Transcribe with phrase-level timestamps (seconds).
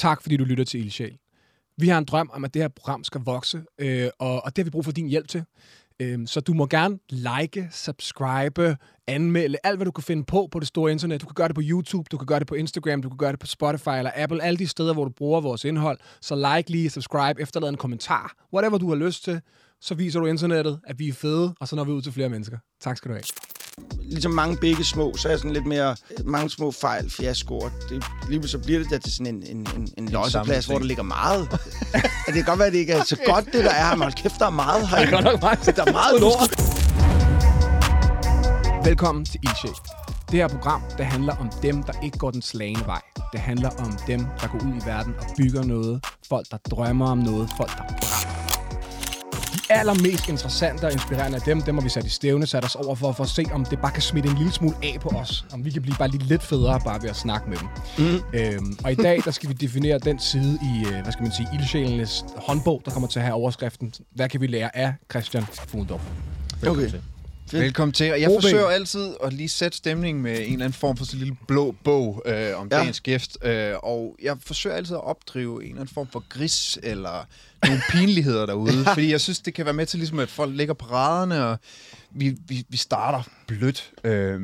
[0.00, 1.18] Tak fordi du lytter til Ildsjæl.
[1.76, 4.62] Vi har en drøm om, at det her program skal vokse, øh, og, og det
[4.62, 5.44] har vi brug for din hjælp til.
[6.00, 8.76] Øh, så du må gerne like, subscribe,
[9.06, 11.20] anmelde, alt hvad du kan finde på på det store internet.
[11.20, 13.32] Du kan gøre det på YouTube, du kan gøre det på Instagram, du kan gøre
[13.32, 15.98] det på Spotify eller Apple, alle de steder, hvor du bruger vores indhold.
[16.20, 19.40] Så like lige, subscribe, efterlad en kommentar, whatever du har lyst til.
[19.80, 22.28] Så viser du internettet, at vi er fede, og så når vi ud til flere
[22.28, 22.58] mennesker.
[22.80, 23.49] Tak skal du have.
[24.02, 27.70] Ligesom mange begge små, så er jeg sådan lidt mere mange små fejl, fiaskoer.
[27.88, 30.84] Det, lige så bliver det der til sådan en, en, en, en losseplads, hvor der
[30.84, 31.50] ligger meget.
[32.26, 34.12] det kan godt være, at det ikke er så godt, det der er her, men
[34.12, 34.96] kæft, der er meget her.
[34.98, 35.76] Det er godt nok meget.
[35.76, 36.50] Der er meget lort.
[38.84, 39.72] Velkommen til Ildsjæl.
[40.30, 43.00] Det her program, det handler om dem, der ikke går den slagende vej.
[43.32, 46.04] Det handler om dem, der går ud i verden og bygger noget.
[46.28, 47.48] Folk, der drømmer om noget.
[47.56, 48.39] Folk, der brænder.
[49.70, 52.94] Allermest interessante og inspirerende af dem, dem har vi sat i stævne, sat os over
[52.94, 55.44] for, for at se, om det bare kan smitte en lille smule af på os.
[55.52, 57.68] Om vi kan blive bare lige lidt federe bare ved at snakke med dem.
[57.98, 58.20] Mm.
[58.34, 61.32] Øhm, og i dag, der skal vi definere den side i, øh, hvad skal man
[61.32, 63.92] sige, ildsjælenes håndbog, der kommer til at have overskriften.
[64.14, 66.00] Hvad kan vi lære af Christian Fugendorf?
[66.60, 66.98] Velkommen Okay.
[67.52, 68.12] Velkommen til.
[68.12, 68.40] Og jeg Robin.
[68.42, 71.36] forsøger altid at lige sætte stemningen med en eller anden form for sådan en lille
[71.48, 72.38] blå bog øh, om
[72.70, 72.76] Ja.
[72.76, 72.82] ja.
[72.82, 73.38] dagens gæst.
[73.44, 77.26] Øh, og jeg forsøger altid at opdrive en eller anden form for gris eller
[77.66, 78.84] nogle pinligheder derude.
[78.84, 81.58] Fordi jeg synes, det kan være med til, ligesom, at folk ligger på raderne, og
[82.10, 83.90] vi, vi, vi starter blødt.
[84.04, 84.40] Øh,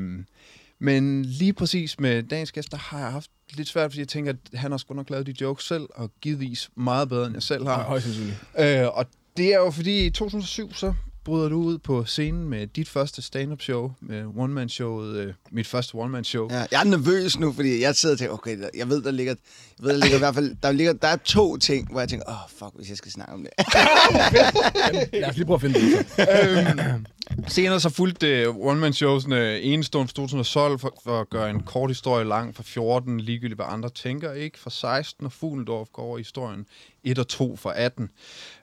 [0.78, 4.32] men lige præcis med dagens gæst, der har jeg haft lidt svært, fordi jeg tænker,
[4.32, 7.42] at han har sgu nok lavet de jokes selv, og givetvis meget bedre, end jeg
[7.42, 7.82] selv har.
[7.82, 8.36] Højst sandsynligt.
[8.58, 10.94] Øh, og det er jo fordi i 2007, så
[11.26, 15.94] bryder du ud på scenen med dit første stand-up show, med one-man-showet, øh, mit første
[15.94, 16.48] one-man-show.
[16.50, 16.58] Ja.
[16.58, 19.10] Ja, jeg er nervøs nu, fordi jeg sidder og tænker, okay, der- jeg ved, der
[19.10, 19.34] ligger,
[19.78, 22.08] jeg ved, der ligger i hvert fald, der, ligger, der er to ting, hvor jeg
[22.08, 23.50] tænker, åh, oh, fuck, hvis jeg skal snakke om det.
[25.12, 26.06] Lad os lige prøve at finde det.
[26.18, 27.06] øhm,
[27.48, 32.24] senere så fulgte uh, one-man-showsene enestående fra 2012 for, for at gøre en kort historie
[32.24, 34.58] lang fra 14, ligegyldigt hvad andre tænker, ikke?
[34.60, 36.66] Fra 16, og Fuglendorf går over i historien
[37.06, 38.10] 1 og 2 fra 18.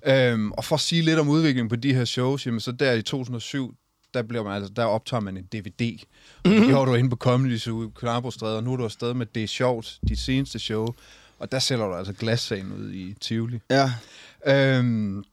[0.05, 2.91] Øhm, og for at sige lidt om udviklingen på de her shows, jamen så der
[2.91, 3.75] i 2007,
[4.13, 5.99] der, bliver man, altså, der optager man en DVD.
[6.43, 9.13] Og det gjorde du inde på Comedy Zoo i Knarbrostræde, og nu er du afsted
[9.13, 10.87] med Det er sjovt, dit seneste show.
[11.39, 13.59] Og der sælger du altså glassagen ud i Tivoli.
[13.69, 13.91] Ja,
[14.47, 15.23] Øhm,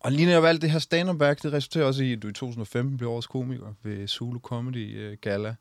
[0.00, 2.32] og lige netop alt det her stand værk det resulterer også i, at du i
[2.32, 5.54] 2015 blev årets komiker ved Zulu Comedy uh, Gala.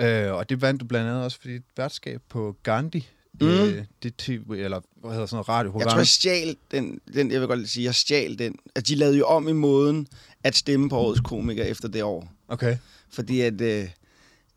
[0.00, 3.08] Uh, og det vandt du blandt andet også for dit værtskab på Gandhi.
[3.40, 3.46] Mm.
[3.48, 5.86] Uh, det TV, eller hvad hedder sådan noget radioprogram.
[5.86, 8.56] jeg tror, jeg stjal den, den, jeg vil godt sige, jeg stjal den.
[8.74, 10.06] At de lavede jo om i måden
[10.44, 12.32] at stemme på årets komiker efter det år.
[12.48, 12.76] Okay.
[13.10, 13.88] Fordi at, øh,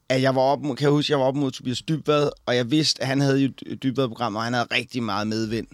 [0.10, 2.72] at jeg var op kan jeg huske, jeg var op mod Tobias Dybvad, og jeg
[2.72, 3.50] vidste, at han havde jo
[3.84, 5.68] Dybvad-program, og han havde rigtig meget medvind.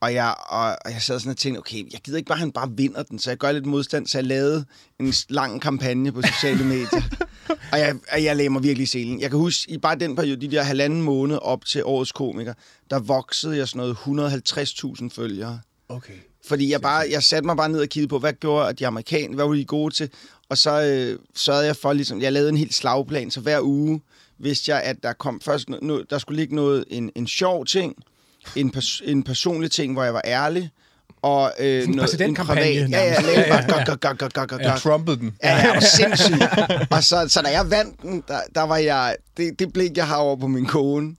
[0.00, 2.40] Og jeg, og, og jeg sad sådan og tænkte, okay, jeg gider ikke bare, at
[2.40, 4.64] han bare vinder den, så jeg gør lidt modstand, så jeg lavede
[5.00, 7.02] en lang kampagne på sociale medier.
[7.72, 9.20] og jeg, og jeg lagde mig virkelig i selen.
[9.20, 12.54] Jeg kan huske, i bare den periode, de der halvanden måned op til årets komiker,
[12.90, 14.32] der voksede jeg sådan noget
[15.00, 15.60] 150.000 følgere.
[15.88, 16.14] Okay.
[16.46, 19.34] Fordi jeg, bare, jeg satte mig bare ned og kiggede på, hvad gjorde de amerikanere,
[19.34, 20.10] hvad var de gode til?
[20.48, 24.00] Og så øh, sørgede jeg for, ligesom, jeg lavede en helt slagplan, så hver uge
[24.38, 27.66] vidste jeg, at der kom først, no, no, der skulle ligge noget, en, en sjov
[27.66, 27.96] ting,
[28.56, 30.70] en, pers- en personlig ting, hvor jeg var ærlig,
[31.22, 33.60] og øh, en præsidentkampagne Ja, ja, Ja, ja, ja.
[33.86, 35.34] gok, gok, gok, gok, gok, Jeg trumpede den.
[35.42, 36.34] Ja, jeg var sindssyg.
[36.90, 40.06] og så, så da jeg vandt den, der, der var jeg, det, det blik, jeg
[40.06, 41.14] har over på min kone,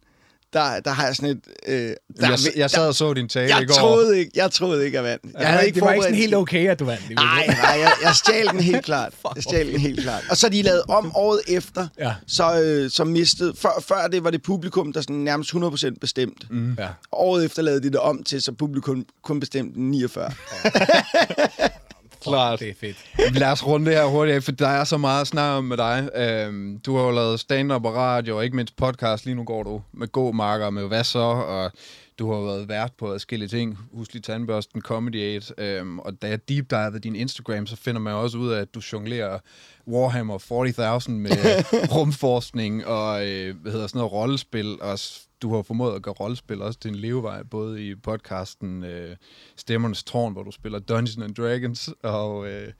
[0.54, 1.40] der, der har jeg sådan et...
[1.68, 1.96] Øh, der,
[2.30, 3.74] Jeg, jeg sad og så din tale i jeg går.
[3.74, 5.38] troede ikke, jeg troede ikke, at jeg vandt.
[5.40, 7.04] Jeg havde ikke det var ikke sådan helt okay, at du vandt.
[7.10, 9.14] i Nej, nej, jeg, jeg stjal den helt klart.
[9.36, 10.24] Jeg stjal den helt klart.
[10.30, 12.14] Og så de lavet om året efter, Ja.
[12.28, 13.54] så, øh, så mistede...
[13.58, 16.52] Før, før det var det publikum, der sådan nærmest 100% bestemt.
[16.52, 16.76] Mm.
[16.80, 16.88] Ja.
[17.12, 20.32] Året efter lavede de det om til, så publikum kun bestemte 49.
[22.28, 22.60] Klart.
[22.60, 23.36] Det er fedt.
[23.40, 25.64] Lad os runde det her hurtigt af, for der er så meget at snakke om
[25.64, 26.10] med dig.
[26.16, 29.26] Øhm, du har jo lavet stand-up og radio, og ikke mindst podcast.
[29.26, 31.72] Lige nu går du med god marker med hvad så, og
[32.20, 33.78] du har været vært på forskellige ting.
[33.94, 35.54] Husk lige tandbørsten, Comedy 8.
[35.58, 38.76] Øhm, og da jeg deep divede din Instagram, så finder man også ud af, at
[38.76, 39.40] du jonglerer
[39.88, 41.32] Warhammer 40.000 med
[41.96, 44.82] rumforskning og øh, hvad hedder sådan noget rollespil.
[44.82, 45.00] Og
[45.42, 49.16] du har formået at gøre rollespil også til en levevej, både i podcasten øh,
[49.56, 52.74] Stemmernes Tårn, hvor du spiller Dungeons and Dragons, og øh,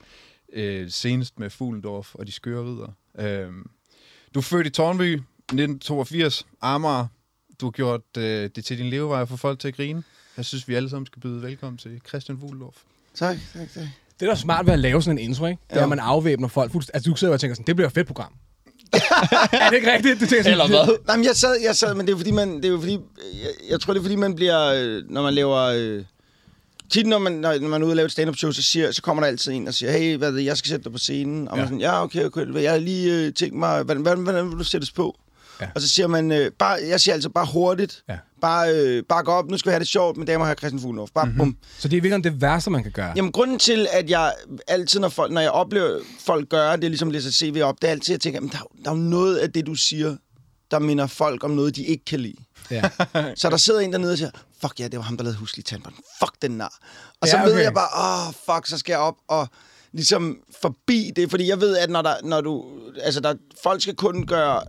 [0.52, 2.88] øh, senest med Fuglendorf og de skøre ridder.
[3.18, 3.52] Øh,
[4.34, 7.06] du er født i Tornby, 1982, Amager.
[7.60, 10.02] Du har gjort øh, det til din levevej for folk til at grine.
[10.36, 12.76] Jeg synes, vi alle sammen skal byde velkommen til Christian Fuglendorf.
[13.14, 13.84] tak, tak, tak.
[14.20, 15.60] Det er da smart ved at lave sådan en intro, ikke?
[15.66, 15.82] Det er, Ja.
[15.82, 16.72] at man afvæbner folk.
[16.72, 18.32] fuldst- Altså, du sidder og tænker sådan, det bliver et fedt program.
[19.52, 20.20] er det ikke rigtigt?
[20.20, 20.96] Du tænker Eller hvad?
[21.06, 22.92] Nej, men jeg sad, jeg sad, men det er fordi, man, det er jo fordi,
[22.92, 26.02] jeg, jeg tror, det er fordi, man bliver, øh, når man laver, øh,
[26.90, 28.92] tit når man, når, når man er ude og lave et stand-up show, så, siger,
[28.92, 30.92] så kommer der altid en og siger, hey, hvad er det, jeg skal sætte dig
[30.92, 31.48] på scenen.
[31.48, 31.62] Og man Ja.
[31.64, 34.58] er sådan, ja, okay, okay, jeg har lige øh, tænkt mig, hvordan, hvordan, hvordan vil
[34.58, 35.16] du sættes på?
[35.60, 35.66] Ja.
[35.74, 38.16] Og så siger man, øh, bare, jeg siger altså bare hurtigt, Ja.
[38.40, 40.56] Bare, øh, bare gå op, nu skal vi have det sjovt med damer og herrer
[40.58, 41.08] Christian Fuglendorf.
[41.14, 41.38] Bare mm-hmm.
[41.38, 41.56] bum.
[41.78, 43.12] Så det er virkelig det værste, man kan gøre.
[43.16, 44.32] Jamen, grunden til, at jeg
[44.68, 47.92] altid, når, folk, når jeg oplever folk gøre det, ligesom læser CV op, det er
[47.92, 50.16] altid, at jeg tænker, at der, er- der er jo noget af det, du siger,
[50.70, 52.36] der minder folk om noget, de ikke kan lide.
[52.70, 52.82] Ja.
[53.36, 54.30] Så der sidder en dernede og siger,
[54.60, 55.94] fuck ja, det var ham, der lavede huslig tandbånd.
[56.20, 56.78] Fuck den nar.
[57.20, 57.62] Og så Ja, ved okay.
[57.62, 57.88] jeg bare,
[58.22, 59.48] åh, oh, fuck, så skal jeg op og
[59.92, 61.30] ligesom forbi det.
[61.30, 62.64] Fordi jeg ved, at når, der, når du...
[63.02, 64.62] Altså, der, folk skal kun gøre...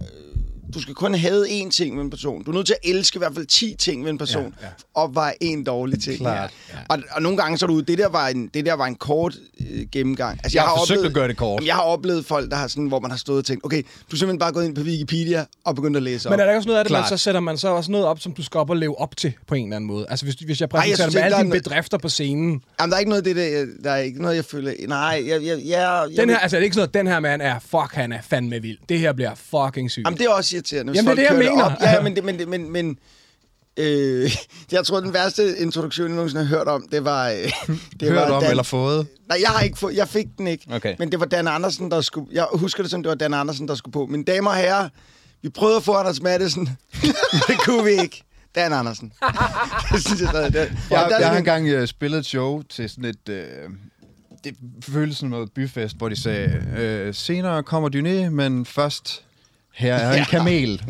[0.73, 2.43] Du skal kun have én ting ved en person.
[2.43, 4.53] Du er nødt til at elske i hvert fald 10 ting ved en person.
[4.61, 4.71] Ja, ja.
[4.93, 6.17] Og var en dårlig ting.
[6.17, 6.51] Klart.
[6.73, 6.77] Ja.
[6.89, 7.79] Og, og nogle gange så er du...
[7.79, 9.35] Det der var en, det der var en kort
[9.71, 10.39] øh, gennemgang.
[10.43, 11.55] Altså, Jeg har forsøgt at gøre det kort.
[11.59, 13.81] Jamen, jeg har oplevet folk, der har sådan, hvor man har stået og tænkt, okay,
[13.81, 16.31] du er simpelthen bare gået ind på Wikipedia og begyndt at læse op.
[16.31, 18.07] Men er der ikke også noget af det, man så sætter man så også noget
[18.07, 20.05] op, som du skal op og leve op til på en eller anden måde?
[20.09, 22.61] Altså hvis, hvis jeg jeg præsenterer dig med alle dine noget- bedrifter på scenen.
[22.79, 24.73] Jamen, der er ikke noget af det, der, der er ikke noget, jeg føler...
[24.87, 27.19] Nej, jeg, jeg, jeg, jeg Den her, altså er det ikke sådan, at den her
[27.19, 28.77] mand er, fuck, han er fandme vild.
[28.89, 30.05] Det her bliver fucking sygt.
[30.07, 31.63] Jamen, det er også irriterende, hvis Jamen, det er det, jeg mener.
[31.63, 31.71] Op.
[31.81, 32.97] Ja, ja, men, det, men, det- men, men
[33.77, 34.31] øh,
[34.71, 37.29] jeg tror, den værste introduktion, jeg nogensinde har hørt om, det var...
[37.29, 37.35] Øh,
[37.99, 39.07] det Hørt var om Dan, eller fået?
[39.29, 40.65] Nej, jeg har ikke fået, jeg fik den ikke.
[40.71, 40.95] Okay.
[40.99, 42.27] Men det var Dan Andersen, der skulle...
[42.31, 44.05] Jeg husker det som, det var Dan Andersen, der skulle på.
[44.05, 44.89] Mine damer og herrer,
[45.41, 46.69] vi prøvede at få Anders Madsen.
[47.47, 48.23] det kunne vi ikke.
[48.55, 49.13] Dan Andersen.
[49.93, 50.53] det synes jeg stadig.
[50.53, 53.29] Det, Jeg, der er jeg har engang øh, spillet et show til sådan et...
[53.29, 53.45] Øh,
[54.43, 59.23] det føltes som noget byfest, hvor de sagde, øh, senere kommer Dyné, men først
[59.73, 60.83] her er en kamel.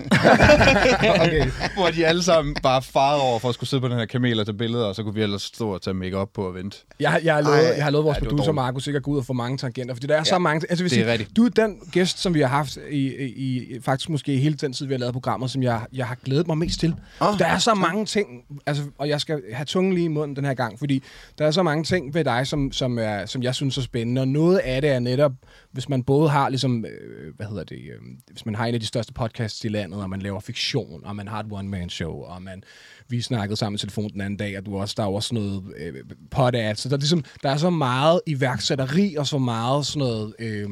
[1.22, 1.46] okay.
[1.76, 4.40] Hvor de alle sammen bare farede over for at skulle sidde på den her kamel
[4.40, 6.78] og tage billeder, og så kunne vi ellers stå og tage make på og vente.
[7.00, 7.74] Jeg, jeg, har lovet, Ej.
[7.76, 8.52] jeg har lovet vores var producer.
[8.52, 10.66] Markus, ikke at gå ud og få mange tangenter, fordi der er ja, så mange...
[10.70, 11.28] Altså, vil det er sige.
[11.36, 14.74] Du er den gæst, som vi har haft i, i, i faktisk måske hele den
[14.74, 16.96] tid, vi har lavet programmet, som jeg, jeg har glædet mig mest til.
[17.20, 18.28] Oh, der er så mange ting,
[18.66, 21.04] altså, og jeg skal have tungen lige i munden den her gang, fordi
[21.38, 24.22] der er så mange ting ved dig, som, som, er, som jeg synes er spændende,
[24.22, 25.32] og noget af det er netop,
[25.72, 28.80] hvis man både har ligesom, øh, hvad hedder det, øh, hvis man har en af
[28.80, 32.42] de største podcasts i landet, og man laver fiktion, og man har et one-man-show, og
[32.42, 32.64] man,
[33.08, 35.64] vi snakkede sammen i telefon den anden dag, og du også, der er også noget
[35.78, 35.94] øh,
[36.32, 40.00] pod ads, så der er, ligesom, der er så meget iværksætteri, og så meget sådan
[40.00, 40.70] noget øh,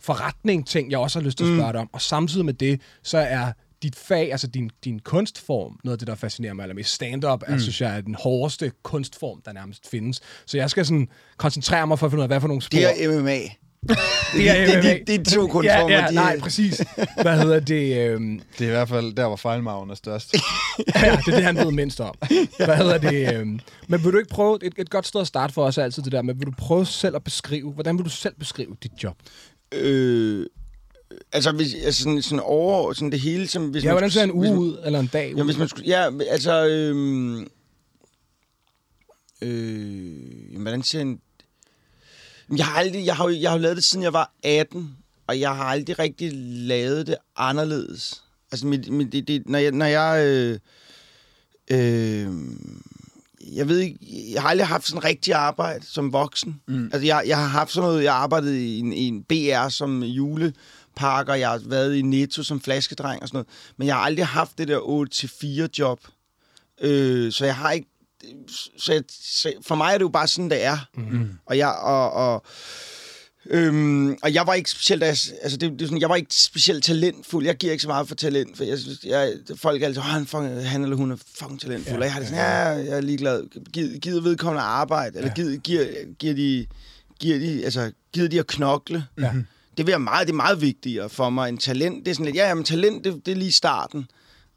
[0.00, 2.80] forretning ting, jeg også har lyst til at spørge dig om, og samtidig med det,
[3.02, 3.52] så er
[3.82, 6.92] dit fag, altså din, din kunstform, noget af det, der fascinerer mig allermest.
[6.92, 7.54] Stand-up, mm.
[7.54, 10.20] er, synes jeg, er den hårdeste kunstform, der nærmest findes.
[10.46, 12.78] Så jeg skal sådan koncentrere mig for at finde ud af, hvad for nogle spor...
[12.78, 13.38] Det er MMA.
[13.88, 15.88] Det er, det, det, det er de to kunstformer.
[15.94, 16.82] Ja, ja de, nej, præcis.
[17.22, 17.96] Hvad hedder det?
[18.10, 20.34] Øhm, Det er i hvert fald der, hvor fejlmagen er størst.
[20.94, 22.14] ja, det er det, han ved mindst om.
[22.56, 23.34] Hvad hedder det?
[23.34, 25.82] Øhm, men vil du ikke prøve, et, et godt sted at starte for os er
[25.84, 28.76] altid det der, men vil du prøve selv at beskrive, hvordan vil du selv beskrive
[28.82, 29.16] dit job?
[29.72, 30.46] Øh,
[31.32, 33.68] altså, hvis, altså sådan, sådan over sådan det hele, som...
[33.68, 35.38] Hvis Ja, man hvordan ser en uge man- ud, eller en dag ud?
[35.38, 35.88] Ja, hvis man skulle...
[35.88, 36.66] Ja, altså...
[36.66, 37.46] Øhm,
[39.42, 41.20] øh, jamen, hvordan ser en...
[42.56, 44.96] Jeg har, aldrig, jeg, har, jo- jeg har jo lavet det, siden jeg var 18,
[45.26, 46.30] og jeg har aldrig rigtig
[46.66, 48.22] lavet det anderledes.
[48.52, 49.72] Altså, mit, mit, det, det, når jeg...
[49.72, 50.58] Når jeg øh,
[51.70, 52.28] øh,
[53.54, 53.98] jeg ved ikke,
[54.32, 56.60] jeg har aldrig haft sådan rigtig arbejde som voksen.
[56.68, 56.84] Mm.
[56.84, 59.68] Altså, jeg, jeg har haft sådan noget, jeg har arbejdet i en, i en BR
[59.68, 64.02] som julepakker, jeg har været i Netto som flaskedreng og sådan noget, men jeg har
[64.02, 64.78] aldrig haft det der
[65.64, 66.00] 8-4 job.
[66.80, 67.88] Øh, så jeg har ikke,
[68.78, 70.78] så, jeg, så for mig er det jo bare sådan, det er.
[70.94, 71.30] Mm.
[71.46, 72.44] Og jeg, og, og,
[73.46, 76.84] Øhm, og jeg var ikke specielt, altså det, det er sådan, jeg var ikke specielt
[76.84, 77.46] talentfuld.
[77.46, 80.06] Jeg giver ikke så meget for talent, for jeg synes, jeg, folk er altid, oh,
[80.06, 81.94] han, fucking, han eller hun er fucking talentfuld.
[81.94, 83.44] Ja, og jeg har det sådan, ja, jeg er ligeglad.
[83.72, 85.86] Gider, gider vedkommende arbejde, eller gider, giver,
[86.18, 86.66] giver de,
[87.20, 89.04] giver de, altså, gider de at knokle.
[89.18, 89.32] Ja.
[89.76, 92.04] Det, vil jeg meget, det er meget vigtigere for mig end talent.
[92.04, 94.06] Det er sådan lidt, ja, jamen, talent, det, det er lige starten.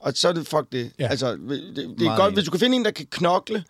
[0.03, 0.91] Og så er det, fuck det.
[0.99, 1.03] Ja.
[1.03, 1.09] Ja.
[1.09, 1.39] Altså, det,
[1.75, 2.33] det er Meget godt, enig.
[2.33, 3.63] hvis du kan finde en, der kan knokle,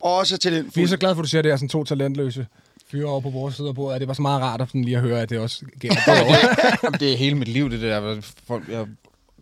[0.00, 0.88] og også er Vi er talentfuld.
[0.88, 2.46] så glade for, at du siger, at det er sådan to talentløse
[2.90, 4.00] fyre over på vores side af bordet.
[4.00, 5.96] Det var så meget rart at sådan lige at høre, at det også gælder.
[6.84, 8.16] Jamen, det er hele mit liv, det der.
[8.46, 8.86] Folk, jeg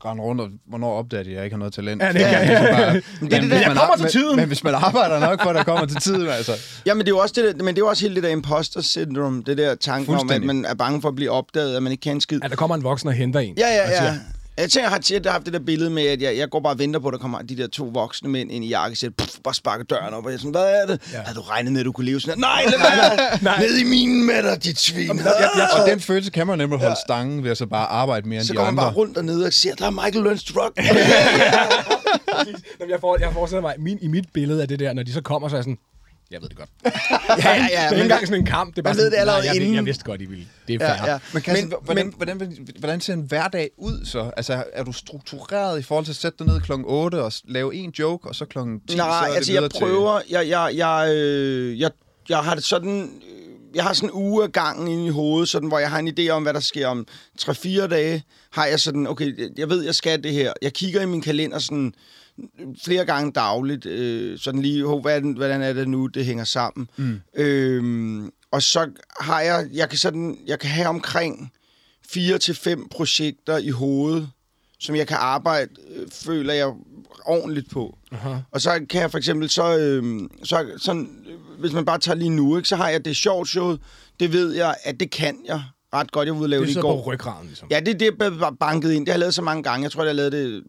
[0.04, 2.02] render rundt, og hvornår opdager de, at jeg ikke har noget talent?
[2.02, 2.46] Ja, det kan jeg.
[2.48, 4.36] ligesom bare, det men det hvis der, jeg man kommer til men- tiden.
[4.36, 6.52] Men hvis man arbejder nok for, at der kommer til tiden, altså.
[6.86, 8.28] Ja, men det er jo også, det der, men det er også hele det der
[8.28, 11.82] imposter syndrom, det der tanke om, at man er bange for at blive opdaget, at
[11.82, 12.40] man ikke kan en skid.
[12.44, 13.54] At der kommer en voksen og henter en.
[13.58, 14.18] Ja, ja, og siger, ja.
[14.58, 16.72] Jeg tænker, jeg har tit haft det der billede med, at jeg, jeg går bare
[16.72, 19.30] og venter på, at der kommer de der to voksne mænd ind i jakkesæt, puff,
[19.44, 21.00] bare sparker døren op, og jeg er sådan, hvad er det?
[21.12, 21.18] Ja.
[21.18, 21.22] Ja.
[21.24, 22.40] Har du regnet med, at du kunne leve sådan her?
[22.40, 23.38] Nej, lad være!
[23.42, 23.60] nej.
[23.60, 25.08] Ned i minen med dig, dit svin!
[25.18, 28.28] jeg- jeg Og den følelse kan man nemlig holde stangen ved at så bare arbejde
[28.28, 28.82] mere end så de går man andre.
[28.84, 30.72] bare rundt dernede og siger, der er Michael Lønstrup.
[32.80, 35.12] Jamen, jeg, får, jeg forestiller mig, min, i mit billede af det der, når de
[35.12, 35.78] så kommer, så er jeg sådan,
[36.30, 36.68] jeg ved det godt.
[36.84, 36.90] ja,
[37.44, 37.58] ja, ja.
[37.64, 38.70] det er ikke engang sådan en kamp.
[38.74, 39.74] Det er bare Man ved sådan, det allerede nej, jeg, inden.
[39.74, 40.46] jeg vidste godt, I ville.
[40.68, 41.04] Det er fair.
[41.06, 41.18] ja, ja.
[41.32, 44.30] Men, Christian, Men- hvordan, men- hvordan, hvordan, hvordan ser en hverdag ud så?
[44.36, 46.72] Altså, er du struktureret i forhold til at sætte dig ned kl.
[46.84, 48.58] 8 og lave en joke, og så kl.
[48.58, 51.90] 10 så Nej, er det altså jeg videre til- prøver, jeg, jeg, jeg, øh, jeg,
[52.28, 53.44] jeg har det sådan, øh,
[53.74, 56.08] jeg har sådan en uge af gangen inde i hovedet, sådan, hvor jeg har en
[56.18, 57.06] idé om, hvad der sker om
[57.40, 58.22] 3-4 dage.
[58.52, 60.52] Har jeg sådan, okay, jeg ved, jeg skal det her.
[60.62, 61.92] Jeg kigger i min kalender sådan
[62.84, 63.86] flere gange dagligt.
[63.86, 66.88] Øh, sådan lige, er den, hvordan er det nu, det hænger sammen.
[66.96, 67.20] Mm.
[67.36, 68.90] Øh, og så
[69.20, 71.52] har jeg, jeg kan, sådan, jeg kan have omkring
[72.08, 74.30] fire til fem projekter i hovedet,
[74.80, 76.72] som jeg kan arbejde, øh, føler jeg,
[77.24, 77.98] ordentligt på.
[78.12, 78.34] Aha.
[78.50, 81.26] Og så kan jeg for eksempel, så, øh, så sådan,
[81.58, 83.76] hvis man bare tager lige nu, ikke, så har jeg det sjovt show.
[84.20, 85.62] Det ved jeg, at det kan jeg
[85.94, 86.26] ret godt.
[86.26, 87.02] Jeg var ude lave Det det, i går.
[87.02, 87.68] på ryggraden, ligesom.
[87.70, 89.06] Ja, det, det er banket ind.
[89.06, 89.82] Det har jeg lavet så mange gange.
[89.84, 90.62] Jeg tror, jeg har lavet det øh,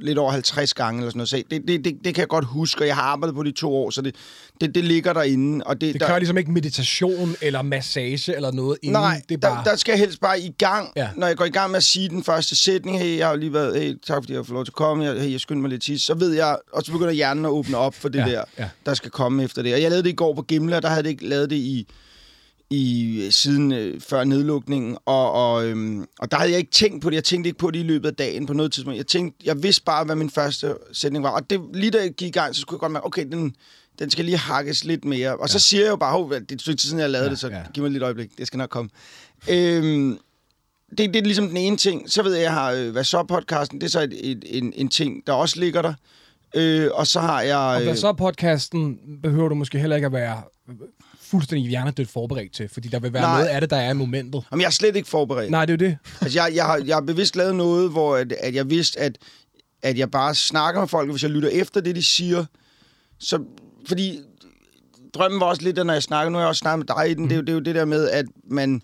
[0.00, 1.28] lidt over 50 gange eller sådan noget.
[1.28, 3.48] Så det, det, det, det kan jeg godt huske, og jeg har arbejdet på det
[3.50, 4.14] i to år, så det,
[4.60, 5.64] det, det ligger derinde.
[5.66, 8.92] Og det, Det der, kræver ligesom ikke meditation eller massage eller noget inden.
[9.02, 9.64] Nej, det er bare...
[9.64, 11.08] der, der skal jeg helst bare i gang, Ja.
[11.16, 12.98] når jeg går i gang med at sige den første sætning.
[13.00, 14.74] Hey, jeg har jo lige været, hey, tak fordi jeg har fået lov til at
[14.76, 15.04] komme.
[15.04, 16.02] Jeg, hey, jeg skynder mig lidt tis.
[16.02, 18.68] Så ved jeg, og så begynder hjernen at åbne op for det Ja, der, ja.
[18.86, 19.74] der skal komme efter det.
[19.74, 21.56] Og jeg lavede det i går på Gimle, og der havde jeg ikke lavet det
[21.56, 21.86] i,
[22.70, 27.10] i siden øh, før nedlukningen, og, og, øhm, og der havde jeg ikke tænkt på
[27.10, 27.14] det.
[27.14, 28.96] Jeg tænkte ikke på det i løbet af dagen på noget tidspunkt.
[28.96, 31.30] Jeg tænkte, jeg vidste bare, hvad min første sætning var.
[31.30, 33.54] Og det, lige da jeg gik i gang, så skulle jeg godt mærke, okay, den,
[33.98, 35.36] den skal lige hakkes lidt mere.
[35.36, 35.46] Og ja.
[35.46, 37.38] så siger jeg jo bare, det er et stykke tid siden, jeg lavede Ja, det,
[37.38, 37.62] så ja.
[37.74, 38.90] giv mig lidt øjeblik, det skal nok komme.
[39.50, 40.18] Øhm,
[40.90, 42.10] det, det er ligesom den ene ting.
[42.10, 44.72] Så ved jeg, jeg har øh, Hvad så podcasten, det er så et, et, en,
[44.76, 45.94] en ting, der også ligger der.
[46.56, 47.58] Øh, og så har jeg...
[47.58, 50.42] Og Øh, hvad så podcasten behøver du måske heller ikke at være
[51.30, 53.38] fuldstændig hjernedødt forberedt til, fordi der vil være Nej.
[53.38, 54.42] noget af det, der er i momentet.
[54.50, 55.50] Jamen, jeg er slet ikke forberedt.
[55.50, 55.98] Nej, det er jo det.
[56.20, 59.18] Altså, jeg, jeg, har, jeg har bevidst lavet noget, hvor at, at jeg vidste, at,
[59.82, 62.44] at jeg bare snakker med folk, og hvis jeg lytter efter det, de siger.
[63.18, 63.44] Så,
[63.88, 64.20] fordi
[65.14, 67.10] drømmen var også lidt, at når jeg snakker, nu har jeg også snakket med dig
[67.10, 67.28] i den, mm.
[67.28, 68.82] det, er jo, det er jo det der med, at man...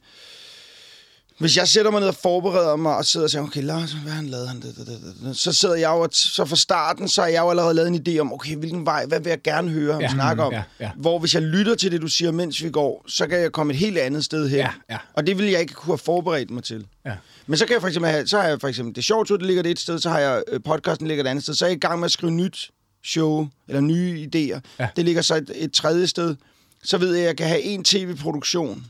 [1.42, 4.12] Hvis jeg sætter mig ned og forbereder mig, og sidder og siger, okay, Lars, hvad
[4.12, 4.48] han lavet?
[4.48, 5.36] Han, det, det, det, det.
[5.36, 8.18] Så sidder jeg jo, så fra starten, så har jeg jo allerede lavet en idé
[8.18, 10.12] om, okay, hvilken vej, hvad vil jeg gerne høre ham Ja, ja.
[10.14, 10.52] snakke om?
[10.52, 10.90] ja, ja.
[10.96, 13.72] Hvor hvis jeg lytter til det, du siger, mens vi går, så kan jeg komme
[13.72, 14.58] et helt andet sted hen.
[14.58, 14.98] Ja, ja.
[15.14, 16.86] Og det vil jeg ikke kunne have forberedt mig til.
[17.06, 17.12] Ja.
[17.46, 19.42] Men så kan jeg for eksempel have, så har jeg for eksempel, det sjovt, det
[19.42, 21.68] ligger det et sted, så har jeg øh, podcasten ligger et andet sted, så er
[21.68, 22.70] jeg i gang med at skrive nyt
[23.04, 24.60] show, eller nye idéer.
[24.78, 24.88] Ja.
[24.96, 26.36] Det ligger så et, et tredje sted.
[26.84, 28.84] Så ved jeg, at jeg kan have en tv-produktion,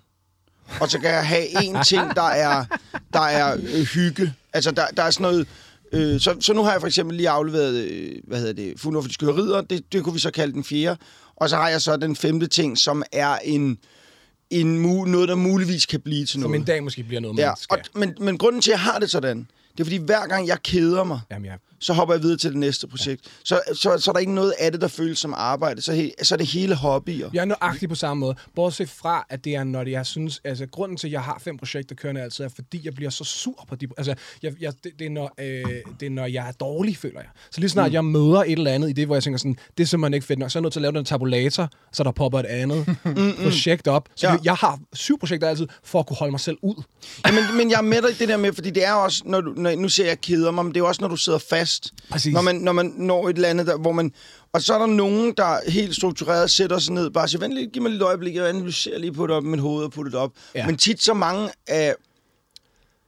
[0.80, 2.64] og så kan jeg have en ting, der er,
[3.12, 4.34] der er øh, hygge.
[4.52, 5.46] Altså, der, der er sådan noget...
[5.92, 9.02] Øh, så, så nu har jeg for eksempel lige afleveret, øh, hvad hedder det, Fuglen
[9.02, 10.96] for de skyderider, det, det kunne vi så kalde den fjerde.
[11.36, 13.78] Og så har jeg så den femte ting, som er en,
[14.50, 16.56] en mu- noget, der muligvis kan blive til Som noget.
[16.56, 17.78] en dag måske bliver noget, man Ja, skal.
[17.94, 20.46] og, men, men grunden til, at jeg har det sådan, det er fordi, hver gang
[20.48, 21.54] jeg keder mig, Jamen, ja.
[21.82, 23.20] Så hopper jeg videre til det næste projekt.
[23.26, 23.30] Ja.
[23.44, 25.82] Så, så, så er der ikke noget af det, der føles som arbejde.
[25.82, 27.30] Så, he, så er det hele hobbyer.
[27.32, 28.34] Jeg er nøjagtig på samme måde.
[28.54, 30.40] Bortset fra, at det er, når jeg synes...
[30.44, 33.24] Altså, grunden til, at jeg har fem projekter kørende altid, er, fordi jeg bliver så
[33.24, 33.86] sur på de...
[33.96, 35.64] Altså, jeg, jeg, det, det, er, når, øh,
[36.00, 37.28] det er, når jeg er dårlig, føler jeg.
[37.50, 37.94] Så lige snart mm.
[37.94, 40.26] jeg møder et eller andet i det, hvor jeg tænker sådan, det er simpelthen ikke
[40.26, 42.46] fedt nok, så er jeg nødt til at lave den tabulator, så der popper et
[42.46, 42.86] andet
[43.44, 44.08] projekt op.
[44.16, 44.36] Så Ja.
[44.44, 46.82] jeg har syv projekter altid, for at kunne holde mig selv ud.
[47.26, 49.22] Ja, men, men jeg er med dig i det der med, fordi det er også,
[49.26, 51.38] når du, når, nu ser jeg keder mig, men det er også, når du sidder
[51.38, 51.71] fast.
[52.10, 52.32] Præcis.
[52.32, 54.12] Når man, når man når et eller andet, der, hvor man...
[54.52, 57.66] Og så er der nogen, der helt struktureret sætter sig ned, bare siger, vent lige,
[57.70, 60.10] giv mig lidt øjeblik, jeg analyserer lige på det op i mit hoved og putte
[60.10, 60.30] det op.
[60.54, 60.66] Ja.
[60.66, 61.94] Men tit så mange af...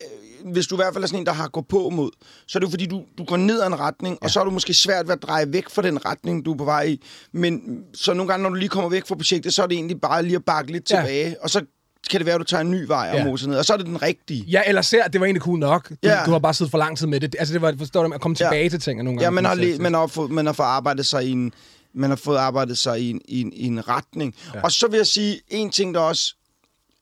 [0.02, 2.10] øh, Hvis du i hvert fald er sådan en, der har gået på mod,
[2.46, 4.24] så er det jo fordi, du, du går ned ad en retning, ja.
[4.24, 6.56] og så er du måske svært ved at dreje væk fra den retning, du er
[6.56, 7.02] på vej i.
[7.32, 10.00] Men så nogle gange, når du lige kommer væk fra projektet, så er det egentlig
[10.00, 10.96] bare lige at bakke lidt Ja.
[10.96, 11.64] tilbage, og så
[12.10, 13.24] kan det være, at du tager en ny vej og Ja.
[13.24, 14.44] moser ned, og så er det den rigtige.
[14.44, 15.88] Ja, eller ser, at det var egentlig cool nok.
[15.88, 16.22] Du, Ja.
[16.26, 17.36] du har bare siddet for lang tid med det.
[17.38, 18.44] Altså, det var, forstår du, at komme Ja.
[18.46, 19.24] tilbage til ting nogle gange.
[19.24, 21.52] Ja, man har, lige, man har, fået, man har fået arbejdet sig i en,
[21.94, 24.34] man har fået arbejdet sig i en, i en, i en retning.
[24.54, 24.62] Ja.
[24.62, 26.34] Og så vil jeg sige, en ting, der også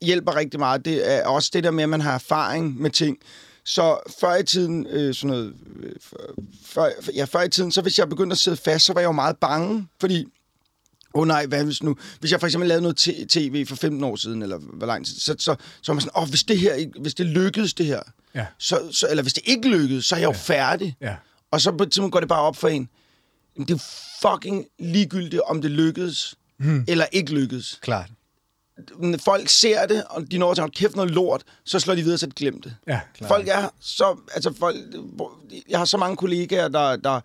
[0.03, 3.17] hjælper rigtig meget, det er også det der med, at man har erfaring med ting.
[3.65, 5.93] Så før i tiden, øh, sådan noget, øh,
[6.67, 9.07] før, ja, før i tiden, så hvis jeg begyndte at sidde fast, så var jeg
[9.07, 10.27] jo meget bange, fordi
[11.15, 11.97] Åh oh, nej, hvad hvis nu...
[12.21, 12.97] Hvis jeg for eksempel lavede noget
[13.29, 16.13] tv for 15 år siden, eller hvor lang tid, så, så, så var man sådan,
[16.17, 18.01] åh, oh, hvis det her, ikke- hvis det lykkedes det her,
[18.35, 18.47] Ja.
[18.59, 20.97] så, så, eller hvis det ikke lykkedes, så er jeg jo færdig.
[21.01, 21.15] Ja.
[21.51, 22.89] Og så på et tidspunkt går det bare op for en.
[23.59, 23.85] Det er
[24.23, 26.85] fucking ligegyldigt, om det lykkedes hmm.
[26.89, 27.79] eller ikke lykkedes.
[27.83, 28.11] Klart.
[29.25, 32.19] Folk ser det, og de når til at kæft noget lort, så slår de videre
[32.19, 32.77] til at glemme det.
[32.87, 33.29] Ja, Klar.
[33.29, 34.19] Folk er så...
[34.35, 34.77] Altså folk,
[35.69, 37.21] jeg har så mange kollegaer, der, der,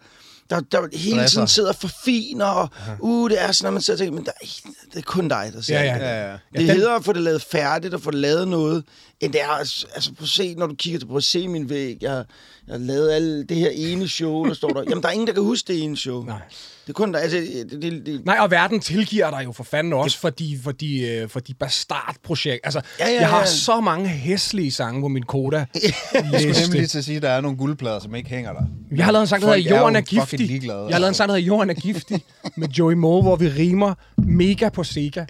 [0.49, 3.95] der, der hele tiden sidder for fin, og uh, det er sådan, at man sidder
[3.97, 4.45] og tænker, men der, er
[4.93, 5.93] det er kun dig, der ser Ja, ja.
[5.93, 5.99] det.
[6.01, 6.31] Ja, ja.
[6.31, 8.83] Det Ja, den- hedder at få det lavet færdigt og få det lavet noget,
[9.21, 11.69] end det er, altså prøv at se, når du kigger til, prøv at se min
[11.69, 12.24] væg, jeg,
[12.67, 14.83] jeg har lavet alle det her ene show, der står der.
[14.89, 16.24] Jamen, der er ingen, der kan huske det ene show.
[16.24, 16.39] Nej.
[16.88, 19.63] Det er kun der, altså, det, det, det, Nej, og verden tilgiver dig jo for
[19.63, 22.59] fanden også for de, for de, øh, for de bastardprojekt.
[22.63, 23.45] Altså, Ja, ja, jeg har ja.
[23.45, 25.57] så mange hæslige sange på min koda.
[25.74, 28.53] Jeg skulle nemlig lige til at sige, at der er nogle guldplader, som ikke hænger
[28.53, 28.62] der.
[28.95, 30.63] Jeg har lavet en sang, der Folk hedder Jorden jo er giftig.
[30.63, 32.21] Jeg har lavet en sang, der hedder Jorden er giftig
[32.55, 35.25] med Joey Moe, hvor vi rimer mega på Sega.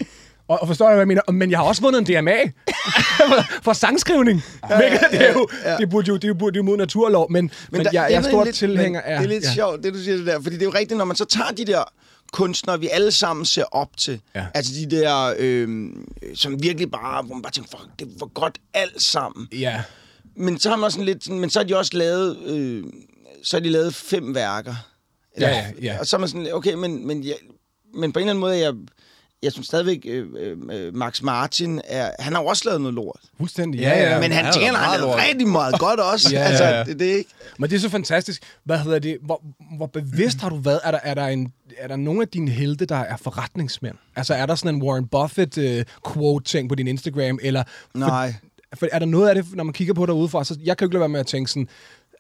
[0.48, 1.32] Og, og forstår du, hvad jeg mener?
[1.32, 2.38] Men jeg har også vundet en DMA
[3.66, 4.44] for sangskrivning.
[4.70, 5.78] Ja, ja, ja, det, er jo, ja.
[5.78, 8.22] det, burde jo, det burde jo mod naturlov, men, men, men der- jeg, jeg er
[8.22, 9.18] stor lidt- tilhænger af...
[9.20, 9.54] Det er lidt ja.
[9.54, 10.42] sjovt, det du siger det der.
[10.42, 11.84] Fordi det er jo rigtigt, når man så tager de der
[12.34, 14.22] kunstnere, vi alle sammen ser op til.
[14.36, 14.46] Ja.
[14.54, 15.90] Altså de der, øh,
[16.36, 19.48] som virkelig bare, hvor man bare tænker, fuck, det var godt alt sammen.
[19.52, 19.82] Ja.
[20.36, 22.84] Men så har man sådan lidt, men så har de også lavet, øh,
[23.44, 24.76] så har de lavet fem værker.
[25.40, 26.00] Ja, ja, ja.
[26.00, 27.36] Og så er man sådan, okay, men, men, jeg,
[27.96, 28.74] men på en eller anden måde, jeg,
[29.44, 30.28] jeg synes stadigvæk, øh,
[30.72, 33.20] øh, Max Martin, er, han har jo også lavet noget lort.
[33.38, 33.82] Fuldstændig.
[33.82, 34.20] Ja, ja.
[34.20, 36.30] men han han er tjener han lavet rigtig meget godt også.
[36.36, 36.84] Ja, altså, ja, ja.
[36.84, 37.30] Det, det er ikke...
[37.58, 38.44] Men det er så fantastisk.
[38.64, 39.18] Hvad hedder det?
[39.22, 39.44] Hvor,
[39.78, 40.80] hvor bevidst har du været?
[40.84, 43.96] Er der, er, der en, er der nogle af dine helte, der er forretningsmænd?
[44.16, 47.40] Altså er der sådan en Warren Buffett-quote-ting på din Instagram?
[47.42, 47.64] Eller,
[47.94, 48.34] Nej.
[48.74, 50.86] For, for er der noget af det, når man kigger på derudefra, så jeg kan
[50.86, 51.68] jo ikke lade være med at tænke sådan,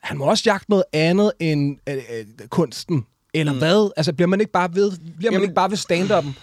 [0.03, 3.05] han må også jagte noget andet end øh, øh, kunsten.
[3.33, 3.57] Eller mm.
[3.57, 3.91] hvad?
[3.97, 6.39] Altså bliver man ikke bare ved, bliver man Jamen- ikke bare ved stand-up'en?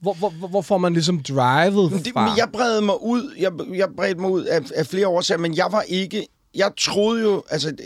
[0.00, 2.28] Hvor, hvor, hvor, får man ligesom drivet Men det, fra?
[2.28, 5.56] men jeg bredte mig ud, jeg, jeg bredte mig ud af, af flere årsager, men
[5.56, 7.76] jeg var ikke, jeg troede jo, altså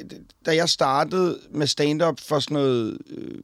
[0.47, 3.35] da jeg startede med stand-up for sådan noget øh,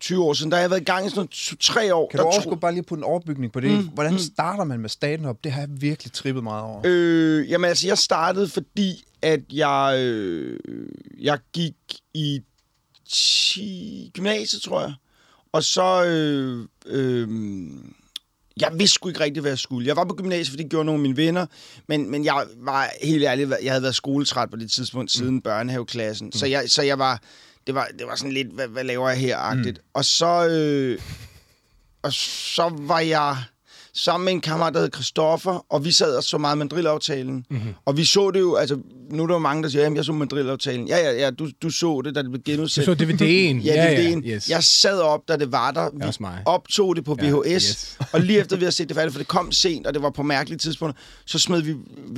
[0.00, 2.08] 20 år siden, der har jeg været i gang i sådan noget 3 år.
[2.10, 3.70] Kan du der også tro- bare lige på en overbygning på det?
[3.70, 3.88] Mm.
[3.94, 5.36] Hvordan starter man med stand-up?
[5.44, 6.80] Det har jeg virkelig trippet meget over.
[6.84, 10.58] Øh, jamen altså, jeg startede, fordi at jeg, øh,
[11.20, 11.74] jeg gik
[12.14, 12.40] i
[13.08, 14.94] 10 gymnasiet, tror jeg.
[15.52, 16.04] Og så...
[16.04, 17.28] Øh, øh,
[18.60, 19.86] jeg vidste sgu ikke rigtigt, hvad jeg skulle.
[19.86, 21.46] Jeg var på gymnasiet, fordi det gjorde nogle af mine venner,
[21.88, 25.40] men, men jeg var helt ærlig, jeg havde været skoletræt på det tidspunkt siden mm.
[25.40, 26.26] børnehaveklassen.
[26.26, 26.32] Mm.
[26.32, 27.22] Så, jeg, så jeg var,
[27.66, 29.78] det var, det var sådan lidt, hvad, hvad laver jeg her-agtigt.
[29.78, 29.84] Mm.
[29.94, 30.98] Og så, øh,
[32.02, 33.36] og så var jeg
[33.98, 37.44] sammen med en kammerat, der hed Christoffer, og vi sad og så meget Madrid-aftalen.
[37.50, 37.74] Mm-hmm.
[37.84, 38.78] Og vi så det jo, altså,
[39.10, 40.88] nu er der jo mange, der siger, at jeg så Madrid-aftalen.
[40.88, 42.86] Ja, ja, ja, du, du så det, da det blev Du genudsendt.
[42.86, 43.64] så DVD'en.
[43.68, 44.26] Ja, DVD'en.
[44.28, 44.50] Ja, yes.
[44.50, 45.90] Jeg sad op, da det var der.
[45.92, 46.42] Vi mig.
[46.46, 47.98] optog det på Ja, VHS, yes.
[48.12, 50.10] og lige efter vi havde set det færdigt, for det kom sent, og det var
[50.10, 51.72] på mærkelige tidspunkter, så smed vi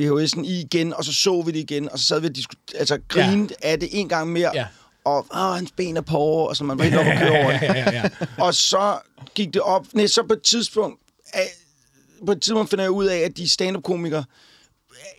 [0.08, 2.78] VHS'en i igen, og så så vi det igen, og så sad vi og disku-
[2.78, 3.70] altså, grinede ja.
[3.70, 4.50] af det en gang mere.
[4.54, 4.66] Ja.
[5.04, 7.30] Og åh, hans ben er på over, og så man var helt oppe og køre
[7.44, 7.62] over det.
[7.68, 8.08] ja, ja, ja.
[8.38, 8.98] Og så
[9.34, 9.86] gik det op.
[9.92, 11.00] Nej, så på et tidspunkt,
[12.26, 14.24] på et tidspunkt finder jeg ud af, at de stand-up-komikere,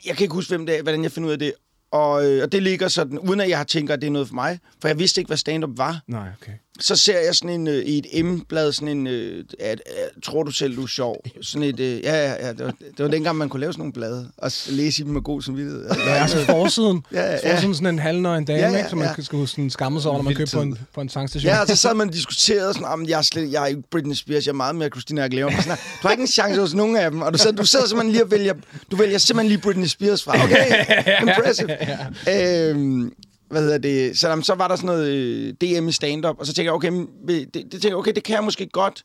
[0.06, 1.54] jeg kan ikke huske, hvem det er, hvordan jeg finder ud af det,
[1.92, 4.28] og, øh, og det ligger sådan, uden at jeg har tænkt, at det er noget
[4.28, 6.02] for mig, for jeg vidste ikke, hvad stand-up var.
[6.08, 6.52] Nej, okay.
[6.82, 10.44] Så ser jeg sådan en, øh, i et M-blad, sådan en, øh, at, at, tror
[10.44, 11.24] du selv, du er sjov?
[11.42, 13.82] Sådan et, øh, ja, ja, ja, det var, det var dengang, man kunne lave sådan
[13.82, 15.86] nogle blade, og læse i dem med god samvittighed.
[16.06, 17.02] Ja, altså forsiden.
[17.14, 17.60] Ja, ja, Så ja.
[17.60, 19.14] sådan, sådan en halvnøgen dame, Ja, ja, ja, ikke, som man ja.
[19.18, 19.24] ja.
[19.24, 21.50] skulle sådan skamme sig over, når man køber på en, på en tankstation.
[21.54, 23.82] Ja, og så sad man og diskuterede sådan, om jeg, er slet, jeg er ikke
[23.92, 25.62] Britney Spears, jeg er meget mere Christina Aguilera.
[25.62, 27.22] Sådan, du har ikke en chance hos nogen af dem.
[27.22, 28.54] Og du sidder, du sidder simpelthen lige og vælger,
[28.92, 30.44] du vælger simpelthen lige Britney Spears fra.
[30.44, 30.86] Okay,
[31.28, 31.70] impressive.
[32.70, 33.14] Øhm,
[33.52, 34.20] hvad hedder det?
[34.20, 36.76] Så, jamen, så var der sådan noget øh, DM i stand-up, og så tænker jeg,
[36.76, 36.92] okay,
[37.28, 39.04] det, det, tænker jeg, okay, det kan jeg måske godt.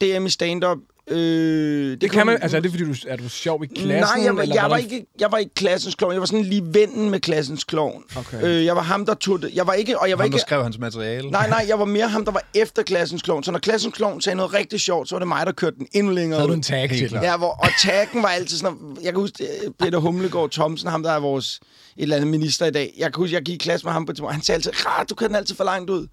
[0.00, 0.78] DM i stand-up.
[1.10, 3.88] Øh, det, Det kan man, altså er det fordi, du, er du sjov i klassen?
[3.88, 6.12] Nej, jeg var, eller jeg, var ikke, jeg var ikke klassens klovn.
[6.12, 8.02] Jeg var sådan lige vennen med klassens klovn.
[8.16, 8.42] Okay.
[8.42, 9.50] Øh, jeg var ham, der tog det.
[9.54, 11.30] Jeg var ikke, og jeg var Ham, der ikke, skrev hans materiale.
[11.30, 13.44] Nej, nej, jeg var mere ham, der var efter klassens klovn.
[13.44, 15.86] Så når klassens klovn sagde noget rigtig sjovt, så var det mig, der kørte den
[15.92, 17.18] endnu længere Så havde du en tag til.
[17.22, 18.96] Ja, hvor, og taggen var altid sådan...
[19.02, 21.60] Jeg kan huske, øh, Peter Humlegård Thomsen, ham der er vores
[22.02, 22.94] eller andet minister i dag.
[22.98, 24.34] Jeg kan huske, jeg gik i klasse med ham på tidspunkt.
[24.34, 26.06] Han sagde altid, "Rah, du kan den altid for langt ud.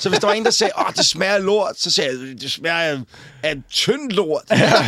[0.00, 2.40] Så hvis der var en, der sagde, åh, det smager af lort, så sagde jeg,
[2.40, 3.00] det smager af,
[3.42, 4.42] af tyndt lort.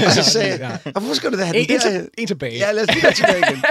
[0.06, 1.90] og så sagde jeg, "Og hvorfor skal du da have En, den en, der?
[1.90, 2.58] til, en tilbage.
[2.58, 3.64] Ja, lad os lige tilbage igen.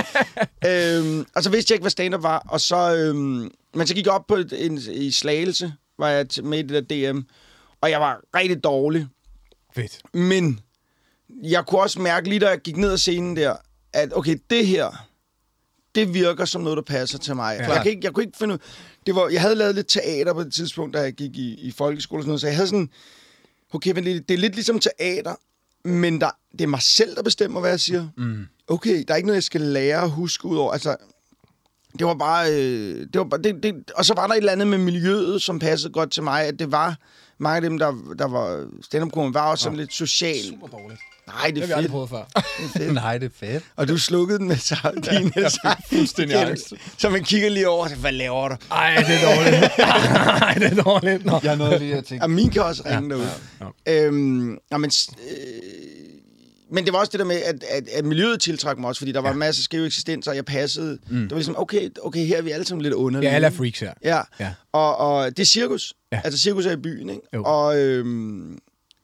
[1.17, 2.45] øhm, og så vidste jeg ikke, hvad stand-up var.
[2.49, 6.25] Og så, øhm, men så gik jeg op på et, en, i Slagelse, var jeg
[6.43, 7.19] med i det der DM.
[7.81, 9.07] Og jeg var rigtig dårlig.
[9.75, 9.99] Fedt.
[10.13, 10.59] Men
[11.43, 13.55] jeg kunne også mærke lige, da jeg gik ned ad scenen der,
[13.93, 15.07] at okay, det her,
[15.95, 17.57] det virker som noget, der passer til mig.
[17.59, 17.73] Ja.
[17.73, 18.59] Jeg, kan ikke, jeg kunne ikke finde ud...
[19.05, 21.71] Det var, jeg havde lavet lidt teater på det tidspunkt, da jeg gik i, i
[21.71, 22.89] folkeskole og sådan noget, så jeg havde sådan...
[23.73, 25.35] Okay, men det, det er lidt ligesom teater,
[25.87, 28.07] men der, det er mig selv, der bestemmer, hvad jeg siger.
[28.17, 28.45] Mm.
[28.67, 30.71] Okay, der er ikke noget, jeg skal lære at huske ud over.
[30.71, 30.95] Altså,
[31.99, 32.51] det var bare...
[32.51, 35.41] Øh, det var bare det, det, og så var der et eller andet med miljøet,
[35.41, 36.97] som passede godt til mig, at det var...
[37.37, 40.43] Mange af dem, der, der var stand up var også sådan lidt social.
[40.43, 40.99] Super dårligt.
[41.27, 41.91] Nej, det Det har vi er aldrig fedt.
[41.91, 42.09] prøvet
[42.79, 42.91] før.
[43.03, 43.63] Nej, det er fedt.
[43.75, 45.31] Og du slukkede den med sardine.
[45.35, 46.73] Jeg fik fuldstændig angst.
[46.97, 48.55] Så man kigger lige over, hvad laver du?
[48.71, 49.71] Ej, det er dårligt.
[50.43, 51.25] Ej, det er dårligt.
[51.25, 51.39] Nå.
[51.43, 52.23] Jeg nåede lige at tænke.
[52.23, 53.29] Og min kan også ringe ja, derude.
[53.87, 54.91] Ja, Øhm, ja, men,
[55.29, 55.37] øh,
[56.71, 59.11] men det var også det der med, at, at, at miljøet tiltrak mig også, fordi
[59.11, 60.97] der var en masse skæve eksistenser, og jeg passede.
[61.09, 61.21] Mm.
[61.21, 63.29] Det var ligesom, okay, okay, her er vi alle sammen lidt underlige.
[63.29, 63.93] Ja, alle er freaks her.
[64.03, 64.53] Ja, Ja.
[64.73, 65.93] Og, og det er cirkus.
[66.11, 66.17] Ja.
[66.17, 66.21] Ja.
[66.25, 67.21] Altså, cirkus er i byen, ikke?
[67.33, 67.43] Jo.
[67.45, 68.57] Og øhm,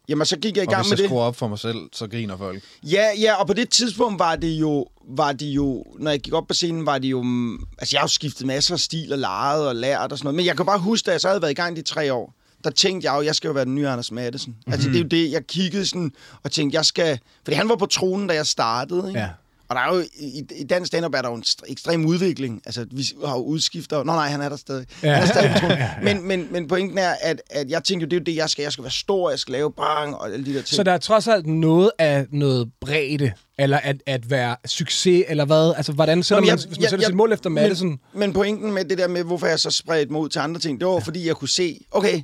[0.10, 1.10] jamen, så gik jeg i Og gang hvis med jeg det.
[1.10, 2.64] skruer op for mig selv, så griner folk.
[2.84, 6.34] Ja, ja, og på det tidspunkt var det jo, var det jo, når jeg gik
[6.34, 9.14] op på scenen, var det jo, mm, altså jeg har jo skiftet masser af stil
[9.14, 11.28] og lejet og lært og sådan noget, men jeg kan bare huske, da jeg så
[11.28, 13.66] havde været i gang de tre år, der tænkte jeg jo, jeg skal jo være
[13.66, 14.52] den nye Anders Madsen.
[14.52, 14.74] Mm-hmm.
[14.74, 16.12] Altså, det er jo det, jeg kiggede sådan
[16.44, 17.20] og tænkte, jeg skal...
[17.44, 19.20] Fordi han var på tronen, da jeg startede, ikke?
[19.20, 19.30] Ja.
[19.70, 22.62] Og der er jo, i, i dansk stand-up er der jo en st- ekstrem udvikling.
[22.66, 23.98] Altså, vi har jo udskifter.
[24.04, 24.86] Nå nej, han er der stadig.
[25.04, 25.14] Ja.
[25.14, 25.90] Han er stadig.
[26.04, 28.50] Men, men, men pointen er, at, at jeg tænkte jo, det er jo det, jeg
[28.50, 28.64] skal.
[28.64, 30.68] Jeg skal være stor, jeg skal lave bang og alle de der ting.
[30.68, 35.46] Så der er trods alt noget af noget bredde, eller at, at være succes, eller
[35.46, 35.74] hvad?
[35.78, 37.90] Altså, hvordan sætter Nå, man, hvis man jeg- sætter sit jeg- mål efter Madison?
[37.90, 40.60] Men, men pointen med det der med, hvorfor jeg så spredte mig ud til andre
[40.60, 41.00] ting, det var ja.
[41.00, 42.22] fordi, jeg kunne se, okay,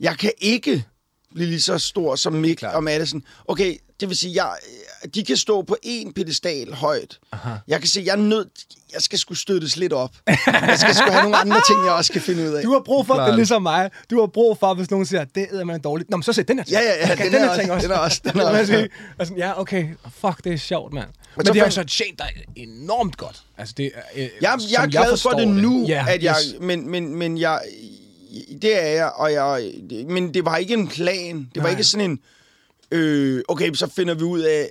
[0.00, 0.84] jeg kan ikke
[1.34, 3.22] blive lige så stor som Mick og Madison.
[3.48, 4.50] Okay, det vil sige, jeg,
[5.14, 7.18] de kan stå på en pedestal højt.
[7.32, 7.50] Aha.
[7.68, 8.48] Jeg kan se, jeg er nødt,
[8.94, 10.10] jeg skal skulle støttes lidt op.
[10.46, 12.62] jeg skal sgu have nogle andre ting, jeg også kan finde ud af.
[12.62, 13.26] Du har brug for, Klart.
[13.26, 16.10] det er ligesom mig, du har brug for, hvis nogen siger, det er man dårligt.
[16.10, 16.76] Nå, men så se den her ting.
[16.78, 17.86] Ja, ja, ja, Jeg kan den den er her også- ting også.
[17.88, 18.88] den er også- den er også-
[19.18, 19.86] altså, ja, okay,
[20.20, 21.08] fuck, det er sjovt, mand.
[21.36, 23.42] Men, så det har jo så tjent dig enormt godt.
[23.58, 24.30] Altså, det, øh, Jeg,
[24.72, 26.54] jeg er glad for forstår det nu, Ja, at jeg, yes.
[26.60, 27.60] men, men, men jeg,
[28.62, 29.72] det er jeg, og jeg,
[30.08, 31.36] men det var ikke en plan.
[31.38, 31.70] Det var Nej.
[31.70, 32.18] ikke sådan en,
[32.90, 34.68] øh, okay, så finder vi ud af,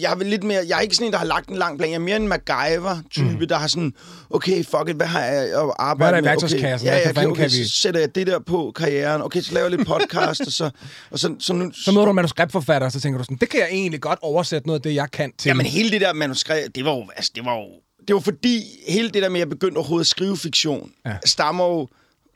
[0.00, 1.78] jeg er vel lidt mere, jeg er ikke sådan en, der har lagt en lang
[1.78, 1.90] plan.
[1.90, 3.48] Jeg er mere en MacGyver-type, mm.
[3.48, 3.92] der har sådan,
[4.30, 6.28] okay, fuck it, hvad har jeg at arbejde Hvad er der i med?
[6.28, 6.88] værktøjskassen?
[6.88, 8.72] Okay, ja, kan ja, fanden okay, kan okay, vi- så sætter jeg det der på
[8.76, 9.22] karrieren.
[9.22, 10.70] Okay, så laver jeg lidt podcast, og så,
[11.10, 13.48] og så, så nu, Så møder du en manuskriptforfatter, og så tænker du sådan, det
[13.48, 15.48] kan jeg egentlig godt oversætte noget af det, jeg kan til.
[15.48, 17.64] Jamen hele det der manuskript, det var jo, altså, det var jo,
[18.08, 21.10] det var fordi, hele det der med, at jeg begyndte overhovedet at skrive fiktion, Ja.
[21.10, 21.16] ja.
[21.26, 21.88] stammer jo,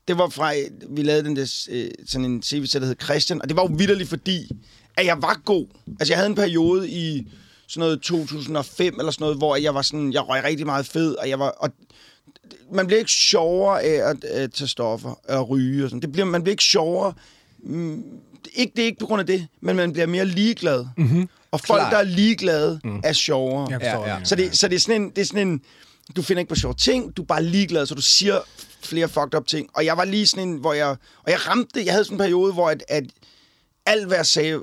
[0.09, 0.53] det var fra,
[0.91, 3.75] vi lavede den der, øh, sådan en tv der hed Christian, og det var jo
[3.79, 4.49] vidderligt fordi,
[4.97, 5.67] at jeg var god.
[6.01, 7.27] Altså jeg havde en periode i
[7.69, 11.15] sådan noget 2005 eller sådan noget, hvor jeg var sådan, jeg røg rigtig meget fed,
[11.15, 11.71] og jeg var, og
[12.73, 16.03] man bliver ikke sjovere af at, at tage stoffer og ryge og sådan.
[16.03, 17.13] Det bliver, man bliver ikke sjovere.
[17.65, 18.05] Mm,
[18.55, 20.87] ikke, det er ikke på grund af det, men man bliver mere ligeglad.
[20.97, 21.29] Mm-hmm.
[21.51, 21.93] Og folk, Klart.
[21.93, 23.01] der er ligeglade, mm.
[23.05, 23.67] er sjovere.
[23.71, 24.25] Jeg forstår Ja, ja.
[24.25, 25.61] Så det, så det er sådan en, det er sådan en,
[26.17, 28.41] du finder ikke på sjove ting, du er bare ligeglad, så du siger
[28.83, 29.69] flere fucked up ting.
[29.75, 30.89] Og jeg var lige sådan en, hvor jeg,
[31.23, 33.05] og jeg ramte det, jeg havde sådan en periode, hvor at, at
[33.87, 34.61] alt hvad jeg sagde, øh,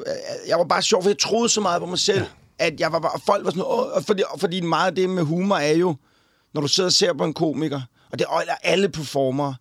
[0.48, 2.66] jeg var bare sjov, for jeg troede så meget på mig selv, ja.
[2.66, 5.24] at jeg var bare, og folk var sådan, Åh, fordi, fordi meget af det med
[5.24, 5.96] humor er jo,
[6.54, 9.54] når du sidder og ser på en komiker, og det er alle performer,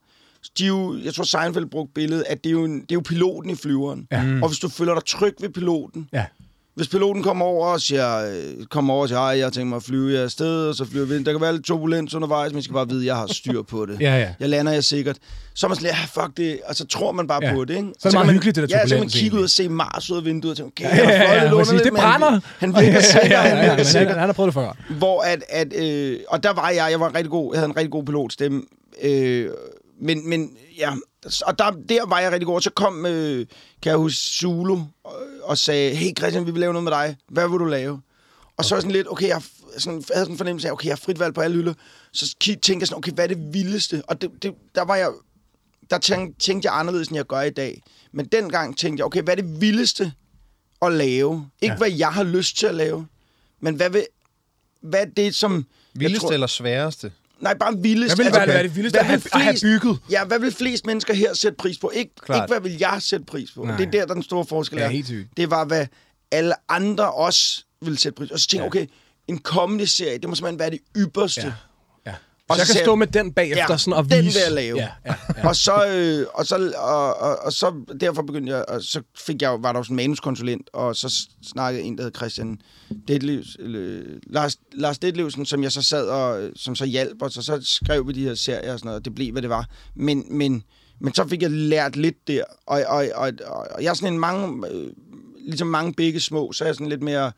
[0.59, 3.01] de jo, jeg tror Seinfeld brugte billedet, at det er jo, en, det er jo
[3.01, 4.07] piloten i flyveren.
[4.13, 4.39] Ja.
[4.43, 6.25] Og hvis du føler dig tryg ved piloten, Ja.
[6.79, 9.77] Hvis piloten kommer over og siger, øh, kommer over og siger, "Ej, jeg tænkt mig
[9.77, 11.25] at flyve jer afsted, og så flyver vi ind.
[11.25, 13.63] Der kan være lidt turbulens undervejs, men jeg skal bare vide, at jeg har styr
[13.63, 14.01] på det.
[14.07, 14.29] Ja, ja.
[14.41, 15.17] Jeg lander jeg sikkert.
[15.55, 17.55] Så er man sådan lidt, ah, fuck det, og så tror man bare Ja.
[17.55, 17.89] på det, ikke?
[17.99, 19.43] Så er det meget man, hyggeligt, det der Ja, så kan man turbulens, kigge ud
[19.43, 21.85] og se Mars ud af vinduet og tænke, okay, Ja, han ja, ja, fløjet lidt
[21.85, 22.41] Det men han- brænder.
[22.59, 24.09] Han virker sikker, ja, ja, han ja, virker men sikker.
[24.09, 24.77] han, han har prøvet det før.
[24.99, 27.77] Hvor at, at øh, og der var jeg, jeg var rigtig god, jeg havde en
[27.77, 28.63] rigtig god pilotstemme,
[29.03, 29.49] øh,
[30.01, 30.93] men, men ja,
[31.43, 33.47] og der, der var jeg rigtig god, så kom, øh,
[33.83, 37.17] kan jeg huske, Zulu og, og sagde, hey Christian, vi vil lave noget med dig,
[37.29, 38.01] hvad vil du lave?
[38.57, 39.43] Og så var sådan lidt, okay, jeg,
[39.79, 41.75] sådan, jeg havde sådan en fornemmelse af, okay, jeg har frit valg på alle hylder,
[42.13, 44.03] så tænkte jeg sådan, okay, hvad er det vildeste?
[44.07, 45.11] Og det, det, der var jeg,
[45.91, 47.83] der tænkte, tænkte jeg anderledes, end jeg gør i dag.
[48.13, 50.13] Men dengang tænkte jeg, okay, hvad er det vildeste
[50.83, 51.49] at lave?
[51.63, 51.79] Ikke Ja.
[51.79, 53.07] hvad jeg har lyst til at lave,
[53.61, 54.07] men hvad, vil,
[54.81, 55.67] hvad er det, som...
[55.95, 57.13] Vildeste tror- eller sværeste?
[57.41, 58.09] Nej, bare vildest.
[58.17, 59.99] Hvad vil Altså, være, være det vildeste hvad vil at have flest- bygget?
[60.11, 61.91] Ja, hvad vil flest mennesker her sætte pris på?
[61.95, 62.45] Ikke, Klart.
[62.45, 63.65] ikke hvad vil jeg sætte pris på?
[63.65, 63.77] Nej.
[63.77, 64.89] Det er der, der er den store forskel Ja, er.
[64.89, 65.37] helt sygt.
[65.37, 65.87] Det var, hvad
[66.33, 68.33] alle andre også vil sætte pris på.
[68.35, 68.87] Og så tænkte jeg, okay,
[69.29, 71.41] en kommende serie, det må simpelthen være det ypperste.
[71.41, 71.53] Ja.
[72.49, 74.39] Og Så jeg så kan sagde stå med den bagefter Ja, sådan og den vise.
[74.39, 74.77] vil jeg lave.
[74.79, 75.49] Ja, ja, ja.
[75.49, 79.43] Og så, øh, og, så, og, og, og så derfor begyndte jeg, og så fik
[79.43, 82.61] jeg, var der sådan en manuskonsulent, og så snakkede en, der hed Christian
[83.09, 87.37] Detlevs, eller, Lars, Lars Detlevsen, som jeg så sad og, øh, som så hjalp os,
[87.37, 89.51] og så skrev vi de her serier og sådan noget, og det blev, hvad det
[89.51, 89.67] var.
[89.95, 90.63] Men, men,
[91.01, 94.13] men så fik jeg lært lidt der, og, og, og, og, og jeg er sådan
[94.13, 94.87] en mange, øh,
[95.47, 97.33] ligesom mange begge små, så er jeg sådan lidt mere, øh,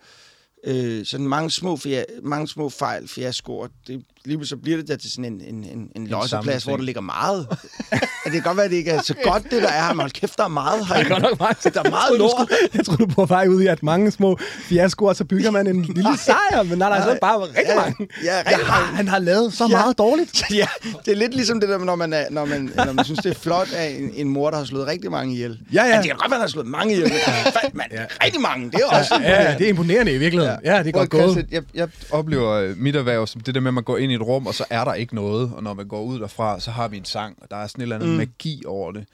[1.04, 3.68] sådan mange små, fia, mange små fejl, fiaskoer.
[3.86, 6.84] Det, lige så bliver det der til sådan en, en, en, en losseplads, hvor der
[6.84, 7.46] ligger meget.
[7.90, 10.00] at det kan godt være, at det ikke er så godt, det der er men
[10.00, 10.94] hold kæft, der er meget her.
[10.96, 11.74] Det er godt nok meget.
[11.74, 12.48] Der er meget lort.
[12.74, 15.82] Jeg tror du på vej ud i, at mange små fiaskoer, så bygger man en
[15.96, 16.62] lille sejr.
[16.62, 18.08] Men nej, nej, så er det bare rigtig Ja, mange.
[18.24, 18.96] ja, rigtig mange.
[18.96, 19.76] han har lavet så Ja.
[19.76, 20.42] meget dårligt.
[20.54, 20.66] ja,
[21.04, 23.30] det er lidt ligesom det der, når man, er, når man, når man synes, det
[23.30, 25.58] er flot af en, en mor, der har slået rigtig mange ihjel.
[25.72, 25.90] Ja, ja.
[25.92, 27.10] At det kan godt være, at han har slået mange ihjel.
[27.12, 28.04] men man, Ja.
[28.24, 28.70] rigtig mange.
[28.70, 30.49] Det er også Ja, det er imponerende i virkeligheden.
[30.64, 31.46] Ja, det er godt gået.
[31.50, 34.14] Jeg, jeg oplever øh, mit erhverv som det der med, at man går ind i
[34.14, 35.52] et rum, og så er der ikke noget.
[35.54, 37.80] Og når man går ud derfra, så har vi en sang, og der er sådan
[37.80, 38.16] et eller andet mm.
[38.16, 39.04] magi over det.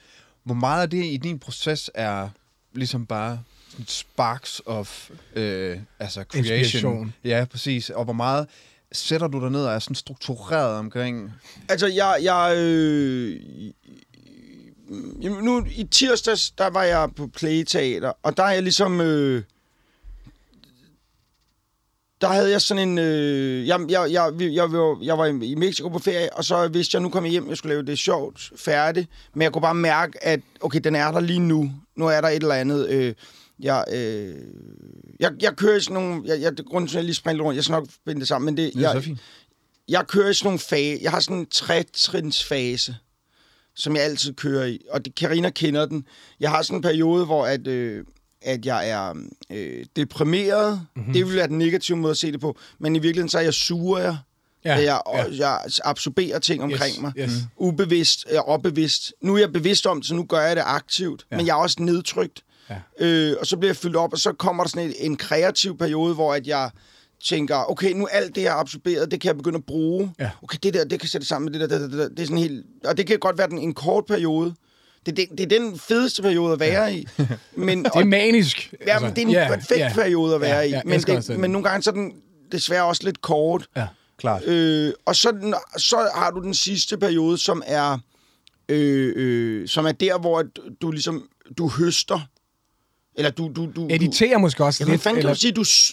[0.43, 2.29] Hvor meget af det i din proces er
[2.73, 3.39] ligesom bare
[3.87, 6.57] sparks of øh, altså creation?
[6.57, 7.13] Inspiration.
[7.23, 7.89] Ja, præcis.
[7.89, 8.47] Og hvor meget
[8.91, 11.33] sætter du dig ned og er sådan struktureret omkring...
[11.69, 12.17] Altså, jeg...
[12.21, 13.39] jeg øh,
[15.19, 19.01] nu i tirsdags, der var jeg på Playteater, og der er jeg ligesom...
[19.01, 19.43] Øh,
[22.21, 22.97] der havde jeg sådan en...
[22.97, 26.67] Øh, jeg, jeg, jeg, jeg, jeg, var, jeg var i Mexico på ferie, og så
[26.67, 29.09] vidste jeg, nu kom jeg hjem, jeg skulle lave det sjovt, færdigt.
[29.33, 31.71] Men jeg kunne bare mærke, at okay, den er der lige nu.
[31.95, 32.89] Nu er der et eller andet...
[32.89, 33.13] Øh,
[33.59, 34.35] jeg, øh,
[35.19, 36.21] jeg, jeg kører i sådan nogle...
[36.25, 38.45] Jeg, jeg, grunden til, at jeg lige springer rundt, jeg skal nok binde det sammen,
[38.45, 38.73] men det...
[38.73, 39.19] Det er jeg, så fint.
[39.87, 40.99] jeg kører i sådan nogle fase.
[41.01, 42.95] Jeg har sådan en trætrinsfase,
[43.75, 44.81] som jeg altid kører i.
[44.89, 46.05] Og det, Carina kender den.
[46.39, 48.05] Jeg har sådan en periode, hvor at, øh,
[48.47, 49.13] at jeg er
[49.51, 50.73] øh, deprimeret.
[50.73, 50.87] Mhm.
[50.95, 51.13] Mm-hmm.
[51.13, 52.57] Det vil være den negative måde at se det på.
[52.79, 53.97] Men i virkeligheden, så er jeg sur.
[53.99, 54.17] Jeg,
[54.65, 55.47] Ja, ja, jeg, ja.
[55.49, 57.11] jeg absorberer ting omkring Yes, mig.
[57.17, 57.31] yes.
[57.31, 57.65] Mm.
[57.67, 59.13] Ubevidst, jeg er opbevidst.
[59.21, 61.25] Nu er jeg bevidst om det, så nu gør jeg det aktivt.
[61.31, 61.37] Ja.
[61.37, 62.41] Men jeg er også nedtrykt.
[62.69, 62.75] Ja.
[62.99, 65.77] Øh, og så bliver jeg fyldt op, og så kommer der sådan en, en kreativ
[65.77, 66.69] periode, hvor at jeg
[67.25, 70.11] tænker, okay, nu alt det, jeg har absorberet, det kan jeg begynde at bruge.
[70.19, 70.29] Ja.
[70.43, 72.09] Okay, det der, det kan sætte sammen med det der, det, der, det, der.
[72.15, 72.65] det er sådan helt...
[72.85, 74.53] Og det kan godt være den, en kort periode.
[75.07, 76.95] Det, det, det er den fedeste periode at være ja.
[76.97, 77.07] i.
[77.55, 78.73] Men, Det er manisk.
[78.87, 79.05] Ja, altså.
[79.05, 79.93] men det er en yeah, perfekt yeah.
[79.93, 80.69] periode at være Ja, i.
[80.69, 82.13] ja, men, det, men nogle gange så er den
[82.51, 83.67] desværre også lidt kort.
[83.75, 83.87] Ja.
[84.17, 84.43] Klart.
[84.43, 87.97] Øh, og så, den, så har du den sidste periode, som er,
[88.69, 90.43] øh, øh, som er der, hvor
[90.81, 92.19] du, ligesom du høster.
[93.15, 93.51] Eller du...
[93.55, 95.01] du, du Editerer måske også Ja, hvad lidt.
[95.03, 95.51] fanden kan eller- du sige?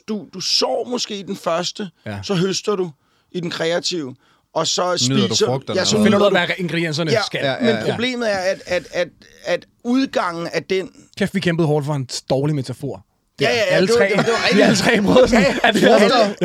[0.09, 2.19] Du, du, du sår måske i den første, ja.
[2.23, 2.91] så høster du
[3.33, 4.17] i den kreative,
[4.55, 5.47] og så Nyder du spiser...
[5.47, 6.47] frugterne, ja, så Finder du ud af, du...
[6.47, 7.41] hvad ingredienserne Ja, skal.
[7.43, 7.91] ja, ja, ja, men ja.
[7.91, 9.09] problemet er, at, at, at,
[9.45, 10.91] at udgangen af den...
[11.19, 13.05] Kæft, vi kæmpede hårdt for en dårlig metafor.
[13.41, 14.65] Ja, ja, ja, alle det var- tre, det var- det var rigtigt.
[14.65, 15.99] alle tre prøvede sådan, Ja, at vi ja,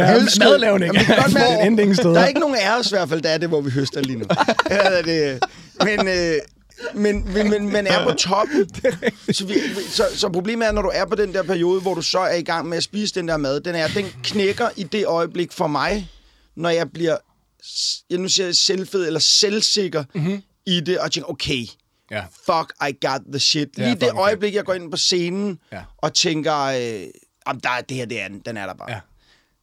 [0.03, 0.93] havde ja, madlavning.
[0.95, 2.09] Jamen, det godt endingssted.
[2.09, 4.01] Der er ikke nogen af os i hvert fald, der er det, hvor vi høster
[4.01, 4.25] lige nu.
[4.71, 5.39] ja, det,
[5.83, 6.35] men, øh,
[6.93, 8.69] men, men, men man er på toppen.
[9.31, 9.53] Så, vi,
[9.89, 12.35] så, så problemet er, når du er på den der periode, hvor du så er
[12.35, 15.51] i gang med at spise den der mad, den, er, den knækker i det øjeblik
[15.51, 16.09] for mig,
[16.57, 17.17] når jeg bliver
[18.09, 20.41] jeg nu siger jeg selvfed eller selvsikker mm-hmm.
[20.65, 21.65] i det, og tænker, okay,
[22.11, 22.23] Ja.
[22.45, 23.77] fuck, I got the shit.
[23.77, 24.19] Lige det fucking fedt.
[24.19, 25.83] øjeblik, jeg går ind på scenen Ja.
[25.97, 27.07] og tænker, øh,
[27.45, 28.91] om der er det her, det er den, den er der bare.
[28.91, 28.99] Ja.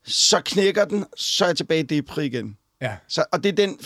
[0.07, 2.57] Så knækker den, så er jeg tilbage i depri igen.
[2.81, 2.97] Ja.
[3.09, 3.79] Så, og det er den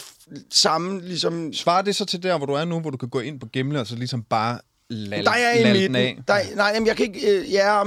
[0.51, 1.53] samme, ligesom...
[1.53, 3.47] Svarer det så til der, hvor du er nu, hvor du kan gå ind på
[3.47, 4.59] Gimle og så ligesom bare
[4.91, 5.97] lal, Der er i midten.
[5.97, 6.19] af?
[6.29, 7.39] Der, nej, jamen, jeg kan ikke...
[7.39, 7.85] Øh, ja,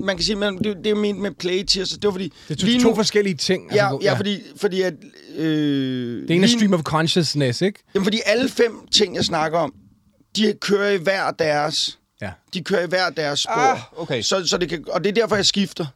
[0.00, 1.88] man kan sige, men det, det er ment med play tiers.
[1.88, 2.32] Det var fordi...
[2.48, 3.72] Det er to, lige to nu- forskellige ting.
[3.74, 4.94] Ja, hvor- ja, fordi, fordi at...
[5.36, 7.80] Øh, Det ene er lige- stream of consciousness, ikke?
[7.94, 9.74] Jamen, fordi alle fem ting, jeg snakker om,
[10.36, 11.98] de kører i hver deres...
[12.22, 12.30] Ja.
[12.54, 13.52] De kører i hver deres spor.
[13.52, 14.22] Ah, okay.
[14.22, 15.86] Så, så det kan, og det er derfor, jeg skifter.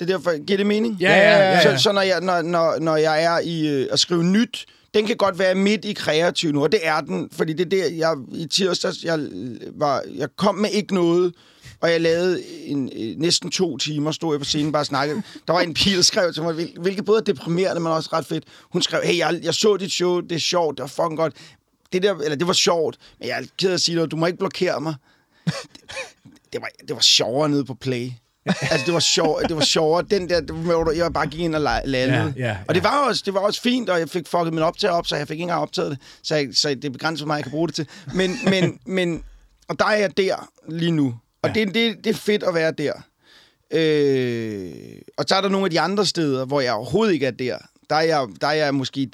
[0.00, 0.96] Det er derfor, giver det mening?
[1.00, 1.76] Ja, ja, ja, ja.
[1.76, 5.06] Så, så når, jeg, når, når, når jeg er i øh, at skrive nyt, den
[5.06, 7.88] kan godt være midt i kreativ nu, og det er den, fordi det er der,
[7.88, 9.28] jeg i tirsdags, jeg,
[9.72, 11.34] var, jeg kom med ikke noget,
[11.80, 15.22] og jeg lavede en, øh, næsten to timer, stod jeg på scenen bare og snakkede.
[15.46, 18.26] Der var en pige, der skrev til mig, hvilket både er deprimerende, men også ret
[18.26, 18.44] fedt.
[18.72, 21.34] Hun skrev, hey, jeg, jeg så dit show, det er sjovt, det var fucking godt.
[21.92, 24.16] Det der, eller det var sjovt, men jeg er ked af at sige noget, du
[24.16, 24.94] må ikke blokere mig
[26.52, 28.10] det var, det var sjovere nede på Play
[28.60, 30.04] altså, det var sjovere, det var sjovere.
[30.10, 32.34] Den der, hvor jeg bare gik ind og la- landede.
[32.36, 32.88] Ja, ja, Og det ja.
[32.88, 35.28] var, også, det var også fint, og jeg fik fucket min optager op, så jeg
[35.28, 35.98] fik ikke engang optaget det.
[36.22, 37.88] Så, jeg, så det er begrænset, hvor meget jeg kan bruge det til.
[38.14, 39.22] Men, men, men
[39.68, 41.14] og der er jeg der lige nu.
[41.42, 41.60] Og Ja.
[41.60, 41.64] ja.
[41.64, 42.92] det, det, det er fedt at være der.
[43.72, 44.72] Øh,
[45.18, 47.56] og så er der nogle af de andre steder, hvor jeg overhovedet ikke er der.
[47.90, 49.04] Der er jeg, der er jeg måske i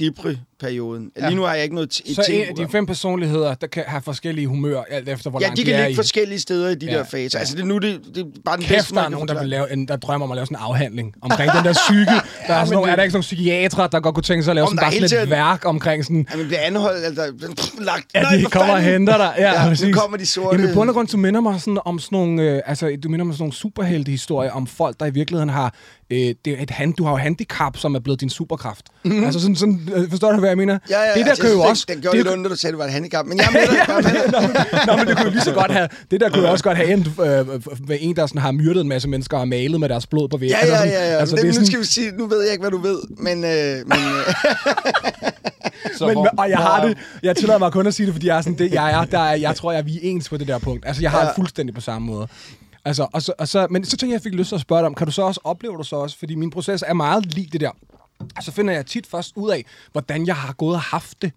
[0.61, 1.11] depri-perioden.
[1.21, 1.27] Ja.
[1.27, 2.23] Lige nu har jeg ikke noget t- Så
[2.57, 5.75] de fem personligheder, der kan have forskellige humør, alt efter hvor Ja, langt de kan
[5.75, 5.95] er ligge i.
[5.95, 7.39] forskellige steder i de Ja, der faser.
[7.39, 9.39] Altså, det nu det, det er bare den Kæft, bedste, der er kan nogen, der,
[9.41, 12.11] vil lave en, der drømmer om at lave sådan en afhandling omkring den der psyke.
[12.49, 14.51] Der er, sådan nogle, er der ikke sådan nogle psykiatere, der godt kunne tænke sig
[14.53, 16.27] at lave sådan bare sådan et tiden- værk omkring sådan...
[16.33, 17.33] Ja, men bliver anholdt, altså,
[17.91, 18.05] lagt.
[18.15, 19.35] Ja, de kommer og henter dig.
[19.39, 20.59] Ja, Ja, nu kommer de sorte.
[20.61, 23.25] Jamen, bund og grund, du minder mig sådan om sådan nogle, øh, altså, du minder
[23.25, 25.75] mig sådan nogle superheltehistorier om folk, der i virkeligheden har,
[26.11, 28.87] øh, det er et hand, du har jo handicap, som er blevet din superkraft.
[29.05, 29.25] Mm-hmm.
[29.25, 30.79] Altså sådan, sådan øh, forstår du, hvad jeg mener?
[30.91, 31.85] Ja, ja, det der altså, kan jo jeg også...
[31.89, 33.27] Det, det gjorde det, lidt ondt, da du sagde, at det var et handicap.
[33.27, 33.77] Men jeg er med dig.
[33.89, 34.33] Jeg er med dig.
[34.33, 36.51] nå, men- nå, men det kunne jo lige så godt have, det der kunne jo
[36.51, 39.49] også godt have endt øh, med en, der sådan har myrdet en masse mennesker og
[39.49, 40.57] malet med deres blod på væggen.
[40.63, 41.13] Ja, ja, sådan, ja.
[41.13, 41.19] ja.
[41.19, 42.79] Altså, det, det er nu sådan, skal vi sige, nu ved jeg ikke, hvad du
[42.79, 43.45] ved, men...
[43.45, 44.35] Øh, men øh,
[45.99, 48.27] Så men, hvor- og jeg har det, jeg tillader mig kun at sige det, fordi
[48.27, 50.29] jeg er sådan, det, jeg er, der er, jeg tror, jeg er vi er ens
[50.29, 50.87] på det der punkt.
[50.87, 51.27] Altså, jeg har Ja.
[51.27, 52.29] det fuldstændig på samme måde.
[52.85, 54.81] Altså, og så, og så, men så tænkte jeg, jeg fik lyst til at spørge
[54.81, 56.19] dig om, kan du så også opleve det så også?
[56.19, 57.71] Fordi min proces er meget lig det der.
[58.41, 61.33] Så finder jeg tit først ud af, hvordan jeg har gået og haft det,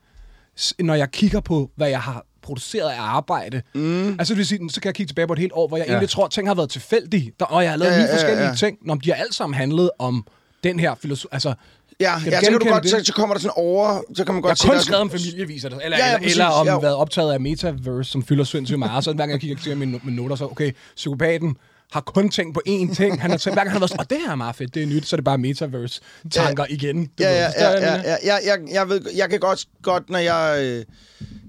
[0.79, 3.61] når jeg kigger på, hvad jeg har produceret af arbejde.
[3.75, 4.09] Mm.
[4.09, 5.85] Altså, det vil sige, så kan jeg kigge tilbage på et helt år, hvor jeg
[5.85, 5.91] ja.
[5.91, 7.31] egentlig tror, at ting har været tilfældige.
[7.39, 8.55] Der, og jeg har lavet Ja, ja, ja, ni forskellige ja.
[8.55, 10.25] ting, når de har alle sammen handlet om
[10.63, 11.29] den her filosofi.
[11.31, 11.53] Altså,
[11.99, 12.91] ja, Kan ja, så kan du godt, det?
[12.91, 15.01] så, så kommer der sådan over, så kan man jeg godt har se, kun skrevet
[15.01, 16.79] om familieviser, eller, Ja, ja, eller, præcis, eller om ja.
[16.79, 19.03] været optaget af Metaverse, som fylder sindssygt meget.
[19.03, 21.57] Så hver gang jeg kigger til mine, mine noter, så okay, psykopaten
[21.91, 23.21] har kun tænkt på én ting.
[23.21, 24.73] Han har tænkt, hver gang han har været sådan, og det her er meget fedt,
[24.73, 26.73] det er nyt, så er det bare metaverse-tanker ja.
[26.73, 27.05] igen.
[27.05, 30.19] Du Ja, ja, ja, ja, jeg ja, jeg, jeg, ved, jeg kan godt, godt når
[30.19, 30.59] jeg...
[30.63, 30.85] Øh,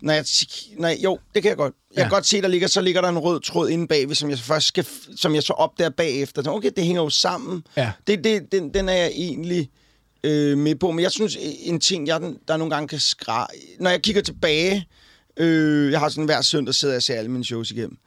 [0.03, 0.24] når jeg,
[0.79, 1.74] nej, jo, det kan jeg godt.
[1.90, 2.03] Jeg Ja.
[2.03, 4.38] kan godt se, der ligger, så ligger der en rød tråd inde bagved, som jeg
[4.38, 6.42] så først skal, som jeg så opdager bagefter.
[6.42, 7.62] Så, Okay, det hænger jo sammen.
[7.76, 7.92] Ja.
[8.07, 9.70] Det, det, den, den er jeg egentlig
[10.24, 10.90] øh, med på.
[10.90, 13.44] Men jeg synes, en ting, jeg der nogle gange kan skræ...
[13.81, 14.87] Når jeg kigger tilbage,
[15.37, 17.98] øh, jeg har sådan hver søndag sidder jeg og ser alle mine shows igennem.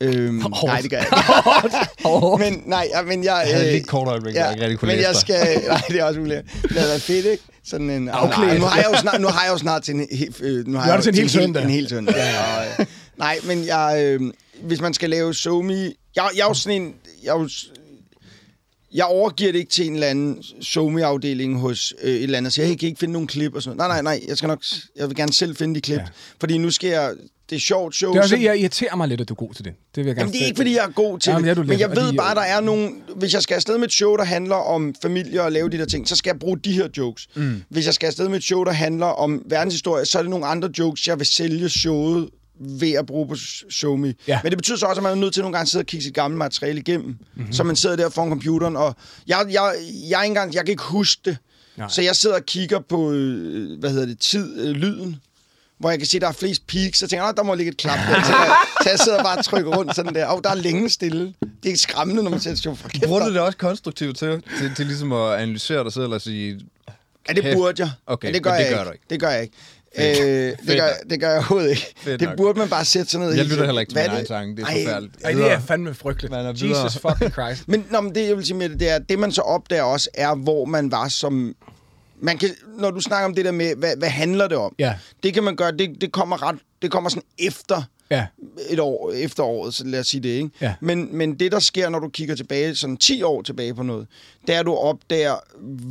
[0.00, 0.34] Øhm,
[0.64, 1.06] nej, det gør jeg
[1.64, 2.38] ikke.
[2.44, 3.44] men nej, ja, men jeg...
[3.46, 5.62] Jeg havde øh, lidt kort øjeblik, hvor jeg ikke rigtig kunne men læse jeg skal...
[5.68, 6.42] Nej, det er også muligt.
[6.62, 7.42] Det havde været fedt, ikke?
[7.64, 8.08] Sådan en...
[8.08, 8.60] Afklædt.
[8.60, 10.08] Nu har jeg jo snart, nu har jeg jo snart til en,
[10.40, 11.62] øh, nu har er jeg det til en hel søndag.
[11.62, 12.14] En hel søndag.
[12.14, 14.02] Og, øh, nej, men jeg...
[14.04, 14.20] Øh,
[14.62, 15.74] hvis man skal lave SoMe...
[15.74, 16.94] Jeg, jeg er jo sådan en...
[17.22, 17.48] Jeg, er jo,
[18.94, 22.52] jeg overgiver det ikke til en eller anden SoMe-afdeling hos øh, et eller andet.
[22.52, 23.90] Så jeg kan ikke finde nogen klip og sådan noget.
[23.90, 24.28] Nej, nej, nej.
[24.28, 24.62] Jeg skal nok...
[24.96, 25.96] Jeg vil gerne selv finde de klip.
[25.98, 26.02] Ja.
[26.02, 26.08] Ja.
[26.40, 27.12] Fordi nu skal jeg...
[27.50, 28.12] Det er sjovt show.
[28.12, 29.72] Det er det, jeg irriterer mig lidt, at du er god til det.
[29.94, 31.56] Det vil jeg gerne Jamen, det er ikke, fordi jeg er god til Jamen, det
[31.56, 31.66] det.
[31.66, 33.02] Men jeg ved bare, der er nogen...
[33.16, 35.84] Hvis jeg skal afsted med et show, der handler om familie og lave de der
[35.84, 37.28] ting, så skal jeg bruge de her jokes.
[37.34, 37.62] Mm.
[37.68, 40.46] Hvis jeg skal afsted med et show, der handler om verdenshistorie, så er det nogle
[40.46, 42.28] andre jokes, jeg vil sælge showet
[42.60, 43.36] ved at bruge på
[43.70, 44.14] SoMe.
[44.28, 44.40] Ja.
[44.42, 45.86] Men det betyder så også, at man er nødt til nogle gange at sidde og
[45.86, 47.06] kigge sit gamle materiale igennem.
[47.06, 47.18] Mhm.
[47.34, 47.52] Mm-hmm.
[47.52, 49.72] Så man sidder der foran computeren, og jeg, jeg,
[50.10, 51.36] jeg, engang, jeg kan ikke huske det.
[51.76, 51.84] Nej.
[51.84, 51.88] Nej.
[51.88, 55.16] Så jeg sidder og kigger på, øh, hvad hedder det, tid, øh, lyden
[55.78, 57.54] hvor jeg kan se, at der er flest peaks, så tænker jeg, "Nå, der må
[57.54, 58.22] ligge et klap der.
[58.24, 60.26] Så jeg, så jeg sidder bare og trykker rundt sådan der.
[60.26, 61.20] Og der er længe stille.
[61.26, 64.18] Det er ikke skræmmende, når man ser et show fra Bruger du det også konstruktivt
[64.18, 66.60] til, til, til ligesom at analysere dig selv og sige,
[67.28, 67.90] Ja, det burde jeg.
[68.06, 68.88] Okay, men det gør, men det jeg gør ikke.
[68.88, 69.04] du ikke.
[69.10, 69.54] Det gør jeg ikke.
[69.98, 71.94] Øh, det, gør, det gør jeg overhovedet ikke.
[71.96, 72.36] Fedt det nok.
[72.36, 74.14] burde man bare sætte sig ned og jeg lytter heller ikke til Hvad min er
[74.14, 74.28] egen det?
[74.28, 75.16] sang, det er Ej, forfærdeligt.
[75.24, 76.30] Ej, det er fandme frygteligt.
[76.32, 76.48] Man er.
[76.50, 77.68] Jesus fucking Christ.
[77.72, 79.82] Men nå, men det, jeg vil sige med det, det er, det man så opdager
[79.82, 81.54] også, er, hvor man var som...
[82.20, 84.74] Man kan, når du snakker om det der med, hvad, hvad handler det om?
[84.78, 84.94] Ja.
[85.22, 88.26] Det kan man gøre, det, det kommer ret, det kommer sådan efter Ja.
[88.70, 90.50] et år efter året, så lad os sige det, ikke?
[90.60, 90.74] Ja.
[90.80, 94.06] Men, men det, der sker, når du kigger tilbage, sådan 10 år tilbage på noget,
[94.46, 95.34] det er, at du opdager,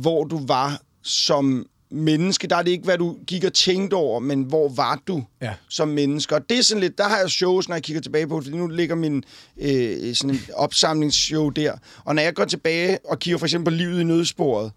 [0.00, 2.46] hvor du var som menneske.
[2.48, 5.52] Der er det ikke, hvad du gik og tænkte over, men hvor var du Ja.
[5.68, 6.34] som menneske?
[6.34, 8.56] Og det er sådan lidt, der har jeg shows, når jeg kigger tilbage på, fordi
[8.56, 9.24] nu ligger min
[9.60, 11.72] øh, sådan en opsamlingsshow der.
[12.04, 14.72] Og når jeg går tilbage og kigger for eksempel på livet i nødsporet,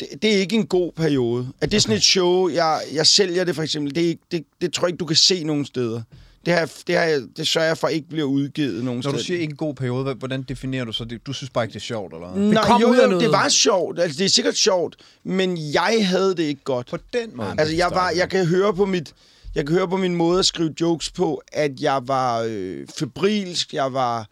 [0.00, 1.48] det, det er ikke en god periode.
[1.60, 4.44] At det er sådan et show, jeg, jeg sælger det for eksempel, det, er det,
[4.60, 6.02] det tror jeg ikke, du kan se nogen steder.
[6.46, 9.16] Det, jeg- det, jeg- det sørger jeg for ikke bliver udgivet nogen Når steder.
[9.16, 11.26] du siger ikke en god periode, hvordan definerer du så det?
[11.26, 12.42] Du synes bare ikke, det er sjovt, eller hvad?
[12.52, 13.20] Nej, kom jo, jo, noget.
[13.20, 13.98] det var sjovt.
[14.00, 16.86] Altså, det er sikkert sjovt, men jeg havde det ikke godt.
[16.90, 17.54] På den måde.
[17.58, 19.12] Altså, jeg, var, jeg kan høre på mit...
[19.54, 23.74] Jeg kan høre på min måde at skrive jokes på, at jeg var øh, febrilsk,
[23.74, 24.28] jeg var...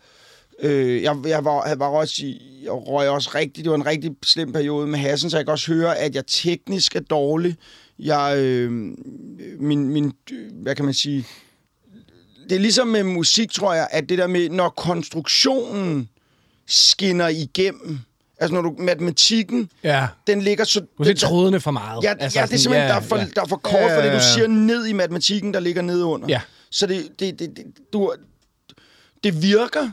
[0.62, 3.86] Øh, jeg, jeg, var, jeg var også i, jeg røg også rigtig, det var en
[3.86, 7.56] rigtig slem periode med hassen, så jeg kan også høre, at jeg teknisk er dårlig.
[7.98, 8.70] Jeg, øh,
[9.60, 10.12] min, min,
[10.52, 11.26] hvad kan man sige,
[12.48, 16.08] det er ligesom med musik, tror jeg, at det der med, når konstruktionen
[16.66, 17.98] skinner igennem,
[18.40, 20.06] altså når du, matematikken, Ja.
[20.26, 20.80] den ligger så...
[20.98, 22.04] Du den- trådene for meget.
[22.04, 23.26] Ja, altså, ja det er simpelthen, der, er for, ja.
[23.36, 24.32] der er for kort for det, Ja, du ja, ja.
[24.34, 26.26] siger ned i matematikken, der ligger nede under.
[26.28, 26.40] Ja.
[26.70, 28.12] Så det, det, det, det, du,
[29.24, 29.90] det virker.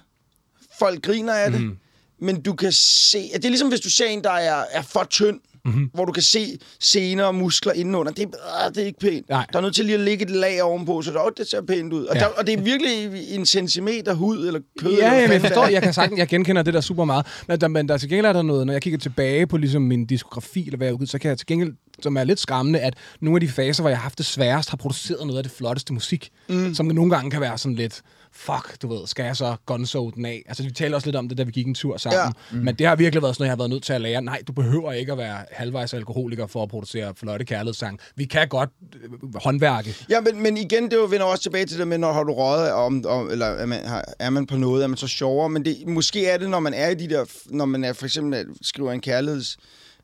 [0.79, 1.61] Folk griner af det.
[1.61, 1.77] Mm.
[2.19, 3.29] Men du kan se...
[3.35, 5.73] Det er ligesom, hvis du ser en, der er, er for tynd, Mhm.
[5.73, 5.89] mm-hmm.
[5.93, 8.11] hvor du kan se sener og muskler indenunder.
[8.11, 9.29] Det, er- øh, det er ikke pænt.
[9.29, 9.45] Nej.
[9.53, 11.61] Der er nødt til lige at lægge et lag ovenpå, så det, åh, det ser
[11.61, 12.05] pænt ud.
[12.05, 12.19] Og, Ja.
[12.19, 14.91] der, og det er virkelig en centimeter hud eller kød.
[14.91, 17.25] Ja, eller ja, jeg forstår, jeg kan sagtens, jeg genkender det der super meget.
[17.47, 19.81] Men der, men der til gengæld er der noget, når jeg kigger tilbage på ligesom
[19.81, 22.93] min diskografi, eller hvad jeg så kan jeg til gengæld, som er lidt skræmmende, at
[23.21, 25.51] nogle af de faser, hvor jeg har haft det sværest, har produceret noget af det
[25.51, 26.73] flotteste musik, mm.
[26.75, 28.01] som nogle gange kan være sådan lidt,
[28.35, 30.43] fuck, du ved, skal jeg så gonzo den af?
[30.47, 32.19] Altså, vi talte også lidt om det, da vi gik en tur sammen.
[32.19, 32.57] Ja.
[32.57, 32.63] Mm.
[32.63, 34.21] Men det har virkelig været sådan noget, jeg har været nødt til at lære.
[34.21, 37.99] Nej, du behøver ikke at være halvvejs alkoholiker for at producere flotte kærlighedssang.
[38.15, 38.69] Vi kan godt
[39.03, 39.95] øh, håndværke.
[40.09, 42.71] Ja, men, men igen, det vender også tilbage til det med, når har du røget,
[42.71, 45.49] om, om, eller er man, har, er man på noget, er man så sjovere.
[45.49, 48.05] Men det, måske er det, når man er i de der, når man er for
[48.05, 49.57] eksempel skriver en kærligheds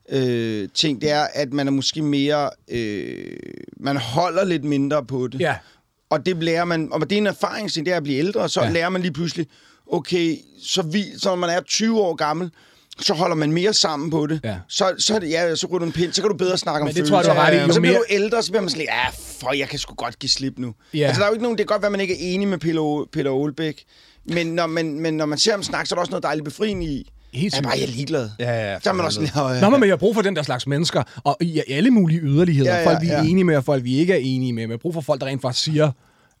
[0.08, 3.36] øh, ting, det er, at man er måske mere, øh,
[3.76, 5.40] man holder lidt mindre på det.
[5.40, 5.56] Ja.
[6.12, 8.62] Og det lærer man, og det er en erfaringsting, det er at blive ældre, så
[8.62, 8.70] Ja.
[8.70, 9.46] lærer man lige pludselig,
[9.92, 12.50] okay, så, vi, så når man er 20 år gammel,
[13.00, 14.40] så holder man mere sammen på det.
[14.44, 14.56] Ja.
[14.68, 16.86] Så, så, er ja, så ryger du en pind, så kan du bedre snakke om
[16.86, 17.46] Men det tror jeg, du følelser.
[17.46, 17.58] ret i.
[17.62, 19.08] Og Jo så bliver mere- du ældre, så bliver man sådan lidt, ja,
[19.40, 20.74] for jeg kan sgu godt give slip nu.
[20.94, 21.06] Ja.
[21.06, 22.48] Altså, der er jo ikke nogen, det kan godt være, at man ikke er enig
[22.48, 23.84] med Peter, Peter Olbæk,
[24.24, 26.44] men når, man, men når man ser ham snakke, så er der også noget dejligt
[26.44, 27.10] befriende i.
[27.32, 28.30] Helt Ja, bare, jeg er ligeglad.
[28.38, 29.60] Ja, ja, Så er man også sådan, ja, ja.
[29.60, 32.72] Nå, men jeg har brug for den der slags mennesker, og i alle mulige yderligheder.
[32.72, 33.28] Ja, ja, folk, vi er ja.
[33.28, 34.62] enige med, og folk, vi ikke er enige med.
[34.62, 35.90] Men jeg har brug for folk, der rent faktisk siger,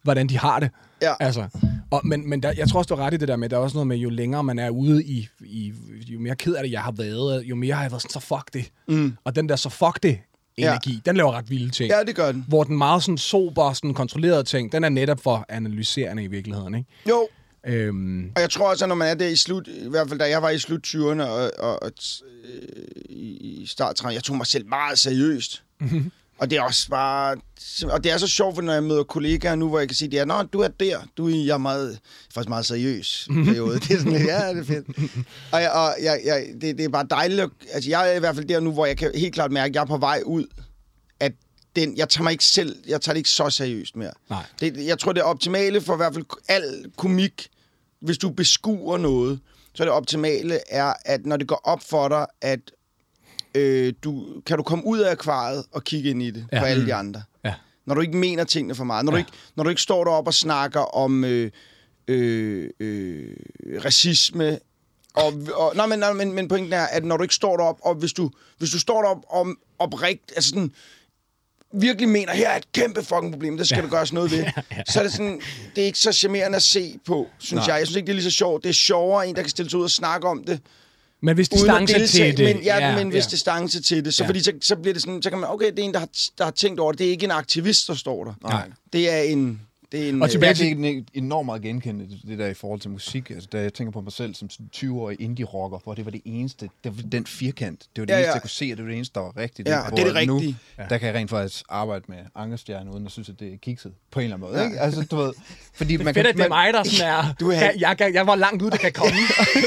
[0.02, 0.70] hvordan de har det.
[1.02, 1.12] Ja.
[1.20, 1.46] Altså,
[1.90, 3.56] og, men men der, jeg tror også, du har ret i det der med, der
[3.56, 5.72] er også noget med, jo længere man er ude i, i
[6.08, 8.20] jo mere ked af det, jeg har været, jo mere har jeg været sådan, så
[8.20, 8.70] fuck det.
[8.88, 9.16] Mm.
[9.24, 10.18] Og den der så fuck det
[10.56, 11.10] energi, ja.
[11.10, 11.90] den laver ret vilde ting.
[11.90, 12.44] Ja, det gør den.
[12.48, 16.74] Hvor den meget sådan sober, sådan kontrollerede ting, den er netop for analyserende i virkeligheden,
[16.74, 16.90] ikke?
[17.08, 17.28] Jo,
[17.66, 20.18] Øhm, Og jeg tror også, at når man er der i slut, i hvert fald
[20.18, 21.92] da jeg var i slut 20'erne og, og, og
[22.44, 22.62] øh,
[23.08, 25.62] i, start 30'erne, jeg tog mig selv meget seriøst.
[25.80, 26.10] Mhm.
[26.38, 27.36] Og det er også bare...
[27.84, 30.10] Og det er så sjovt, for når jeg møder kollegaer nu, hvor jeg kan sige,
[30.10, 30.98] det er, Nå, du er der.
[31.16, 31.98] Du er, jeg er meget,
[32.34, 33.74] faktisk meget seriøs periode.
[33.80, 34.86] Det er sådan lidt, ja, det er fedt.
[35.52, 37.40] Og, jeg, og jeg, jeg, det, det er bare dejligt.
[37.40, 39.70] At, altså, jeg er i hvert fald der nu, hvor jeg kan helt klart mærke,
[39.70, 40.46] at jeg er på vej ud.
[41.20, 41.32] At
[41.76, 44.12] den, jeg tager mig ikke selv, jeg tager det ikke så seriøst mere.
[44.30, 44.46] nej.
[44.60, 47.48] Det, jeg tror, det er optimale for i hvert fald al komik,
[48.02, 49.40] hvis du beskuer noget,
[49.74, 52.60] så er det optimale er, at når det går op for dig, at
[53.54, 56.60] øh, du, kan du komme ud af akvariet og kigge ind i det Ja.
[56.60, 57.22] for alle de andre.
[57.44, 57.54] Ja.
[57.86, 59.04] Når du ikke mener tingene for meget.
[59.04, 59.12] Når.
[59.12, 59.16] Ja.
[59.16, 61.50] du, ikke, når du ikke står deroppe og snakker om øh,
[62.08, 63.36] øh, øh,
[63.84, 64.58] racisme.
[65.14, 67.86] Og, og, nej, men, nej, men, men pointen er, at når du ikke står deroppe,
[67.86, 70.72] og hvis du, hvis du står deroppe om oprigt, altså sådan,
[71.72, 73.82] virkelig mener, her er et kæmpe fucking problem, det skal ja.
[73.82, 74.44] der gøres noget ved,
[74.92, 75.40] så er det sådan,
[75.74, 77.74] det er ikke så charmerende at se på, synes Nej.
[77.74, 77.78] jeg.
[77.80, 78.62] Jeg synes ikke, det er lige så sjovt.
[78.62, 80.60] Det er sjovere en, der kan stille sig ud og snakke om det,
[81.22, 82.32] Men hvis distance deltage.
[82.32, 82.56] til det...
[82.56, 84.26] Men, ja, ja, men hvis distance til det, så, Ja.
[84.26, 84.28] ja.
[84.28, 86.08] fordi så, så bliver det sådan, så kan man, okay, det er en, der har,
[86.38, 86.98] der har tænkt over det.
[86.98, 88.32] Det er ikke en aktivist, der står der.
[88.42, 88.68] Nej.
[88.92, 89.60] Det er en...
[89.92, 92.46] Det er en Og øh, tilbage Jeg til- kan enormt meget genkende det, det der
[92.46, 93.30] i forhold til musik.
[93.30, 96.20] Altså, da jeg tænker på mig selv som sådan 20-årig indie-rocker, hvor det var det
[96.24, 97.80] eneste, det var den firkant.
[97.80, 98.24] Det var det Ja, ja, ja.
[98.24, 99.68] eneste, jeg kunne se, og det var det eneste, der var rigtigt.
[99.68, 100.56] Ja, Hvor det er det Nu, rigtige.
[100.90, 103.92] der kan jeg rent faktisk arbejde med Angerstjerne, uden at synes, at det er kikset
[104.12, 104.60] på en eller anden måde.
[104.60, 104.66] Ja.
[104.66, 104.80] Ikke?
[104.80, 105.32] Altså, du ved,
[105.74, 107.34] fordi man Fedt, kan, at det er mig, der sådan er...
[107.40, 109.12] Du er- jeg, jeg, jeg, jeg var langt ude, det kan komme.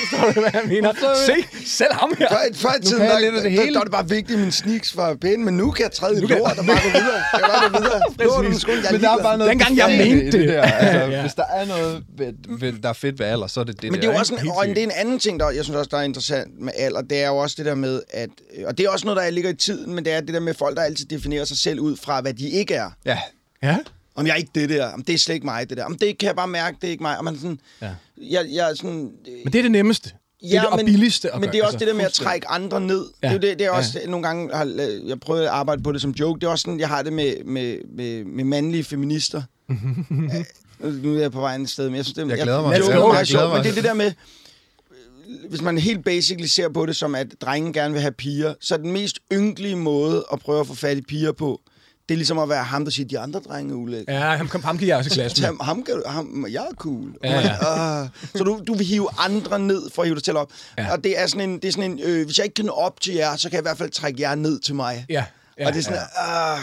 [0.10, 0.94] Forstår du, hvad jeg mener?
[1.30, 1.36] Se,
[1.80, 2.28] selv ham her.
[2.30, 3.74] Før, før i tiden, jeg der, lidt af det der, hele.
[3.74, 6.18] der, var det bare vigtigt, at min sneaks var pæne, men nu kan jeg træde
[6.18, 7.22] i Nu lort og bare gå videre.
[7.34, 8.00] Jeg kan bare gå videre.
[8.26, 10.48] Lort, jeg er men der er bare noget Dengang jeg befriende mente i det.
[10.48, 10.48] det.
[10.48, 10.62] Der.
[10.62, 11.22] Altså, Ja.
[11.22, 13.92] Hvis der er noget, ved, ved, der er fedt ved alder, så er det det
[13.92, 14.20] Men det der, er jo ikke?
[14.22, 16.62] også en, og det er en anden ting, der jeg synes også, der er interessant
[16.62, 17.02] med alder.
[17.02, 18.30] Det er jo også det der med, at...
[18.66, 20.54] Og det er også noget, der ligger i tiden, men det er det der med
[20.54, 22.90] folk, der altid definerer sig selv ud fra, hvad de ikke er.
[23.06, 23.20] Ja,
[23.64, 23.78] Ja.
[24.16, 24.88] Om jeg er ikke det der.
[24.88, 25.86] Om det er slet ikke mig, det der.
[25.86, 27.18] Om det kan jeg bare mærke, det er ikke mig.
[27.18, 27.60] Og man er sådan...
[27.82, 27.90] Ja.
[28.18, 29.12] Jeg, jeg er sådan...
[29.44, 30.10] Men det er det nemmeste.
[30.42, 31.52] det er det og men, billigste at men gøre.
[31.52, 33.06] det er også Altså, det der med at trække andre ned.
[33.24, 33.28] Ja.
[33.28, 33.34] Ja.
[33.34, 34.10] Det er, jo det, det er også ja.
[34.10, 34.66] nogle gange, har,
[35.08, 36.40] jeg prøvet at arbejde på det som joke.
[36.40, 39.42] Det er også sådan, jeg har det med, med, med, med mandlige feminister.
[39.70, 40.44] Ja,
[40.90, 42.72] nu er jeg på vej et sted, men jeg synes, det Jeg glæder mig.
[42.72, 43.08] Jeg, jeg, go.
[43.08, 43.56] meget Jeg glæder mig.
[43.56, 47.16] men det er det der med, øh, hvis man helt basically ser på det som,
[47.16, 50.68] at drengen gerne vil have piger, så er den mest ynkelige måde at prøve at
[50.68, 51.62] få fat i piger på,
[52.10, 54.14] det er ligesom at være ham, der siger, de andre drenge er ulækre.
[54.14, 55.48] Ja, ham, ham, ham kan jeg også i klasse med.
[55.48, 57.14] Ham, ham, kan, ham, jeg er cool.
[57.24, 58.02] Ja, Ja.
[58.02, 60.52] Uh, så du, du vil hive andre ned for at hive dig selv op.
[60.78, 60.84] Ja.
[60.84, 60.92] Ja.
[60.92, 62.72] Og det er sådan en, det er sådan en øh, hvis jeg ikke kan nå
[62.72, 65.06] op til jer, så kan jeg i hvert fald trække jer ned til mig.
[65.10, 65.26] Ja.
[65.60, 66.54] ja og det er sådan, ja.
[66.54, 66.60] uh,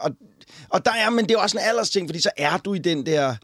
[0.00, 0.10] og,
[0.70, 3.06] og der er, men det er også en aldersting, fordi så er du i den
[3.06, 3.34] der...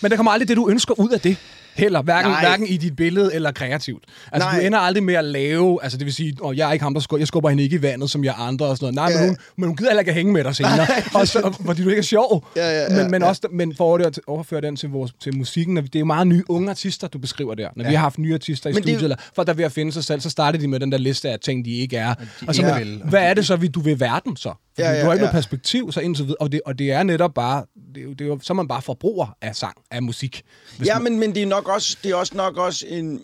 [0.00, 1.36] Men der kommer aldrig det, du ønsker ud af det.
[1.74, 2.40] Heller, hverken, Nej.
[2.40, 4.04] hverken i dit billede eller kreativt.
[4.32, 4.60] Altså, Nej.
[4.60, 6.94] du ender aldrig med at lave, altså det vil sige, og jeg er ikke ham,
[6.94, 9.12] der skubber, jeg skubber hende ikke i vandet, som jeg andre og sådan noget.
[9.12, 9.26] Nej, Ja.
[9.26, 11.54] men, hun, men hun gider heller ikke at hænge med dig senere, og så, og,
[11.66, 12.46] fordi du ikke er sjov.
[12.56, 13.28] Ja, ja, ja, men, men, ja.
[13.28, 16.26] også, men for at overføre den til, vores, til musikken, og det er jo meget
[16.26, 17.68] nye unge artister, du beskriver der.
[17.76, 17.88] Når ja.
[17.90, 19.64] vi har haft nye artister i Men det studiet, jo- eller folk, der er ved
[19.64, 21.96] at finde sig selv, så starter de med den der liste af ting, de ikke
[21.96, 22.14] er.
[22.46, 23.02] Og så, ikke men, vil.
[23.10, 24.52] hvad er det så, vi, du vil verden så?
[24.74, 25.30] Fordi Ja, ja, du har ikke ja.
[25.30, 26.40] noget perspektiv, så indtil videre.
[26.40, 27.64] Og det, og det er netop bare,
[27.94, 30.42] det er jo, det er jo, så er man bare forbruger af sang, af musik.
[30.84, 33.20] Ja, man- men, men det er nok også, det er også nok også en,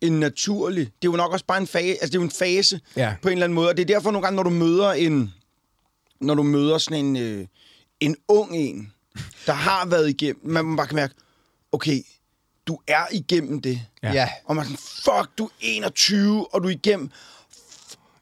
[0.00, 0.86] en naturlig...
[0.86, 3.14] Det er jo nok også bare en fase, altså det er jo en fase Ja.
[3.22, 3.68] på en eller anden måde.
[3.68, 5.34] Og det er derfor nogle gange, når du møder en...
[6.20, 7.46] Når du møder sådan en, øh,
[8.00, 8.92] en ung en,
[9.46, 10.40] der har været igennem...
[10.44, 11.14] Man bare kan mærke,
[11.72, 11.98] okay,
[12.66, 13.80] du er igennem det.
[14.02, 14.28] Ja.
[14.44, 17.10] Og man sådan, fuck, du er 21, og du er igennem...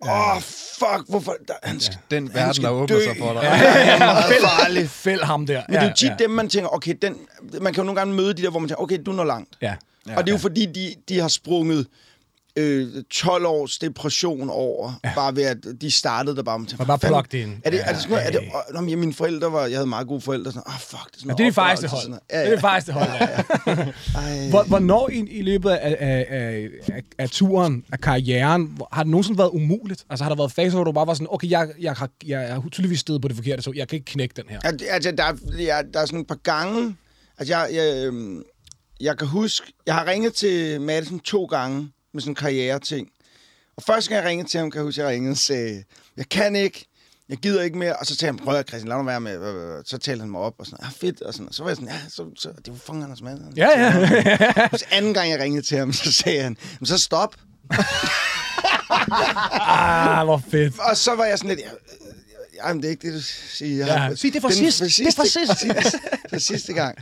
[0.03, 1.37] Åh, oh, fuck, hvorfor...
[1.49, 3.05] Der, han skal, Den han verden, skal der åbner dø.
[3.05, 3.43] sig for dig.
[3.43, 4.91] Ja, det er meget farligt.
[4.91, 5.63] Fæld ham der.
[5.69, 7.17] Men det er jo tit dem, man tænker, okay, den,
[7.61, 9.49] man kan jo nogle gange møde de der, hvor man tænker, okay, du når langt.
[9.63, 9.75] Ja.
[10.09, 11.87] Ja, og det er jo fordi, de, de har sprunget
[12.57, 15.13] øh, 12 års depression over, ja.
[15.15, 16.59] bare ved at de startede der bare.
[16.59, 18.31] Man Var bare "Hvad fanden- plugged in." Er det, Ja, er det sådan noget, er
[18.31, 18.57] det, ja.
[18.69, 21.11] åh, nå, men mine forældre var, jeg havde meget gode forældre, sådan, ah, oh, fuck,
[21.11, 22.03] det er sådan Ja, det er det opdragelse, hold.
[22.03, 22.23] sådan noget.
[22.31, 23.09] Det er det farligste hold,
[23.67, 24.49] ja.
[24.51, 26.69] Hvor- Hvornår i, i løbet af, af, af,
[27.19, 30.05] af, turen, af karrieren, har det nogensinde været umuligt?
[30.11, 32.45] Altså har der været faser, hvor du bare var sådan, okay, jeg, jeg, har, jeg
[32.45, 34.59] er tydeligvis stedet på det forkerte, så jeg kan ikke knække den her.
[34.65, 36.97] Ja, det- Altså, der, er- ja, der er sådan et par gange,
[37.39, 38.43] altså jeg, jeg, øhm,
[39.01, 43.09] jeg kan huske, jeg har ringet til Madison to gange med sådan en karriere-ting.
[43.77, 45.85] Og første gang jeg ringede til ham, kan jeg huske, jeg ringede og sagde,
[46.17, 46.87] jeg kan ikke,
[47.29, 47.97] jeg gider ikke mere.
[47.97, 49.85] Og så sagde han, prøv at Christian, lad nu være med.
[49.85, 51.23] Så talte han mig op og sådan, ah, fedt.
[51.23, 53.53] Og, sådan, og så var jeg sådan, ja, så, så det var fucking Anders Madsen.
[53.57, 54.69] Ja, ja.
[54.73, 57.37] Og så anden gang, jeg ringede til ham, så sagde han, "Men så stop.
[59.61, 60.75] ah, hvor fedt.
[60.79, 61.71] Og så var jeg sådan lidt, ja,
[62.67, 63.23] jamen det er ikke det, du
[63.57, 63.77] siger.
[63.77, 64.81] Jeg Ja, har- sig det for den- sidst.
[64.99, 65.61] Det er for sidst.
[65.61, 65.99] sidste,
[66.31, 66.99] for sidste gang.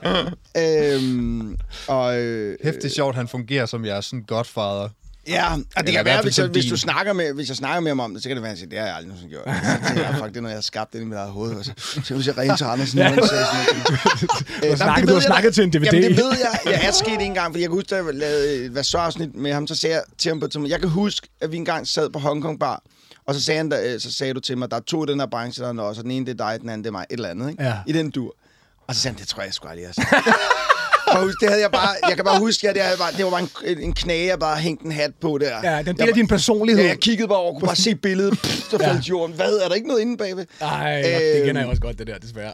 [0.57, 1.57] øhm,
[1.87, 4.89] og, øh, Hæftigt sjovt, han fungerer som jeres sådan godfather.
[5.29, 7.81] Ja, og det Eller kan være, hvis, jeg, hvis, du snakker med, hvis jeg snakker
[7.81, 9.09] med ham om det, så kan det være, at jeg siger, det har jeg aldrig
[9.09, 9.45] nogensinde gjort.
[9.83, 11.55] Så tænker jeg, fuck, det er noget, jeg har skabt ind i mit eget hoved.
[11.55, 11.73] Og så,
[12.05, 13.11] så hvis jeg ringer til Andersen, ja.
[13.23, 13.99] og sagde sådan noget.
[14.61, 15.85] snakket- Øh, jamen, det du har snakket til en DVD.
[15.85, 16.61] Jamen, det ved jeg.
[16.73, 19.53] Jeg er sket en gang, for jeg kan huske, da jeg lavede et Vasør-afsnit med
[19.53, 22.11] ham, så sagde jeg til ham på et jeg kan huske, at vi engang sad
[22.11, 22.83] på Hong Kong Bar,
[23.29, 25.07] og så sagde, han, der, øh, så sagde du til mig, der er to i
[25.07, 26.89] den her branche, der er også, og den ene det er dig, den anden det
[26.89, 27.63] er mig, et eller andet, ikke?
[27.63, 27.77] Ja.
[27.87, 28.35] I den dur.
[28.87, 29.95] Og så sagde han, det tror jeg sgu aldrig, jeg
[31.09, 33.13] har sagt." Og husk, det havde jeg bare, jeg kan bare huske, at det, bare,
[33.17, 35.73] det var bare en, en knage, jeg bare hængte en hat på der.
[35.73, 36.83] Ja, den af din personlighed.
[36.83, 39.37] Ja, jeg kiggede bare over, kunne bare se billedet, pff, så faldt jorden.
[39.37, 40.47] Hvad, er der ikke noget inde bagved?
[40.61, 42.53] Ej, det Øhm, kender jeg også godt, det der, desværre.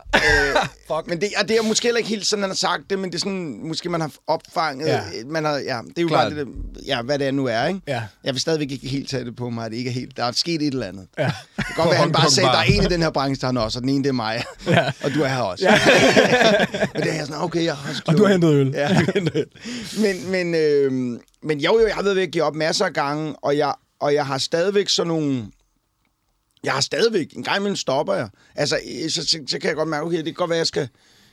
[0.89, 1.07] Fuck.
[1.09, 3.11] Men det, og det er måske heller ikke helt sådan, han har sagt det, men
[3.11, 4.93] det er sådan, måske man har opfanget, Ja.
[4.95, 5.01] ja.
[5.27, 6.33] man har, ja, det er jo Klart.
[6.33, 7.81] bare det, der- ja, hvad det er nu er, ikke?
[7.89, 8.03] Ja.
[8.25, 10.25] Jeg vil stadigvæk ikke helt tage det på mig, at det ikke er helt, der
[10.25, 11.07] er sket et eller andet.
[11.19, 11.25] Ja.
[11.57, 13.47] Det kan godt være, han bare sagde, der er en i den her branche, der
[13.47, 14.45] er han også, og den ene, det er mig.
[14.67, 14.85] Ja.
[15.05, 15.65] og du er her også.
[16.95, 18.73] men det er jeg sådan, okay, jeg har også Og du har hentet øl.
[18.75, 19.45] Ja, hentet.
[20.01, 20.93] Men, men, øh,
[21.43, 23.75] men jo, jo, jeg har været ved at give op masser af gange, og jeg,
[24.01, 25.47] og jeg har stadigvæk sådan nogle...
[26.65, 28.29] Jeg har stadigvæk, en gang imellem stopper jeg.
[28.55, 30.67] Altså, øh, så, så, så kan jeg godt mærke, okay, det kan godt være, jeg
[30.67, 30.89] skal,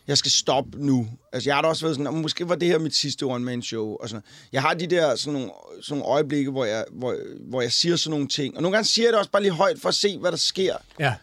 [0.08, 1.08] jeg skal stoppe nu.
[1.34, 3.96] Altså, jeg har da også været sådan, "Nå, måske var det her mit sidste one-man-show.
[4.00, 4.24] Og sådan.
[4.52, 5.52] Jeg har de der sådan nogle,
[5.82, 7.16] sådan nogle øjeblikke, hvor jeg, hvor,
[7.50, 8.56] hvor jeg siger sådan nogle ting.
[8.56, 10.38] Og nogle gange siger jeg det også bare lige højt, for at se, hvad der
[10.38, 10.76] sker.
[11.00, 11.14] Ja.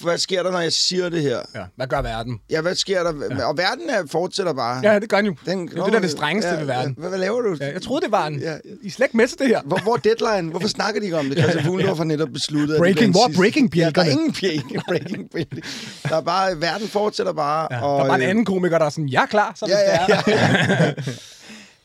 [0.00, 1.40] Hvad sker der, når jeg siger det her?
[1.54, 1.64] ja.
[1.76, 2.40] Hvad gør verden?
[2.50, 3.12] Ja, hvad sker der?
[3.38, 3.44] Ja.
[3.44, 4.80] Og verden er, fortsætter bare.
[4.92, 5.34] Ja, det gør den jo.
[5.46, 6.94] Den, det er det, der er det strengeste ved verden.
[6.98, 7.56] Hvad, hvad laver du?
[7.60, 8.40] Ja, jeg troede, det var en...
[8.40, 8.56] Ja.
[8.82, 9.60] I slet ikke med til det her.
[9.62, 10.50] Hvor, hvor deadline?
[10.50, 11.38] Hvorfor snakker de ikke om det?
[11.38, 13.10] Christian Fuglendorf har netop besluttet, at Breaking.
[13.12, 14.08] Hvor er sidste- breaking-bjælkerne?
[14.08, 15.64] Ja, der er ingen breaking, breaking breaking.
[16.08, 17.68] Der er bare, verden fortsætter bare.
[17.70, 17.82] Ja.
[17.84, 19.66] og, der er bare en øh, anden komiker, der er sådan, jeg er klar, så
[19.68, 20.92] Ja, ja, det er.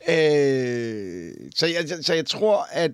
[0.08, 2.90] Øh, så, jeg, så jeg tror, at...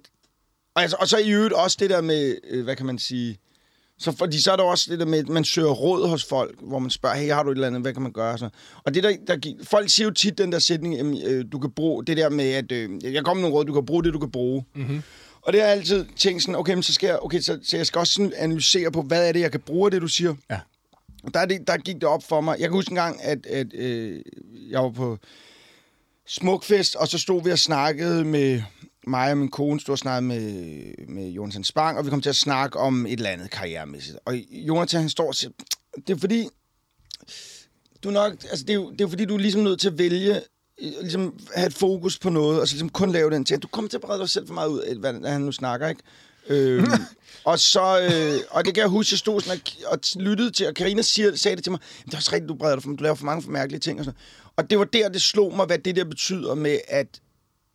[0.75, 3.39] Og, altså, og så i øvrigt også det der med, øh, hvad kan man sige...
[3.99, 6.59] Så, fordi så er der også det der med, at man søger råd hos folk,
[6.63, 8.39] hvor man spørger, hey, har du et eller andet, hvad kan man gøre?
[8.39, 8.49] Så,
[8.85, 12.05] og det der, der, folk siger jo tit den der sætning, øh, du kan bruge
[12.05, 14.19] det der med, at øh, jeg kommer med nogle råd, du kan bruge det, du
[14.19, 14.65] kan bruge.
[14.75, 15.03] Mm-hmm.
[15.43, 17.77] Og det har jeg altid tænkt sådan, okay, men så skal jeg, okay, så, så
[17.77, 20.09] jeg skal også sådan analysere på, hvad er det, jeg kan bruge af det, du
[20.09, 20.35] siger.
[20.51, 20.61] Ja.
[21.23, 22.57] Og der, er det, der gik det op for mig.
[22.59, 24.21] Jeg kan huske en gang, at, at øh,
[24.71, 25.19] jeg var på
[26.27, 28.63] Smukfest, og så stod vi og snakkede med
[29.09, 32.31] mig og min kone, stod og snakkede med, med Jonathan Spang, og vi kom til
[32.31, 34.19] at snakke om et eller andet karrieremæssigt.
[34.25, 35.51] Og Jonathan, han står og siger,
[36.07, 36.49] det er fordi,
[38.05, 39.89] du nok, altså det er, jo, det er jo fordi, du er ligesom nødt til
[39.89, 40.35] at vælge,
[40.83, 43.63] øh, ligesom have et fokus på noget, og så ligesom kun lave den ting.
[43.63, 45.89] Du kommer til at brede dig selv for meget ud af, hvad han nu snakker,
[45.89, 46.03] ikke?
[46.49, 46.87] Øhm,
[47.45, 50.67] og så, øh, og det kan jeg huske, jeg stod sådan og, og lyttede til,
[50.67, 52.83] og Karina siger, sagde det til mig, "Jamen, det er også rigtigt, du breder dig
[52.83, 55.09] for, du laver for mange for mærkelige ting og sådan noget." Og det var der,
[55.09, 57.21] det slog mig, hvad det der betyder med, at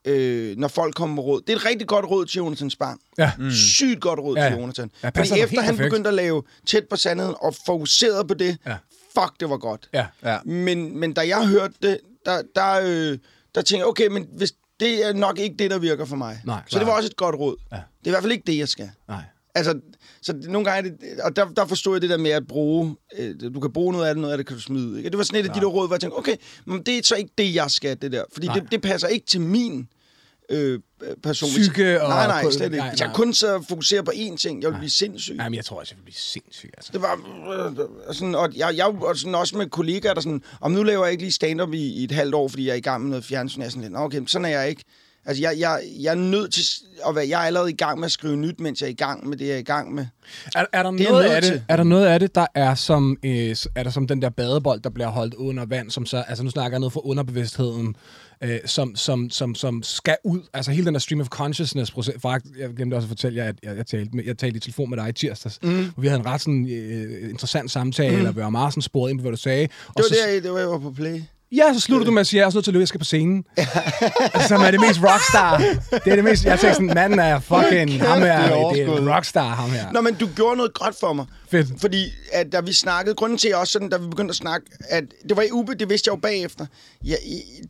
[0.06, 1.42] øh, når folk kommer med råd.
[1.42, 3.00] Det er et rigtig godt råd til Jonathan Spang.
[3.18, 3.32] Ja.
[3.40, 3.52] Mm.
[3.52, 4.58] Sygt godt råd Ja, til.
[4.60, 4.92] Jonathan.
[5.04, 5.90] Ja, Fordi efter han perfekt.
[5.92, 8.76] begyndte at lave tæt på sandheden og fokuseret på det, Ja.
[9.20, 9.90] fuck, det var godt.
[9.94, 10.06] Ja.
[10.24, 10.38] Ja.
[10.46, 13.18] Men, men da jeg hørte det, der, der, øh,
[13.56, 16.42] der tænkte jeg, okay, men hvis, det er nok ikke det, der virker for mig.
[16.46, 17.56] Nej, så det var også et godt råd.
[17.72, 17.76] Ja.
[17.76, 18.90] Det er i hvert fald ikke det, jeg skal.
[19.08, 19.22] Nej.
[19.56, 19.80] Altså,
[20.22, 23.36] så nogle gange det, og der, der forstod jeg det der med at bruge, øh,
[23.54, 24.98] du kan bruge noget af det, noget af det kan du smide.
[24.98, 25.10] Ikke?
[25.10, 26.36] Det var sådan et af de der råd, hvor jeg tænkte, okay,
[26.66, 28.24] men det er så ikke det, jeg skal, det der.
[28.34, 28.60] Fordi Nej.
[28.60, 29.88] det, det passer ikke til min
[30.54, 30.80] øh,
[31.24, 31.50] person.
[31.50, 32.78] Psyke og- Nej, nej, slet ikke.
[32.78, 33.16] Nej, Hvis jeg nej.
[33.16, 35.36] kun så fokuserer på én ting, jeg vil blive sindssyg.
[35.36, 36.90] Jamen, jeg tror også, jeg vil blive sindssyg, altså.
[36.94, 37.14] Det var
[37.68, 37.76] øh,
[38.16, 41.12] sådan, og jeg, jeg og sådan også med kollegaer, der sådan, om nu laver jeg
[41.12, 43.26] ikke lige stand-up i, i et halvt år, fordi jeg er i gang med noget
[43.26, 43.60] fjernsyn.
[43.60, 44.84] Jeg er sådan lidt, "Nå, okay, men sådan er jeg ikke.
[45.26, 46.64] Altså, jeg, jeg, jeg er nødt til
[47.08, 48.96] at være, jeg er allerede i gang med at skrive nyt, mens jeg er i
[48.96, 50.06] gang med det, jeg er i gang med.
[50.56, 53.18] Er, er, der Det noget af det, er der noget af det, der er som,
[53.26, 56.44] øh, er der som den der badebold, der bliver holdt under vand, som så, altså
[56.44, 57.96] nu snakker jeg noget fra underbevidstheden,
[58.44, 62.16] øh, som, som, som, som skal ud, altså hele den der stream of consciousness proces,
[62.22, 64.60] faktisk, jeg glemte også at fortælle jer, at jeg, jeg, talte, med, jeg talte i
[64.60, 65.70] telefon med dig i tirsdags, mm.
[65.70, 68.26] hvor vi havde en ret sådan, øh, interessant samtale, mm.
[68.26, 69.68] og vi var meget sådan sporet ind på, hvad du sagde.
[69.88, 71.22] Og Det var så, der, det var, jeg var på play.
[71.56, 72.88] Ja, så slutter du med at sige, jeg er også nødt til at løbe, jeg
[72.88, 73.46] skal på scenen.
[74.50, 75.58] Som er det mest rockstar.
[76.06, 79.08] Det er det mest, jeg tænker sådan, manden er fucking, ham her, det er det
[79.08, 79.92] er rockstar, ham her.
[79.92, 81.26] Nå, men du gjorde noget godt for mig.
[81.52, 81.68] Fedt.
[81.82, 85.04] Fordi at da vi snakkede, grunden til også sådan, da vi begyndte at snakke, at
[85.30, 86.66] det var i ube, det vidste jeg jo bagefter.
[87.06, 87.16] Ja,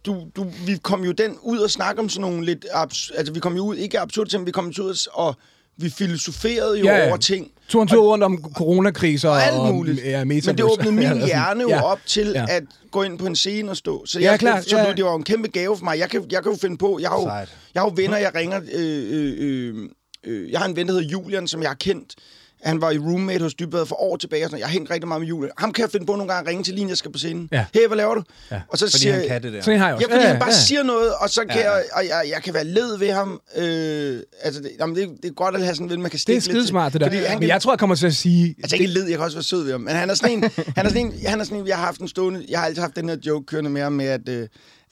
[0.05, 3.33] du, du, vi kom jo den ud og snakke om sådan nogle lidt, abs, altså
[3.33, 5.35] vi kom jo ud, ikke absurd ting, vi kom ud og
[5.77, 7.07] vi filosoferede jo Ja, ja.
[7.07, 7.51] over ting.
[7.69, 10.05] Tog en tur rundt om coronakriser Og alt og muligt.
[10.05, 11.81] Ja, Men det åbnede min Ja, hjerne jo ja.
[11.83, 12.45] op til Ja.
[12.49, 14.05] at gå ind på en scene og stå.
[14.05, 14.93] Så, Ja, jeg, klart, så ja.
[14.93, 15.99] det var jo en kæmpe gave for mig.
[15.99, 17.49] Jeg kan, jeg kan jo finde på, jeg har jo, Sejt.
[17.73, 19.89] jeg har jo venner, jeg ringer, øh, øh, øh,
[20.23, 22.15] øh, jeg har en ven, der hedder Julian, som jeg har kendt.
[22.63, 24.43] Han var i roommate hos Dybvad for år tilbage.
[24.45, 24.59] Og sådan.
[24.59, 25.51] Jeg har hængt rigtig meget med Julian.
[25.57, 27.49] Ham kan jeg finde på nogle gange at ringe til lige, jeg skal på scenen.
[27.51, 27.65] Ja.
[27.73, 28.23] Hey, hvad laver du?
[28.51, 28.61] Ja.
[28.67, 29.61] Og så Fordi siger han jeg, kan det der.
[29.61, 30.07] Sådan har jeg også.
[30.09, 31.71] Ja, fordi han bare siger noget, og så kan Ja.
[31.71, 33.41] jeg, og jeg, jeg kan være led ved ham.
[33.57, 36.15] Øh, altså, det, jamen, det, det er godt at have sådan en ven, man kan
[36.15, 36.51] Det stikke er lidt til.
[36.53, 37.07] skidesmart, det der.
[37.07, 38.55] Fordi han Men jeg tror, jeg kommer til at sige...
[38.63, 39.81] Altså ikke led, jeg kan også være sød ved ham.
[39.81, 40.43] Men han er sådan en,
[40.75, 42.65] han er sådan en, han er sådan en jeg har haft en stående, jeg har
[42.65, 44.47] altid haft den her joke kørende med ham med, at, øh,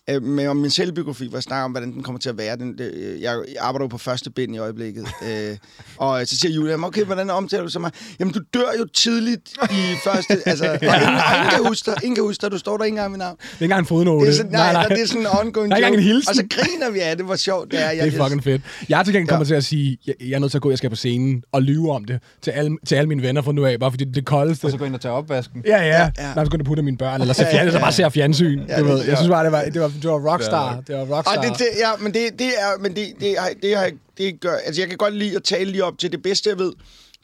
[0.10, 2.58] øh, med om min selvbiografi, hvor jeg snakker om, hvordan den kommer til at være.
[2.58, 5.08] Den, det, øh, jeg, arbejder jo på første bind i øjeblikket.
[5.28, 5.58] øh,
[5.98, 7.92] og så siger Julia, okay, hvordan omtaler du så mig?
[8.20, 10.38] Jamen, du dør jo tidligt i første...
[10.52, 11.98] Altså, og ingen, ingen kan huske dig.
[12.04, 12.52] Ingen kan huske dig.
[12.52, 13.38] Du står der ikke engang med navn.
[13.38, 14.26] Det er ikke engang en fodnote.
[14.26, 14.88] Det er sådan, nej, nej.
[14.88, 16.14] det er sådan en ongoing Der er ikke engang en joke.
[16.14, 16.30] hilsen.
[16.30, 17.90] Og så griner vi af det, hvor sjovt det er.
[17.92, 18.62] Jeg, Det er fucking fedt.
[18.90, 19.48] Jeg er til gengæld kommer Ja.
[19.48, 21.62] til at sige, jeg, jeg er nødt til at gå, jeg skal på scenen og
[21.62, 24.10] lyve om det til alle, til alle mine venner fra nu af, bare fordi det
[24.10, 24.66] er det koldeste.
[24.66, 25.64] Og så gå ind og tage opvasken.
[25.68, 25.86] Ja, ja.
[25.88, 25.94] ja.
[25.98, 26.34] Ja, ja.
[26.36, 27.86] Nej, så gå ind og putte mine børn, eller se Ja, ja, fjern, eller ja.
[27.86, 28.60] bare ser fjernsyn.
[28.70, 28.98] Ja, du det- ved.
[29.00, 29.16] Jeg ja.
[29.16, 30.82] synes bare, det var, det var, det var rockstar.
[30.88, 31.38] Det var rockstar.
[31.38, 34.40] Og det, det, ja, men det, det er, men det, det, har, det, har, det
[34.40, 36.74] gør, altså jeg kan godt lide at tale lige op til det bedste, jeg ved,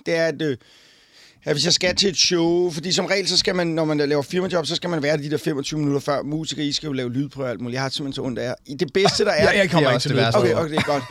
[0.06, 0.58] det er, at, øh,
[1.46, 3.98] at hvis jeg skal til et show, fordi som regel, så skal man, når man
[3.98, 6.22] laver firmajob, så skal man være de der 25 minutter før.
[6.22, 7.74] Musikere, I skal jo lave lydprøver og alt muligt.
[7.74, 8.54] Jeg har simpelthen så ondt af jer.
[8.66, 9.44] I Det bedste, der er...
[9.44, 10.38] Ja, jeg kommer er ikke til det værste.
[10.38, 11.04] Okay, okay, det er godt.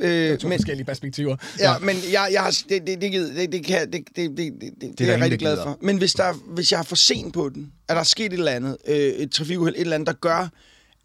[0.00, 1.36] øh, To men, forskellige perspektiver.
[1.60, 4.36] Ja, men jeg, jeg har, det, det, det, givet- det, det, kan, det, det, det,
[4.36, 5.78] det, det, det, det er jeg rigtig glad for.
[5.82, 8.52] Men hvis, der, hvis jeg er for sent på den, er der sket et eller
[8.52, 10.48] andet, øh, et trafikuheld, et eller andet, der gør,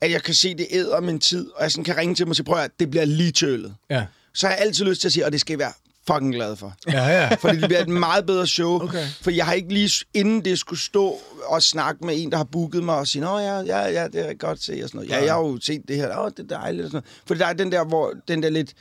[0.04, 2.30] at jeg kan se, det æder min tid, og jeg sådan kan ringe til dem
[2.30, 3.76] og sige, prøv at det bliver lige tølet.
[3.90, 4.06] Ja.
[4.34, 5.74] Så har jeg altid lyst til at sige, og det skal jeg være
[6.08, 6.74] fucking glad for.
[6.92, 7.36] Ja, ja.
[7.36, 8.84] Fordi det bliver et meget bedre show.
[8.84, 9.06] Okay.
[9.22, 12.44] For jeg har ikke lige, inden det skulle stå og snakke med en, der har
[12.44, 15.10] booket mig og sige, Nå ja, ja, ja, det er godt se og sådan noget.
[15.10, 16.20] Ja, jeg har jo set det her.
[16.20, 17.22] Åh, det er dejligt og sådan noget.
[17.26, 18.74] For der er den der, hvor den der lidt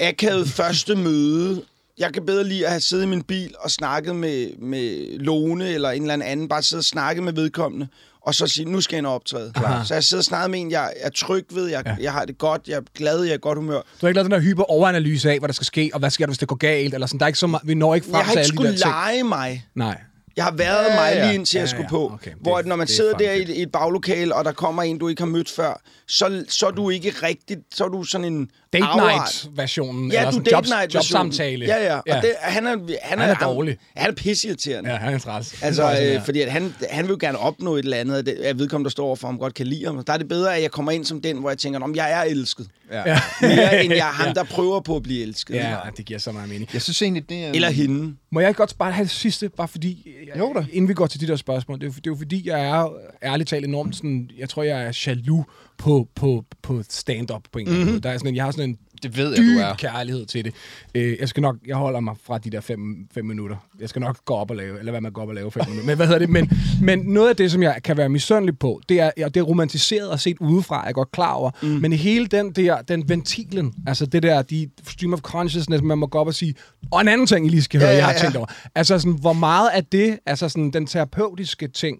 [0.00, 1.62] akavet første møde.
[1.98, 5.68] Jeg kan bedre lide at have siddet i min bil og snakket med, med Lone
[5.68, 7.88] eller en eller anden, bare sidde og snakke med vedkommende,
[8.26, 9.52] og så sige, nu skal jeg ind og optræde.
[9.54, 9.84] Aha.
[9.84, 11.90] Så jeg sidder og snakker med en, jeg er tryg ved, jeg, Ja.
[11.90, 11.96] ja.
[12.00, 13.74] jeg har det godt, jeg er glad, jeg er i godt humør.
[13.80, 16.10] Du har ikke lavet den der hyper overanalyse af, hvad der skal ske, og hvad
[16.10, 17.18] sker der, hvis det går galt, eller sådan.
[17.20, 18.56] Der er ikke så meget, vi når ikke frem Jeg har til ikke alle de
[18.56, 18.90] skulle der ting.
[18.90, 19.66] lege mig.
[19.74, 20.00] Nej.
[20.36, 21.24] Jeg har været Ja, ja, mig ja.
[21.24, 21.88] lige indtil Ja, jeg skulle ja.
[21.90, 22.10] på.
[22.14, 24.34] Okay, det- hvor at når man det er sidder der i et, i et baglokale,
[24.34, 27.60] og der kommer en, du ikke har mødt før, så, så er du ikke rigtigt...
[27.74, 28.50] Så er du sådan en...
[28.72, 31.66] Date night-versionen, Ja, eller du sådan date jobs, night jobsamtale.
[31.66, 31.96] Ja, ja.
[32.16, 33.76] Og det, han er, han, Han er dårlig.
[33.94, 34.90] Han, han er pisseirriterende.
[34.90, 35.62] Ja, han er træls.
[35.62, 38.26] Altså, er øh, fordi at han, han vil jo gerne opnå et eller andet, at
[38.26, 40.04] det- at vedkommende, der står overfor ham, godt kan lide ham.
[40.04, 42.12] Der er det bedre, at jeg kommer ind som den, hvor jeg tænker, om jeg
[42.12, 42.66] er elsket.
[42.92, 43.02] Ja.
[43.10, 43.20] Ja.
[43.42, 45.54] Mere end jeg er ham, der prøver på at blive elsket.
[45.54, 46.70] Ja, det giver så meget mening.
[46.72, 47.50] Jeg synes egentlig, det er...
[47.50, 48.14] Eller hende.
[48.32, 50.64] Må jeg ikke godt bare have det sidste, bare fordi, jeg, Jo da.
[50.72, 52.60] inden vi går til de der spørgsmål, det er, jo- det er jo fordi, jeg
[52.68, 52.88] er
[53.22, 55.44] ærligt talt enormt sådan, jeg tror, jeg er jaloux
[55.78, 58.02] på, på, på stand-up på en eller anden måde.
[58.02, 59.74] Der er sådan en, jeg har sådan en Det ved jeg, du er.
[59.74, 60.54] kærlighed til det.
[60.94, 63.56] Øh, jeg skal nok, jeg holder mig fra de der fem, fem minutter.
[63.80, 65.62] Jeg skal nok gå op og lave, eller hvad man går op og lave fem
[65.66, 65.86] minutter.
[65.86, 66.30] Men hvad hedder det?
[66.30, 66.50] Men,
[66.82, 69.44] men noget af det, som jeg kan være misundelig på, det er, og det er
[69.44, 71.50] romantiseret og set udefra, jeg er godt klar over.
[71.62, 71.68] Mm.
[71.68, 76.06] Men hele den der, den ventilen, altså det der, de stream of consciousness, man må
[76.06, 76.54] gå op og sige,
[76.90, 78.46] og en anden ting, I lige skal høre, Ja, ja, ja, jeg har tænkt over.
[78.74, 81.98] Altså sådan, hvor meget af det, altså sådan den terapeutiske ting,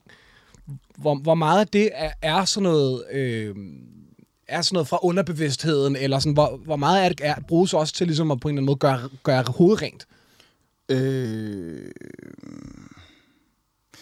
[0.98, 3.02] hvor, hvor meget af det er, er sådan noget...
[3.12, 3.54] Øh,
[4.52, 7.94] er sådan noget fra underbevidstheden, eller sådan, hvor, hvor meget af det er, bruges også
[7.94, 10.06] til ligesom at på en eller anden måde gøre, gøre hovedet rent?
[10.88, 11.90] Øh...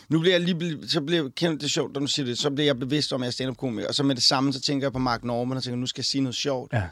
[0.08, 2.38] Nu bliver jeg lige, så bliver jeg, kender det er sjovt, når du siger det,
[2.38, 4.60] så bliver jeg bevidst om, at jeg er stand-up-komiker, og så med det samme, så
[4.60, 6.72] tænker jeg på Mark Norman, og tænker, nu skal jeg sige noget sjovt.
[6.72, 6.78] Ja.
[6.78, 6.84] Øh,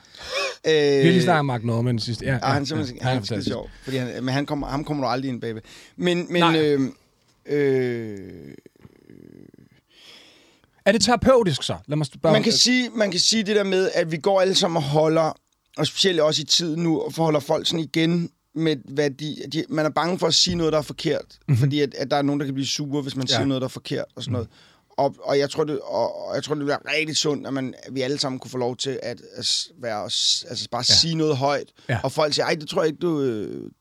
[0.65, 2.23] Vi har lige snakket om Mark Norman sidst.
[2.23, 3.29] Ja, ja, Ja, han er ja, han er fantastisk.
[3.29, 5.63] skide sjov, fordi han, men han kommer, ham kommer du aldrig ind bagved.
[5.97, 6.59] Men, men Nej.
[6.61, 6.81] øh,
[7.47, 8.19] øh,
[10.89, 11.77] Er det terapeutisk så?
[11.87, 12.33] Lad mig spørge.
[12.33, 14.83] man, kan sige, man kan sige det der med, at vi går alle sammen og
[14.83, 15.33] holder,
[15.77, 19.65] og specielt også i tiden nu, og forholder folk sådan igen med, hvad de, de...
[19.69, 21.57] Man er bange for at sige noget, der er forkert, mm-hmm.
[21.57, 23.35] fordi at, at der er nogen, der kan blive sure, hvis man Ja.
[23.35, 24.49] siger noget, der er forkert og sådan noget.
[24.99, 27.75] Og, og, jeg tror, det, og, og jeg tror, det bliver rigtig sundt, at, man,
[27.83, 29.47] at vi alle sammen kunne få lov til at, at
[29.83, 30.95] være, altså bare Ja.
[30.95, 31.69] sige noget højt.
[31.89, 31.99] Ja.
[32.03, 33.23] Og folk siger, ej, det tror jeg ikke, du...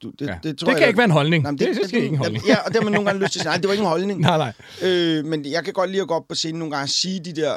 [0.04, 0.26] du det, Ja.
[0.26, 1.44] det, Det, tror det jeg, kan ikke være en holdning.
[1.46, 2.46] Jamen, det, det, det skal ikke en holdning.
[2.48, 3.82] Ja, og det har man nogle gange lyst til at sige, nej, det var ikke
[3.82, 4.22] en holdning.
[4.30, 4.54] nej, nej.
[4.90, 7.20] Øh, men jeg kan godt lide at gå op på scenen nogle gange og sige
[7.26, 7.56] de der,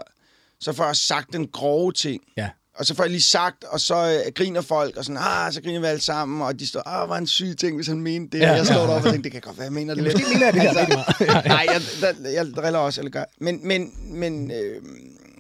[0.61, 2.23] så får jeg sagt den grove ting.
[2.37, 2.49] Ja.
[2.81, 5.63] Og så får jeg lige sagt, og så øh, griner folk, og sådan, ah, så
[5.63, 8.39] griner vi alle sammen, og de står, ah, var en syg ting, hvis han mente
[8.39, 8.45] det.
[8.45, 8.53] Ja.
[8.53, 10.15] Jeg står deroppe og tænker, det kan godt være, jeg mener det lidt.
[10.15, 10.63] Måske mener jeg det.
[10.63, 11.43] Ja, ja.
[11.55, 13.25] Nej, jeg, der, jeg driller også, eller gør.
[13.39, 14.83] Men, men, men øh,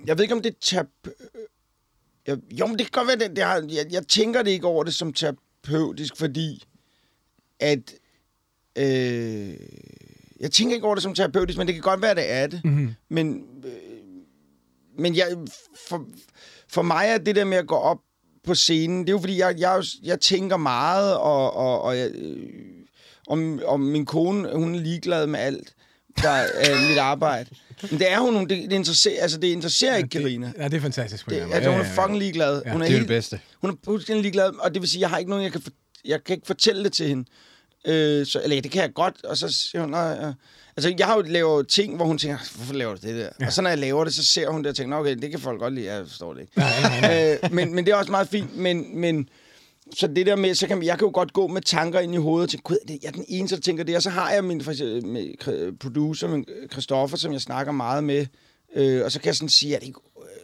[0.06, 0.86] jeg ved ikke, om det er tab...
[2.26, 4.66] Jeg, jo, men det kan godt være, det, det har, jeg, jeg tænker det ikke
[4.66, 6.64] over det som terapeutisk, fordi
[7.60, 7.94] at...
[8.76, 9.54] Øh,
[10.40, 12.60] jeg tænker ikke over det som terapeutisk, men det kan godt være, det er det.
[12.64, 12.94] Mhm.
[13.08, 13.72] Men, øh,
[14.98, 15.26] men jeg,
[15.88, 16.04] for,
[16.68, 17.98] for mig er det der med at gå op
[18.46, 22.10] på scenen, det er jo fordi, jeg, jeg, jeg tænker meget, og, og, og jeg,
[22.14, 22.36] øh,
[23.28, 25.74] om, om min kone, hun er ligeglad med alt,
[26.22, 27.50] der er mit arbejde.
[27.90, 30.52] Men det er hun, hun- det, det, interesserer, altså det interesserer ikke Karina.
[30.58, 31.24] Ja, det er fantastisk.
[31.24, 32.62] på Det, altså, anden hun er fucking ligeglad.
[32.66, 33.40] Ja, hun er, Det er helt, det bedste.
[33.60, 35.70] hun er fuldstændig ligeglad, og det vil sige, jeg har ikke nogen, jeg kan, for,
[36.04, 37.24] jeg kan ikke fortælle det til hende.
[37.84, 40.32] Øh, så, eller det kan jeg godt, og så siger hun, nej, ja.
[40.76, 43.28] Altså, jeg har jo lavet ting, hvor hun tænker, hvorfor laver du det der?
[43.40, 43.46] Ja.
[43.46, 45.30] Og så når jeg laver det, så ser hun det og tænker, "Nå, okay, det
[45.30, 46.62] kan folk godt lide, jeg forstår det ikke.
[47.42, 49.28] øh, men, men det er også meget fint, men, men
[49.94, 52.18] så det der med, så kan jeg kan jo godt gå med tanker ind i
[52.18, 54.30] hovedet og tænke, gud, det- jeg er den eneste, der tænker det, og så har
[54.32, 58.26] jeg min for eksempel, producer, min Christoffer, som jeg snakker meget med,
[58.76, 60.00] Øh, og så kan jeg sådan sige, at det, ikke,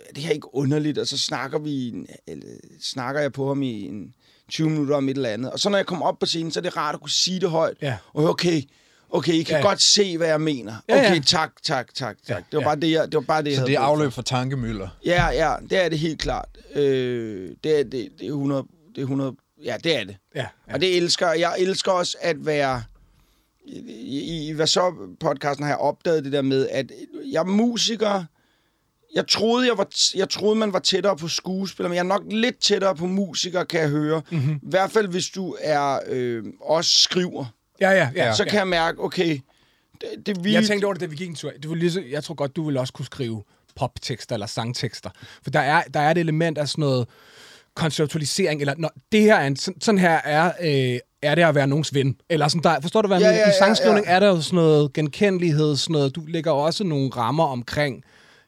[0.09, 0.99] er det her ikke underligt?
[0.99, 1.95] Og så snakker, vi,
[2.27, 2.47] eller,
[2.81, 4.15] snakker jeg på ham i en
[4.51, 5.53] 20 minutter om et eller andet.
[5.53, 7.41] Og så når jeg kommer op på scenen, så er det rart at kunne sige
[7.41, 7.77] det højt.
[7.83, 7.97] Ja.
[8.15, 8.63] Og okay,
[9.11, 9.63] okay, I kan Ja, ja.
[9.63, 9.69] ja.
[9.69, 10.75] godt se, hvad jeg mener.
[10.89, 11.21] Ja, Okay, ja.
[11.21, 12.29] tak, tak, tak, tak.
[12.29, 12.65] Ja, Det var ja.
[12.67, 14.89] bare det, jeg, det var bare det, jeg Så havde det er afløb for tankemøller.
[15.05, 16.49] Ja, ja, det er det helt klart.
[16.75, 19.35] Øh, det, er, det, det er 100, det er 100,
[19.65, 20.17] ja, det er det.
[20.35, 20.47] Ja, Ja.
[20.69, 20.75] ja.
[20.75, 21.55] Og det elsker jeg.
[21.59, 22.83] elsker også at være...
[23.69, 26.87] I, i, i hvad så podcasten har jeg opdaget det der med, at
[27.33, 28.25] jeg er musiker.
[29.17, 32.23] Jeg troede, jeg, var, jeg troede, man var tættere på skuespiller, men jeg er nok
[32.31, 34.23] lidt tættere på musiker, kan jeg høre.
[34.31, 34.41] Mhm.
[34.41, 34.55] Mm-hmm.
[34.55, 37.45] I hvert fald, hvis du er øh, også skriver.
[37.81, 38.27] Ja, ja, ja.
[38.27, 38.35] Ja.
[38.35, 38.51] Så ja.
[38.51, 39.39] kan jeg mærke, okay,
[40.01, 40.55] det, det vildt.
[40.55, 41.53] Jeg tænkte over det, da vi gik en tur.
[41.63, 43.43] Du vil lige så, jeg tror godt, du vil også kunne skrive
[43.77, 45.11] poptekster eller sangtekster.
[45.43, 47.09] For der er, der er et element af sådan noget
[47.75, 51.55] konceptualisering, eller når det her er en, sådan, sådan her er, øh, er det at
[51.55, 52.17] være nogens ven.
[52.31, 54.13] Eller sådan der, forstår du, hvad Ja, ja, I ja, sangskrivning ja.
[54.13, 58.05] er der jo sådan noget genkendelighed, sådan noget, du lægger også nogle rammer omkring,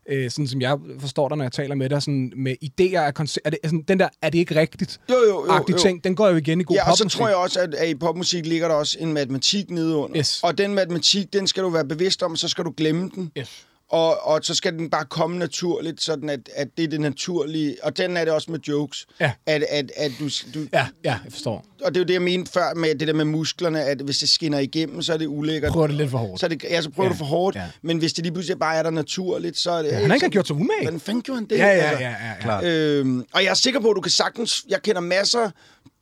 [0.08, 3.14] øh, sådan som jeg forstår dig, når jeg taler med dig, sådan med idéer af
[3.14, 3.46] koncept.
[3.46, 5.00] Er det, sådan, den der, er det ikke rigtigt?
[5.10, 5.76] Jo, jo, jo, jo.
[5.76, 7.88] ting, den går jo igen i god Ja, og så tror jeg også, at, at
[7.88, 10.18] i popmusik ligger der også en matematik nedenunder.
[10.18, 10.40] Yes.
[10.42, 13.32] Og den matematik, den skal du være bevidst om, så skal du glemme den.
[13.38, 13.66] Yes.
[13.90, 17.76] Og, og så skal den bare komme naturligt, sådan at, at det er det naturlige.
[17.82, 19.06] Og den er det også med jokes.
[19.20, 19.32] Ja.
[19.46, 21.64] At, at, at du, du, Ja, ja, jeg forstår.
[21.84, 24.18] Og det er jo det, jeg mente før med det der med musklerne, at hvis
[24.18, 25.72] det skinner igennem, så er det ulækkert.
[25.72, 26.40] Prøver det lidt for hårdt.
[26.40, 27.56] Så det, ja, så prøver Ja, du for hårdt.
[27.56, 27.62] ja.
[27.82, 29.88] Men hvis det lige pludselig bare er der naturligt, så er det...
[29.88, 30.82] Ja, han har ikke gjort sig umage.
[30.82, 31.58] Hvordan fanden gjorde han det?
[31.58, 32.34] Ja, ja, Altså, ja, ja, ja.
[32.40, 32.64] Klart.
[32.64, 34.64] Øhm, og jeg er sikker på, at du kan sagtens...
[34.68, 35.50] Jeg kender masser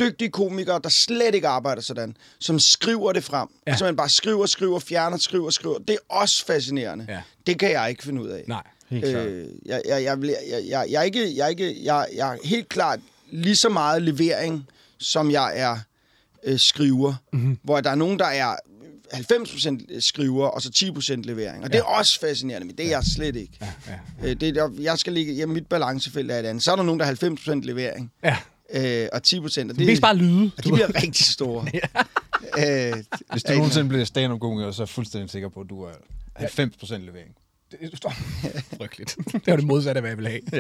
[0.01, 3.49] dygtige komikere, der slet ikke arbejder sådan, som skriver det frem.
[3.67, 3.71] Ja.
[3.73, 3.77] Ja.
[3.77, 5.79] Så man bare skriver, skriver, fjerner, skriver, skriver.
[5.79, 7.07] Det er også fascinerende.
[7.09, 7.21] Ja.
[7.47, 8.45] Det kan jeg ikke finde ud af.
[8.49, 8.63] Nej.
[8.91, 9.27] Helt klart.
[9.27, 12.35] Øh, jeg, jeg, jeg, vil- jeg, jeg, jeg, er ikke, jeg, er ikke, jeg, jeg
[12.35, 14.67] er helt klart lige så meget levering,
[14.99, 15.79] som jeg er
[16.45, 17.15] øh, skriver.
[17.33, 17.41] Mhm.
[17.43, 17.59] Mm-hmm.
[17.63, 18.57] Hvor der er nogen, der er
[19.15, 21.65] 90% skriver, og så 10% levering.
[21.65, 21.73] Og ja.
[21.73, 23.53] det er også fascinerende, men det er jeg slet ikke.
[23.61, 23.73] Ja,
[24.23, 24.29] ja.
[24.31, 26.65] Øh, det, er- jeg skal ligge, ja, mit balancefelt er et andet.
[26.65, 27.15] Så er der nogen, der er
[27.55, 28.37] 90% levering, ja.
[28.75, 29.39] Øh, og 10%.
[29.41, 30.51] Og det, Det er bare lyde.
[30.59, 31.67] og de bliver rigtig store.
[32.91, 33.03] øh,
[33.33, 35.93] Hvis du nogensinde bliver stand-up-komiker, så er jeg fuldstændig sikker på, at du er
[36.39, 37.35] 90% levering.
[37.81, 38.11] Det står
[38.79, 39.17] frygteligt.
[39.33, 40.41] Det var det modsatte af, hvad jeg ville have.
[40.53, 40.59] Ja,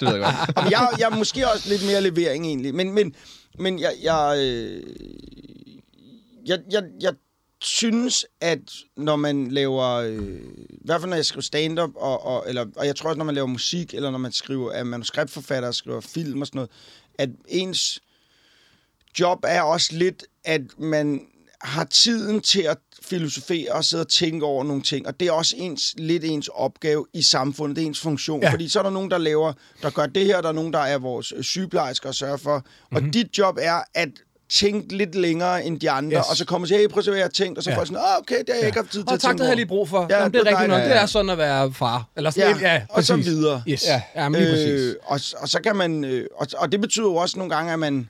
[0.00, 0.20] det ved jeg
[0.54, 0.70] godt.
[0.72, 3.14] Jeg, jeg er måske også lidt mere levering egentlig, men, men,
[3.58, 4.82] men jeg, jeg, øh,
[6.46, 7.12] jeg, jeg, jeg
[7.60, 8.58] synes, at
[8.96, 10.36] når man laver, øh,
[10.70, 13.24] i hvert fald når jeg skriver stand-up, og, og, eller, og jeg tror også, når
[13.24, 16.70] man laver musik, eller når man skriver, er manuskriptforfatter og skriver film og sådan noget,
[17.18, 18.00] at ens
[19.20, 21.20] job er også lidt, at man
[21.60, 25.06] har tiden til at filosofere og sidde og tænke over nogle ting.
[25.06, 28.42] Og det er også ens, lidt ens opgave i samfundet, det er ens funktion.
[28.42, 28.52] Ja.
[28.52, 29.52] Fordi så er der nogen, der laver,
[29.82, 32.58] der gør det her, der er nogen, der er vores sygeplejersker og sørger for.
[32.58, 33.06] Mm-hmm.
[33.06, 34.10] Og dit job er at
[34.50, 36.24] tænke lidt længere end de andre, Yes.
[36.30, 37.70] og så kommer og siger, hey, prøv at se, hvad jeg har tænkt, og så
[37.70, 37.76] Ja.
[37.76, 39.28] får jeg sådan, ah, okay, det har jeg ikke haft tid til Og at tak,
[39.30, 40.06] tænke det har jeg over." lige brug for.
[40.10, 40.76] Ja, Jamen, det er det er rigtigt nok.
[40.78, 40.94] dejligt.
[40.94, 42.04] Det er sådan at være far.
[42.16, 43.62] Eller sådan Ja, ja og så videre.
[43.68, 43.84] Yes.
[43.86, 44.02] Ja.
[44.14, 44.68] Ja, men lige præcis.
[44.68, 46.04] Øh, og, og så kan man...
[46.04, 48.08] Øh, og, og det betyder jo også nogle gange, at man...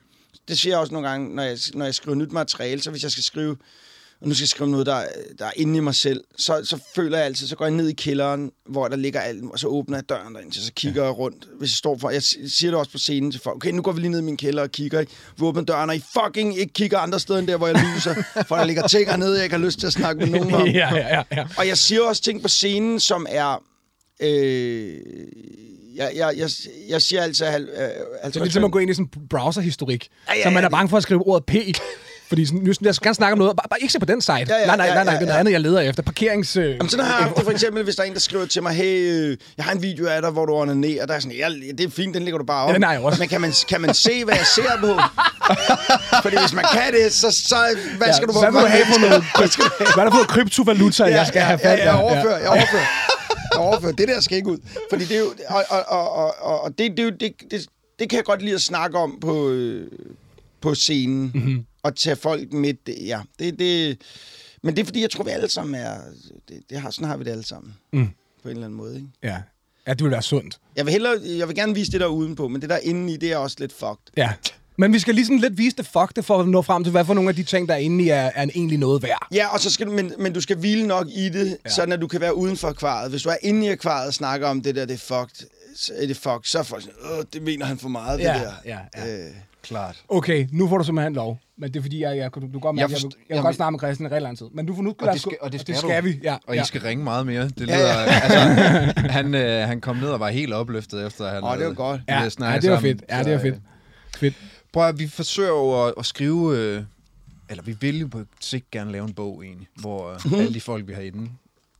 [0.48, 3.02] Det siger jeg også nogle gange, når jeg, når jeg skriver nyt materiale, så hvis
[3.02, 3.56] jeg skal skrive...
[4.20, 5.02] Og nu skal jeg skrive noget, der,
[5.38, 7.88] der er inde i mig selv, så, så føler jeg altid, så går jeg ned
[7.88, 11.18] i kælderen, hvor der ligger alt, og så åbner jeg døren derind, så kigger jeg
[11.18, 11.48] rundt.
[11.58, 13.92] Hvis jeg står for, jeg siger det også på scenen til folk, okay, nu går
[13.92, 15.12] vi lige ned i min kælder og kigger, ikke?
[15.36, 18.14] vi åbner døren, og I fucking ikke kigger andre steder end der, hvor jeg lyser,
[18.48, 20.68] for der ligger ting hernede, jeg ikke har lyst til at snakke med nogen om.
[20.82, 21.46] ja, ja, ja, ja.
[21.58, 23.62] Og jeg siger også ting på scenen, som er...
[24.22, 24.94] Øh,
[25.94, 26.50] jeg, jeg, jeg,
[26.88, 27.46] jeg siger altså...
[27.46, 27.60] Øh, Så
[28.24, 30.66] det er ligesom at gå ind i sådan en browserhistorik, Ja, ja, så man ja,
[30.66, 31.54] er bange for at skrive ordet P.
[32.28, 34.20] Fordi sådan, nu, jeg skal gerne snakke om noget, bare, bare ikke se på den
[34.20, 34.32] site.
[34.32, 35.40] ja, nej, nej, nej, nej, ja, det er ja.
[35.40, 36.02] andet, jeg leder efter.
[36.02, 36.56] Parkerings...
[36.56, 38.46] Øh, Jamen, sådan har jeg haft det for eksempel, hvis der er en, der skriver
[38.46, 41.06] til mig, hey, øh, jeg har en video af dig, hvor du onanerer.
[41.06, 41.48] Der er sådan, ja,
[41.78, 42.80] det er fint, den lægger du bare op.
[42.80, 43.18] Ja, jeg også.
[43.18, 44.92] Men kan man, kan man se, hvad jeg ser på?
[46.24, 47.56] Fordi hvis man kan det, så, så
[47.96, 49.24] hvad skal du Hvad vil du have for noget?
[49.94, 52.86] Hvad er der for noget kryptovaluta, jeg skal have fat ja, jeg overfører, jeg overfører.
[53.52, 53.92] Jeg overfører.
[53.92, 54.58] Det der skal ikke ud.
[54.90, 55.32] Fordi det er jo...
[55.48, 57.66] Og, og, og, og, og, og det, det, det, det,
[57.98, 59.86] det kan jeg godt lide at snakke om på, øh,
[60.60, 61.30] på scenen.
[61.34, 61.64] Mm-hmm.
[61.88, 63.20] Og tage folk med det, ja.
[63.38, 64.00] Det, det,
[64.62, 65.94] men det er fordi, jeg tror, vi alle sammen er...
[66.48, 67.74] Det, det har, sådan har vi det alle sammen.
[67.92, 68.08] Mm.
[68.42, 69.08] På en eller anden måde, ikke?
[69.22, 69.36] Ja.
[69.86, 70.58] ja, det vil være sundt.
[70.76, 73.16] Jeg vil, hellere, jeg vil gerne vise det der udenpå, men det der inde i,
[73.16, 74.12] det er også lidt fucked.
[74.16, 74.32] Ja.
[74.76, 76.90] Men vi skal lige sådan lidt vise det fuck det, for at nå frem til,
[76.90, 79.26] hvad for nogle af de ting, der er inde i, er, er egentlig noget værd.
[79.32, 81.70] Ja, og så skal men, men du skal hvile nok i det, ja.
[81.70, 83.10] sådan at du kan være uden for akvariet.
[83.10, 85.92] Hvis du er inde i akvariet og snakker om det der, det er fucked, så
[85.96, 88.42] er det fucked, så er folk sådan, Åh, det mener han for meget, Ja, det
[88.42, 88.52] der.
[88.64, 89.26] ja, ja.
[89.26, 89.30] Øh,
[89.68, 90.02] Klart.
[90.08, 91.38] Okay, nu får du simpelthen lov.
[91.58, 93.24] Men det er fordi, jeg, jeg, du, du godt mærke, Jeg jeg, jeg, forst- vil,
[93.28, 94.46] jeg vil godt snakke med Christian i rigtig lang tid.
[94.52, 94.94] Men du får nu...
[95.00, 95.88] Og det skal, og det skal, det du.
[95.88, 96.20] skal vi.
[96.22, 96.62] Ja, Og ja.
[96.62, 97.42] I skal ringe meget mere.
[97.48, 98.20] Det Ja, lyder, ja.
[98.24, 98.38] altså,
[99.00, 101.72] han, øh, han kom ned og var helt opløftet efter, at han Åh, det var
[101.72, 102.00] godt.
[102.08, 102.80] Ja, ja, det var sammen.
[102.80, 103.04] fedt.
[103.10, 103.54] Ja, det var Så, fedt.
[103.54, 103.60] øh,
[104.18, 104.34] Fedt.
[104.72, 106.82] Prøv at vi forsøger jo at, at skrive, øh,
[107.50, 110.34] eller vi vil jo på sigt gerne lave en bog egentlig, hvor Mhm.
[110.34, 111.30] øh, alle de folk, vi har inde,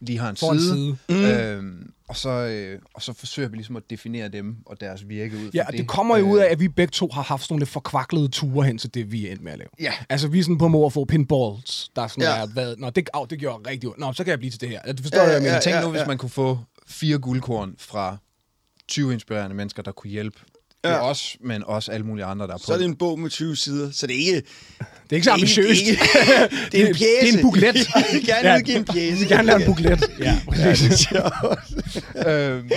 [0.01, 0.97] lige har en Får en side.
[1.11, 1.53] side.
[1.57, 5.37] Øhm, og, så, øh, og så forsøger vi ligesom at definere dem og deres virke
[5.37, 7.43] ud Ja, og det kommer jo Øh, ud af, at vi begge to har haft
[7.43, 9.69] sådan nogle lidt forkvaklede ture hen til det, vi er endt med at lave.
[9.81, 9.93] Ja.
[10.09, 12.35] Altså, vi er sådan på mor at få pinballs, der er sådan Ja.
[12.37, 12.43] ja.
[12.43, 14.01] er, hvad, Nå, det, au, det gjorde rigtig ondt.
[14.01, 14.93] Nå, så kan jeg blive til det her.
[14.93, 15.55] Du forstår, Ja, hvad jeg ja, mener?
[15.55, 15.61] ja.
[15.61, 18.17] Tænk nu, hvis man kunne få fire guldkorn fra
[18.89, 20.41] 20 inspirerende mennesker, der kunne hjælpe
[20.85, 20.91] ja.
[20.91, 21.11] Ja.
[21.11, 22.65] os, men også alle mulige andre, der er på.
[22.67, 24.33] Så er det en bog med 20 sider, så det er ikke...
[24.81, 25.81] Det er ikke så ambitiøst.
[25.85, 26.03] Det er, ikke,
[26.73, 27.27] det er en pjæse.
[27.27, 27.75] Det er en booklet.
[27.95, 28.57] Jeg vil gerne Ja.
[28.57, 29.13] udgive en pjæse.
[29.13, 30.11] Vi vil gerne lave en booklet.
[30.21, 31.07] Ja, præcis.
[32.27, 32.71] øhm,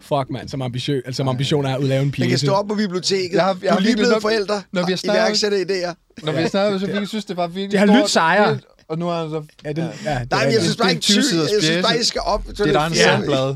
[0.00, 2.68] Fuck, mand, som, ambitiø, altså, som ambition er at udlave en Jeg kan stå op
[2.68, 3.32] på biblioteket.
[3.32, 4.62] Jeg har- jeg du har er lige blevet nok- forældre.
[4.72, 5.94] når vi har og snakket- iværksætter idéer.
[6.22, 8.50] når vi snakker med Sofie, synes det var virkelig Det har lydt sejere.
[8.54, 9.42] Det- Og nu er han så...
[9.64, 10.62] Ja, den, ja, det Nej, er men jeg det.
[10.62, 12.46] synes bare det er ikke, en 20 ty- siders jeg synes bare, I skal op.
[12.48, 13.02] Det er der en Ja.
[13.02, 13.54] sandblad.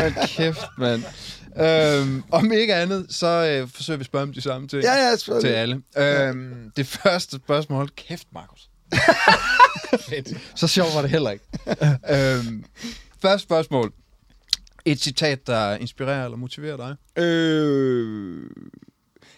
[0.00, 1.02] Hold kæft, mand.
[1.60, 4.94] Øhm, om ikke andet, så øh, forsøger vi at spørge om de samme ting Ja,
[4.94, 5.82] ja, til alle.
[5.96, 8.70] Øhm, det første spørgsmål, hold kæft, Markus.
[10.60, 11.44] Så sjovt var det heller ikke.
[12.14, 12.64] øhm,
[13.22, 13.92] første spørgsmål.
[14.84, 17.22] Et citat, der inspirerer eller motiverer dig?
[17.24, 18.50] Øh,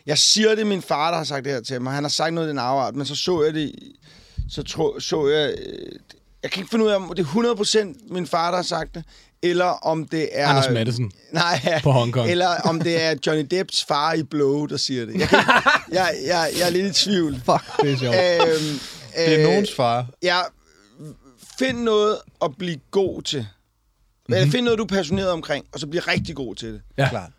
[0.06, 1.92] jeg siger det, min far, der har sagt det her til mig.
[1.92, 3.72] Han har sagt noget i den afart, men så så jeg det...
[4.50, 5.54] Så tro, så jeg...
[6.42, 8.94] Jeg kan ikke finde ud af, om det er 100% min far, der har sagt
[8.94, 9.04] det,
[9.42, 10.48] eller om det er...
[10.48, 12.30] Anders Madsen Nej, på Hong Kong.
[12.30, 15.14] eller om det er Johnny Depps far i Blow, der siger det.
[15.20, 15.38] Jeg, kan,
[15.92, 17.34] jeg, jeg, jeg er lidt i tvivl.
[17.34, 18.14] Fuck, det er sjovt.
[18.16, 18.80] Øhm,
[19.16, 20.06] Det er øh, nogens far.
[20.22, 20.38] Ja,
[21.58, 23.40] find noget at blive god til.
[24.28, 24.36] Mhm.
[24.38, 24.52] Mm-hmm.
[24.52, 26.82] Find noget, du er passioneret omkring, og så bliv rigtig god til det.
[26.98, 27.08] Ja.
[27.08, 27.30] Klart.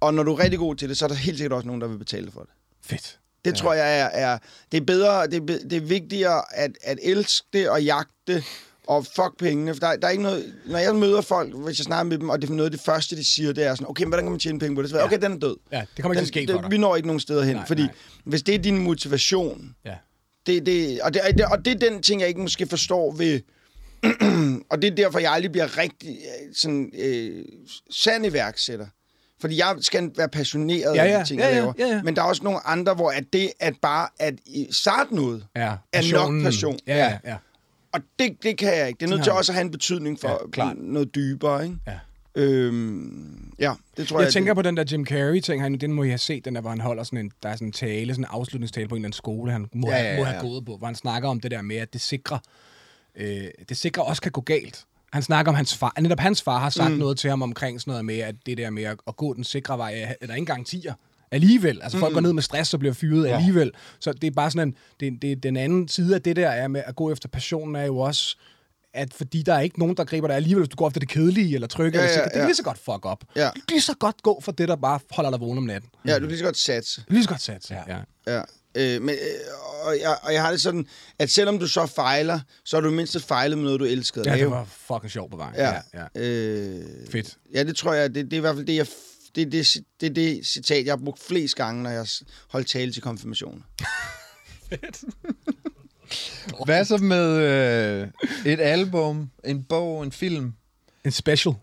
[0.00, 1.80] Og når du er rigtig god til det, så er der helt sikkert også nogen,
[1.82, 2.50] der vil betale for det.
[2.86, 3.18] Fedt.
[3.46, 3.56] Det ja.
[3.56, 4.38] tror jeg er, er...
[4.72, 8.44] Det er bedre, det er, det er vigtigere at, at elske det og jagte det,
[8.86, 9.74] og fuck pengene.
[9.74, 10.54] For der, der er ikke noget...
[10.66, 12.80] Når jeg møder folk, hvis jeg snakker med dem, og det er noget af det
[12.80, 14.90] første, de siger, det er sådan, okay, hvordan kan man tjene penge på det?
[14.90, 15.04] Så, ja.
[15.04, 15.56] okay, den er død.
[15.72, 16.70] Ja, det kommer ikke til at ske for dig.
[16.70, 17.94] vi når ikke nogen steder hen, Nej, fordi nej.
[18.24, 19.94] hvis det er din motivation, Ja.
[20.46, 23.12] det, det, og, det, og det- og det er den ting, jeg ikke måske forstår
[23.12, 23.40] ved...
[24.70, 27.44] og det er derfor, jeg aldrig bliver rigtig øh, sådan, øh,
[27.90, 28.86] sand iværksætter.
[29.40, 31.20] Fordi jeg skal være passioneret Ja, ja.
[31.20, 31.72] de ting, Ja, jeg ja, laver.
[31.78, 32.02] ja, ja.
[32.02, 35.46] Men der er også nogle andre, hvor at det at bare at i- starte noget,
[35.56, 36.44] Ja, er nok passionen.
[36.44, 36.78] passion.
[36.86, 37.36] Ja, ja, ja.
[37.92, 38.98] og det, det kan jeg ikke.
[38.98, 41.64] Det er nødt til også at have en betydning for Ja, noget dybere.
[41.64, 41.76] Ikke?
[41.86, 41.98] ja.
[42.38, 44.24] Øhm, ja, det tror jeg.
[44.24, 46.54] Jeg tænker det, på den der Jim Carrey-ting, han, den må I have set, den
[46.54, 48.94] der, hvor han holder sådan en, der er sådan en tale, sådan en afslutningstale på
[48.94, 50.94] en eller anden skole, han må, Ja, ja, ja, må have gået på, hvor han
[50.94, 52.38] snakker om det der med, at det sikrer,
[53.16, 54.84] øh, det sikrer også kan gå galt.
[55.16, 56.98] Han snakker om hans far, netop hans far har sagt mm.
[56.98, 59.44] noget til ham omkring sådan noget med, at det der med at, at gå den
[59.44, 60.94] sikre vej, er der er ikke garantier
[61.30, 61.82] alligevel.
[61.82, 63.36] Altså folk går ned med stress og bliver fyret ja.
[63.36, 63.72] alligevel.
[64.00, 66.68] Så det er bare sådan en, det, det, den anden side af det der er
[66.68, 68.36] med at gå efter passionen er jo også,
[68.94, 71.08] at fordi der er ikke nogen, der griber dig alligevel, hvis du går efter det
[71.08, 72.44] kedelige eller trygge, Ja, ja, ja, det ja.
[72.44, 73.24] lige så godt fuck op.
[73.36, 73.44] Ja.
[73.44, 75.90] Det kan lige så godt gå for det, der bare holder dig vågen om natten.
[76.06, 77.00] ja, du kan lige så godt satse.
[77.00, 77.70] Det kan lige så godt sat.
[77.70, 77.82] Ja.
[77.88, 77.98] ja.
[78.26, 78.42] Ja.
[78.76, 80.86] Øh, men, øh, og, jeg, og jeg har det sådan,
[81.18, 84.36] at selvom du så fejler, så har du mindst fejlet med noget, du elskede at
[84.36, 85.54] ja, det var fucking sjovt på vejen.
[85.54, 85.72] Ja.
[85.94, 86.20] Ja, ja.
[86.20, 87.38] Øh, Fedt.
[87.54, 88.86] Ja, det tror jeg, det, det er i hvert fald det, jeg,
[89.36, 89.66] det, det,
[90.00, 92.06] det, er det citat, jeg har brugt flest gange, når jeg
[92.48, 93.64] holdt tale til konfirmation.
[96.64, 98.08] Hvad så med øh,
[98.52, 100.52] et album, en bog, en film,
[101.04, 101.54] En special.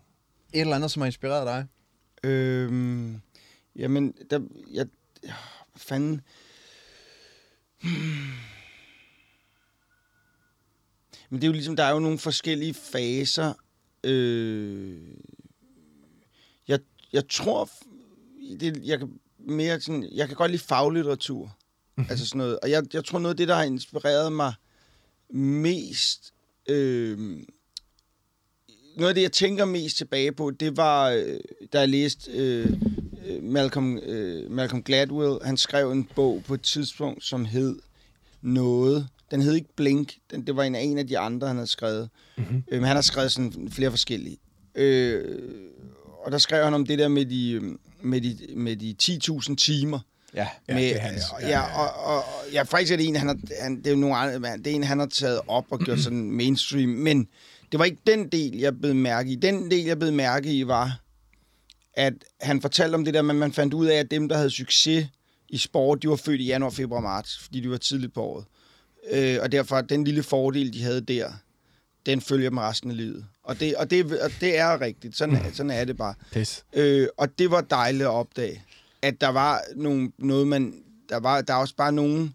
[0.52, 1.66] et eller andet, som har inspireret dig?
[2.30, 3.20] Øhm,
[3.76, 4.40] jamen, der,
[4.72, 4.86] jeg,
[5.22, 5.32] hvad
[5.76, 6.20] fanden...
[11.30, 13.52] Men det er jo ligesom, der er jo nogle forskellige faser.
[14.04, 15.00] Øh,
[16.68, 16.80] jeg,
[17.12, 17.70] jeg tror,
[18.60, 21.44] det, jeg kan mere sådan, jeg kan godt lide faglitteratur.
[21.44, 22.10] Mm-hmm.
[22.10, 22.58] Altså sådan noget.
[22.62, 24.54] Og jeg, jeg tror noget af det, der har inspireret mig
[25.30, 26.34] mest,
[26.68, 27.18] øh,
[28.96, 31.40] noget af det, jeg tænker mest tilbage på, det var, øh,
[31.72, 32.72] da jeg læste øh,
[33.44, 35.38] Malcolm, øh, Malcolm Gladwell.
[35.44, 37.78] Han skrev en bog på et tidspunkt, som hed
[38.42, 39.08] Noget.
[39.30, 40.12] Den hed ikke Blink.
[40.30, 42.08] Den, det var en af en af de andre, han havde skrevet.
[42.36, 42.62] Mm-hmm.
[42.68, 44.38] Øh, men han har skrevet sådan flere forskellige.
[44.74, 45.38] Øh,
[46.24, 47.60] og der skrev han om det der med de,
[48.02, 49.98] med de, med de 10.000 timer.
[50.34, 50.48] Ja.
[50.68, 51.22] Ja, med, det er hans.
[51.40, 53.90] Ja, ja, og, og, og ja, faktisk er det en, han har, han, det er
[53.90, 57.28] jo nogle andre, det er en, han har taget op og gjort sådan mainstream, men
[57.72, 59.34] det var ikke den del, jeg blev mærke i.
[59.34, 61.00] Den del, jeg blev mærke i, var,
[61.96, 64.50] at han fortalte om det der, men man fandt ud af, at dem, der havde
[64.50, 65.06] succes
[65.48, 68.44] i sport, de var født i januar, februar, marts, fordi de var tidligt på året.
[69.10, 71.32] Øh, og derfor, den lille fordel, de havde der,
[72.06, 73.26] den følger dem resten af livet.
[73.42, 75.16] Og det, og det, og det er rigtigt.
[75.16, 76.14] Sådan, er- sådan er det bare.
[76.32, 76.64] Pis.
[76.72, 78.62] Øh, og det var dejligt at opdage,
[79.02, 80.74] at der var nogle, noget, man...
[81.08, 82.34] Der var der er også bare nogen...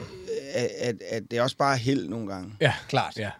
[0.00, 0.06] øh,
[0.54, 2.52] At, at, at det er også bare held nogle gange.
[2.60, 3.16] Ja, Klart.
[3.18, 3.30] ja.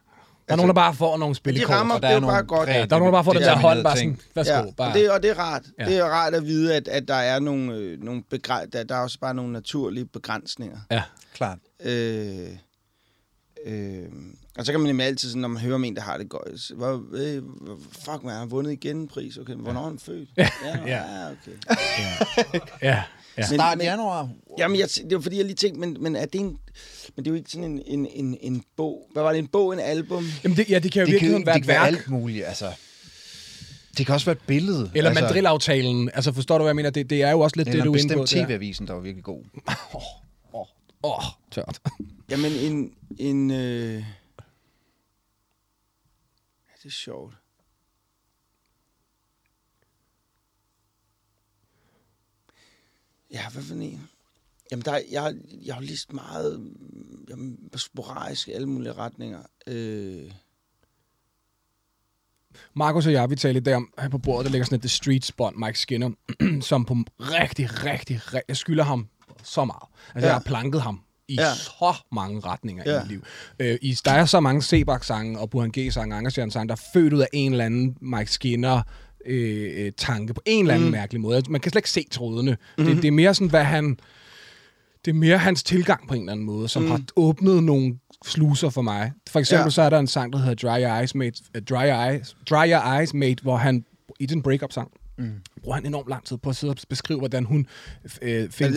[0.48, 1.76] Der er nogen, der bare får nogle De spillekort.
[1.76, 2.68] rammer, og det der er er jo bare godt.
[2.68, 4.16] Ja, der er nogen, der bare får Det den er der hånd, bare ting.
[4.16, 4.88] sådan, værsgo, Ja, bare.
[4.88, 5.62] og, det, og det er rart.
[5.78, 5.84] Ja.
[5.84, 8.94] Det er rart at vide, at, at der er nogle, øh, nogle begræ- der, der
[8.94, 10.78] er også bare nogle naturlige begrænsninger.
[10.90, 11.02] Ja.
[11.34, 11.58] Klart.
[11.84, 12.48] Øh,
[13.66, 14.02] Øh,
[14.58, 16.28] og så kan man nemlig altid, sådan, når man hører om en, der har det
[16.28, 17.42] godt, så, hvor, øh,
[17.92, 19.36] fuck, man har vundet igen en pris.
[19.36, 20.28] Okay, hvornår er han født?
[20.36, 20.78] Ja, ja.
[20.86, 21.76] ja okay.
[22.82, 22.88] Ja.
[22.88, 23.02] ja.
[23.36, 24.30] Men- Start men- januar.
[24.58, 26.58] Jamen, jeg, det var fordi, jeg lige tænkte, men, men er det en...
[27.16, 29.08] Men det er jo ikke sådan en, en, en, en bog.
[29.12, 29.38] Hvad var det?
[29.38, 30.26] En bog, en album?
[30.44, 32.08] Jamen, det, ja, det kan jo Det virkelig kan, være det et kan være alt
[32.10, 32.72] muligt, altså.
[33.98, 34.90] Det kan også være et billede.
[34.94, 36.10] Eller altså, mandrillaftalen.
[36.14, 36.90] Altså, forstår du, hvad jeg mener?
[36.90, 38.26] Det, det er jo også lidt det, du er inde på.
[38.26, 39.42] TV-avisen, der var virkelig god.
[40.54, 40.62] Åh,
[41.02, 41.80] oh, tørt.
[42.30, 42.92] Jamen, en...
[43.18, 43.94] en øh...
[43.94, 44.00] ja,
[46.82, 47.34] det er sjovt.
[53.34, 54.08] Ja, hvad for en?
[54.70, 59.42] Jamen, der, er- jeg, jeg har læst meget mm, jamen, sporadisk i alle mulige retninger.
[59.66, 60.30] Øh...
[62.74, 64.88] Markus og jeg, vi talte der om, her på bordet, der ligger sådan et The
[64.88, 66.10] Streets bånd, Mike Skinner,
[66.70, 69.08] som på rigtig, rigtig, rigtig, jeg skylder ham
[69.42, 69.82] så meget.
[70.14, 70.26] Altså, ja.
[70.26, 71.54] Jeg har planket ham i ja.
[71.54, 72.96] Så mange retninger ja.
[72.96, 73.22] i mit liv.
[73.58, 77.20] Øh, i, der er så mange Sebak-sange og Burhan G-sange, Angerstjern-sange, der er født ud
[77.20, 78.82] af en eller anden Mike Skinner
[79.26, 80.92] øh, øh, tanke på en eller anden mm.
[80.92, 81.36] mærkelig måde.
[81.36, 82.56] Altså, Man kan slet ikke se trådene.
[82.78, 82.84] Mm.
[82.84, 83.98] Det, det er mere sådan, hvad han...
[85.04, 86.90] Det er mere hans tilgang på en eller anden måde, som mm.
[86.90, 89.12] har åbnet nogle sluser for mig.
[89.30, 89.70] For eksempel ja.
[89.70, 92.36] Så er der en sang, der hedder Dry Your Eyes, mate, uh, Dry, Your Eyes,
[92.50, 93.84] Dry Your Eyes, mate, hvor han
[94.20, 95.30] i den breakup-sang, mm.
[95.62, 97.66] bruger han enormt lang tid på at sidde og beskrive, hvordan hun
[98.22, 98.68] øh, Er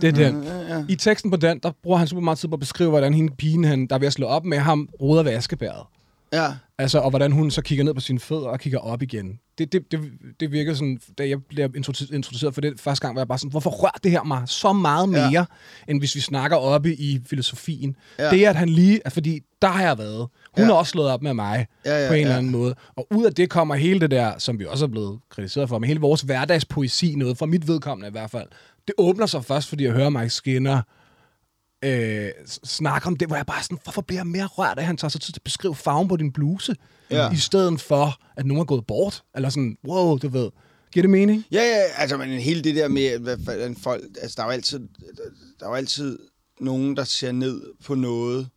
[0.00, 0.44] det er den.
[0.88, 3.32] I teksten på den, der bruger han super meget tid på at beskrive, hvordan hende
[3.36, 5.86] pigen, han, der er ved at slå op med ham, roder ved askebæret.
[6.32, 6.52] Ja.
[6.78, 9.38] Altså, og hvordan hun så kigger ned på sine fødder og kigger op igen.
[9.58, 10.00] Det, det, det,
[10.40, 13.38] det virker sådan, da jeg blev introdu- introduceret for det første gang, var jeg bare
[13.38, 15.44] sådan, hvorfor rører det her mig så meget mere, ja.
[15.88, 17.96] End hvis vi snakker oppe i filosofien?
[18.18, 18.30] Ja.
[18.30, 20.18] Det er, at han lige, fordi der har jeg været.
[20.18, 20.62] Hun ja.
[20.62, 20.66] Ja.
[20.66, 22.22] har også slået op med mig Ja, ja, på en ja.
[22.24, 22.74] eller anden måde.
[22.96, 25.78] Og ud af det kommer hele det der, som vi også er blevet kritiseret for,
[25.78, 28.46] men hele vores hverdagspoesi, noget fra mit vedkommende i hvert fald,
[28.86, 30.82] det åbner sig først, fordi jeg hører Mike Skinner
[31.84, 32.30] øh,
[32.64, 34.96] snakke om det, hvor jeg bare sådan, hvorfor bliver jeg mere rørt af, at han
[34.96, 36.76] tager sig tid til at beskrive farven på din bluse,
[37.10, 37.30] Ja.
[37.32, 40.50] i stedet for, at nogen er gået bort, eller sådan, wow, du ved.
[40.92, 41.44] Giver det mening?
[41.52, 44.78] Ja, ja, altså, men hele det der med, fanden folk, altså, der er jo altid,
[45.60, 46.18] der er jo altid
[46.60, 48.48] nogen, der ser ned på noget,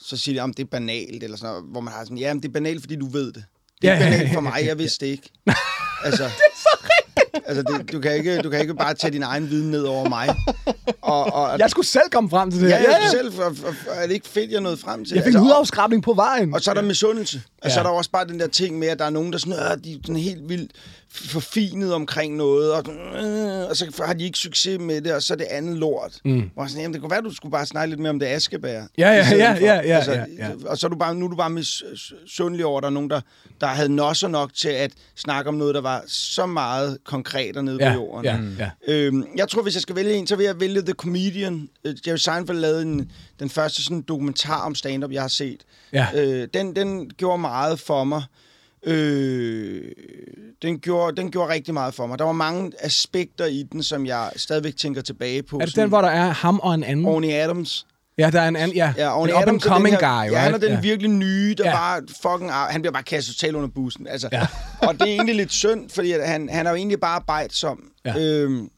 [0.00, 2.34] så siger de, om det er banalt, eller sådan noget, hvor man har sådan, ja,
[2.34, 3.44] men det er banalt, fordi du ved det.
[3.82, 5.30] Det er Ja, ja, ja, banalt ja, for mig, jeg vidste det ikke.
[6.04, 6.68] Altså, det er så
[7.46, 10.08] Altså, det, du, kan ikke, du kan ikke bare tage din egen viden ned over
[10.08, 10.28] mig.
[11.02, 12.90] Og, og, Jeg skulle selv komme frem til det ja, her.
[12.90, 15.14] ja, selv, for, for, for, er det ikke fedt, jeg nåede frem til?
[15.14, 16.54] Jeg fik altså, og- hudafskrabning på vejen.
[16.54, 17.42] og så er der misundelse.
[17.62, 17.78] Og så Ja.
[17.80, 19.84] er der også bare den der ting med, at der er nogen, der sådan, øh,
[19.84, 20.70] de er sådan helt vildt
[21.12, 25.34] forfinet omkring noget, og, øh, og så har de ikke succes med det, og så
[25.34, 26.18] er det andet lort.
[26.24, 26.36] Mm.
[26.36, 28.68] Jeg sådan, jamen, det kunne være, du skulle bare snakke lidt mere om det askebær.
[28.98, 30.48] Ja, ja, ja, ja, ja, ja, ja.
[30.66, 33.10] Og så er du, bare, nu er du bare misundelig over, at der er nogen,
[33.10, 33.20] der,
[33.60, 37.17] der havde nosser nok til at snakke om noget, der var så meget konkret
[37.56, 38.24] og nede ja, på jorden.
[38.24, 38.94] ja, ja.
[38.94, 41.68] Øhm, jeg tror, hvis jeg skal vælge en, så vil jeg vælge The Comedian.
[41.84, 43.10] Øh, Jerry Seinfeld lavede en,
[43.40, 45.60] den første sådan dokumentar om stand-up, jeg har set.
[45.92, 46.06] Ja.
[46.14, 48.22] Øh, den, den gjorde meget for mig.
[48.82, 49.82] Øh,
[50.62, 52.18] den, gjorde, den gjorde rigtig meget for mig.
[52.18, 55.58] Der var mange aspekter i den, som jeg stadigvæk tænker tilbage på.
[55.58, 57.06] Er det den, hvor der er ham og en anden?
[57.06, 57.86] Orny Adams.
[58.18, 58.94] Ja, der er en anden, ja.
[58.96, 60.62] Ja, en up and coming her, guy, Ja, han er right?
[60.62, 60.80] den ja.
[60.80, 61.76] virkelig nye, der Ja.
[61.76, 62.52] bare fucking...
[62.52, 64.06] Han bliver bare kastet totalt under bussen.
[64.06, 64.28] Altså.
[64.32, 64.46] Ja.
[64.88, 67.82] og det er egentlig lidt synd, fordi at han, han er jo egentlig bare arbejdsom.
[68.04, 68.18] Ja.
[68.18, 68.70] Øhm,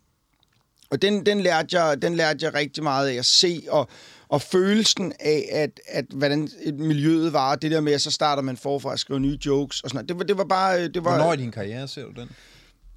[0.91, 3.89] og den, den, lærte jeg, den lærte jeg rigtig meget af at se, og,
[4.29, 8.11] og følelsen af, at, at hvordan et miljøet var, og det der med, at så
[8.11, 10.09] starter man forfra at skrive nye jokes og sådan noget.
[10.09, 10.89] Det var, det var bare...
[10.89, 12.31] Det var, Hvornår i din karriere ser du den?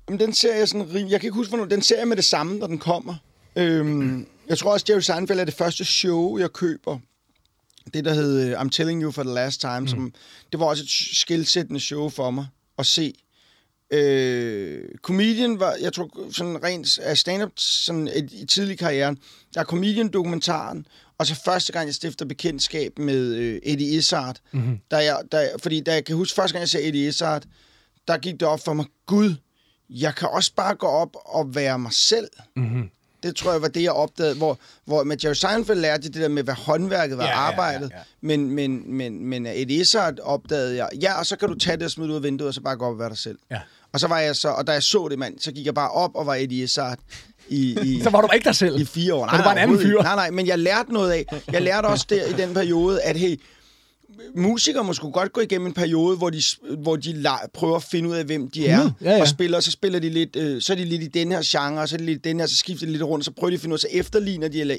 [0.09, 1.65] Jamen, den ser jeg sådan Jeg kan ikke huske, hvornår.
[1.65, 3.15] Den ser jeg med det samme, når den kommer.
[3.55, 6.99] Øhm, jeg tror også, Jerry Seinfeld er det første show, jeg køber.
[7.93, 9.79] Det, der hed øh, I'm Telling You for the Last Time.
[9.79, 9.87] Mm.
[9.87, 10.13] Som,
[10.51, 13.13] det var også et skilsættende show for mig at se.
[13.91, 19.17] Øh, comedian var, jeg tror, sådan rent af stand-up sådan et, i tidlig karrieren,
[19.53, 20.85] der er comedian-dokumentaren,
[21.17, 24.79] og så første gang, jeg stifter bekendtskab med øh, Eddie Izzard, mm-hmm.
[24.91, 27.43] der jeg, der, fordi da jeg kan huske, første gang, jeg så Eddie Izzard,
[28.07, 29.35] der gik det op for mig, Gud,
[29.89, 32.27] jeg kan også bare gå op og være mig selv.
[32.55, 32.89] Mm-hmm.
[33.23, 36.21] Det tror jeg var det, jeg opdagede, hvor, hvor med Jerry Seinfeld lærte jeg det
[36.21, 37.97] der med, hvad håndværket var Ja, ja, ja, arbejdet, ja.
[38.21, 41.83] Men, men, men, men Eddie Izzard opdagede jeg, ja, og så kan du tage det
[41.85, 43.37] og smide ud af vinduet, og så bare gå op og være dig selv.
[43.51, 43.59] Ja.
[43.93, 45.89] Og så var jeg så, og da jeg så det, mand, så gik jeg bare
[45.91, 46.99] op og var Eddie Izzard
[47.49, 48.81] i, i, Så var du ikke dig selv.
[48.81, 49.25] i fire år.
[49.25, 50.01] Var du bare en anden fyr?
[50.01, 51.25] Nej, nej, men jeg lærte noget af.
[51.51, 53.39] Jeg lærte også der i den periode, at hey,
[54.35, 56.41] musikere må sgu godt gå igennem en periode, hvor de,
[56.77, 59.21] hvor de la- prøver at finde ud af, hvem de er, Mm, ja, ja.
[59.21, 61.41] og spiller, og så spiller de lidt, øh, så er de lidt i den her
[61.45, 63.31] genre, og så er de lidt i den her, så skifter de lidt rundt, så
[63.31, 64.75] prøver de at finde ud af, så efterligner de, eller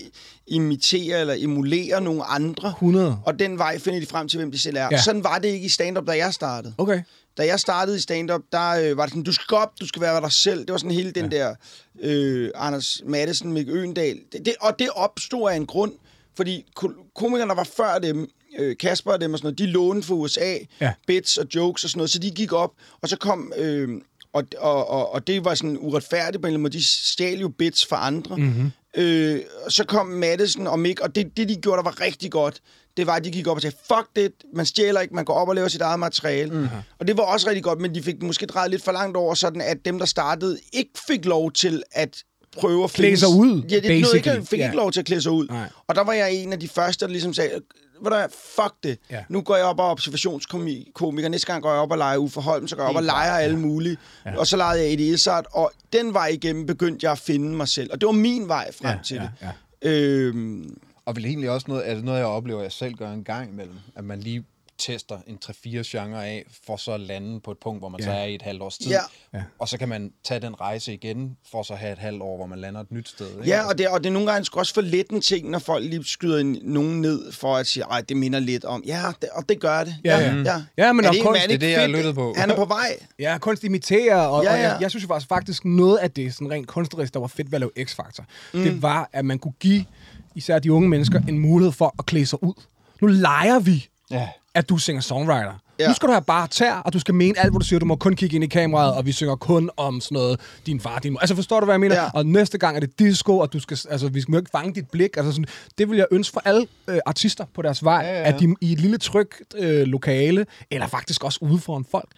[0.46, 2.68] imiterer, eller emulerer nogle andre.
[2.68, 3.18] 100.
[3.26, 4.88] Og den vej finder de frem til, hvem de selv er.
[4.90, 5.02] Ja.
[5.02, 6.74] Sådan var det ikke i stand-up, da jeg startede.
[6.78, 7.02] Okay.
[7.38, 10.02] Da jeg startede i stand-up, der øh, var det sådan, du skal op, du skal
[10.02, 10.58] være dig selv.
[10.60, 11.38] Det var sådan hele den ja.
[11.38, 11.54] der
[12.00, 14.18] øh, Anders Madsen, Mikke Øendal.
[14.32, 15.92] Det, det, og det opstod af en grund,
[16.36, 18.28] Fordi ko- komikerne, var før dem,
[18.58, 20.92] øh, Kasper og dem og sådan noget, de lånte fra USA, Ja.
[21.06, 22.70] bits og jokes og sådan noget, så de gik op,
[23.02, 23.52] og så kom...
[23.56, 23.88] Øh,
[24.32, 26.72] og, og, og, og det var sådan uretfærdigt på en eller anden måde.
[26.72, 28.36] De stjal jo bits fra andre.
[28.36, 28.70] Mm-hmm.
[28.96, 32.30] Øh, og så kom Madison og Mick, og det, det, de gjorde, der var rigtig
[32.30, 32.60] godt,
[32.96, 35.34] det var, at de gik op og sagde, fuck det, man stjæler ikke, man går
[35.34, 36.50] op og laver sit eget materiale.
[36.50, 36.68] Mm-hmm.
[36.98, 39.34] Og det var også rigtig godt, men de fik måske drejet lidt for langt over,
[39.34, 42.22] sådan at dem, der startede, ikke fik lov til at
[42.56, 44.44] prøve at Klæde sig ud, Ja, det nåede ikke, basically.
[44.44, 44.64] fik Ja.
[44.64, 45.46] ikke lov til at klæde sig ud.
[45.48, 45.68] Nej.
[45.86, 47.50] Og der var jeg en af de første, der ligesom sagde,
[48.02, 48.16] ved du
[48.54, 48.98] fuck det.
[49.10, 49.24] Ja.
[49.28, 51.28] Nu går jeg op og er observationskomiker.
[51.28, 53.32] Næste gang går jeg op og leger Uffe Holm, så går jeg op og leger
[53.32, 53.96] alle mulige.
[54.26, 54.38] Ja.
[54.38, 57.68] Og så legede jeg Eddie Izzard, og den vej igennem begyndte jeg at finde mig
[57.68, 57.92] selv.
[57.92, 59.30] Og det var min vej frem Ja, til ja, det.
[59.82, 59.90] ja.
[59.90, 60.76] Øhm,
[61.06, 63.74] Og vel egentlig også noget, det noget, jeg oplever, jeg selv gør en gang imellem,
[63.96, 64.44] at man lige
[64.78, 68.06] tester en 3-4 genre af, for så at lande på et punkt, hvor man Ja.
[68.06, 68.90] så er i et halvt års tid.
[69.32, 69.42] Ja.
[69.58, 72.36] Og så kan man tage den rejse igen, for så at have et halvt år,
[72.36, 73.30] hvor man lander et nyt sted.
[73.30, 73.42] Ikke?
[73.50, 75.84] Ja, og det, og det er nogle gange også for let en ting, når folk
[75.84, 78.82] lige skyder en, nogen ned for at sige, at det minder lidt om.
[78.86, 79.94] Ja, det, og det gør det.
[80.04, 80.34] Ja, ja.
[80.36, 80.62] ja.
[80.78, 82.34] Ja, men er og det, kunst- er det er det, jeg har på.
[82.36, 82.96] Han er på vej.
[83.18, 84.62] Ja, kunst imiterer, og, Ja, ja, ja.
[84.62, 84.68] ja.
[84.68, 87.26] og jeg, jeg synes jo faktisk, faktisk noget af det, sådan rent kunstnerisk, der var
[87.26, 88.62] fedt ved at lave X-Factor, mm.
[88.62, 89.84] det var, at man kunne give
[90.34, 92.62] især de unge mennesker en mulighed for at klæde sig ud.
[93.00, 94.28] Nu leger vi, Ja.
[94.54, 95.52] At du synger songwriter.
[95.78, 95.88] Ja.
[95.88, 97.78] Nu skal du have bare tær, og du skal mene alt, hvad du siger.
[97.80, 100.80] Du må kun kigge ind i kameraet, og vi synger kun om sådan noget, din
[100.80, 101.20] far, din mor.
[101.20, 101.94] Altså, forstår du, hvad jeg mener?
[101.94, 102.10] Ja.
[102.14, 104.90] Og næste gang er det disco, og du skal, altså, vi skal ikke fange dit
[104.90, 105.16] blik.
[105.16, 105.46] Altså, sådan,
[105.78, 108.28] det vil jeg ønske for alle øh, artister på deres vej, Ja, ja, ja.
[108.34, 112.08] at de i et lille trygt øh, lokale, eller faktisk også ude foran folk,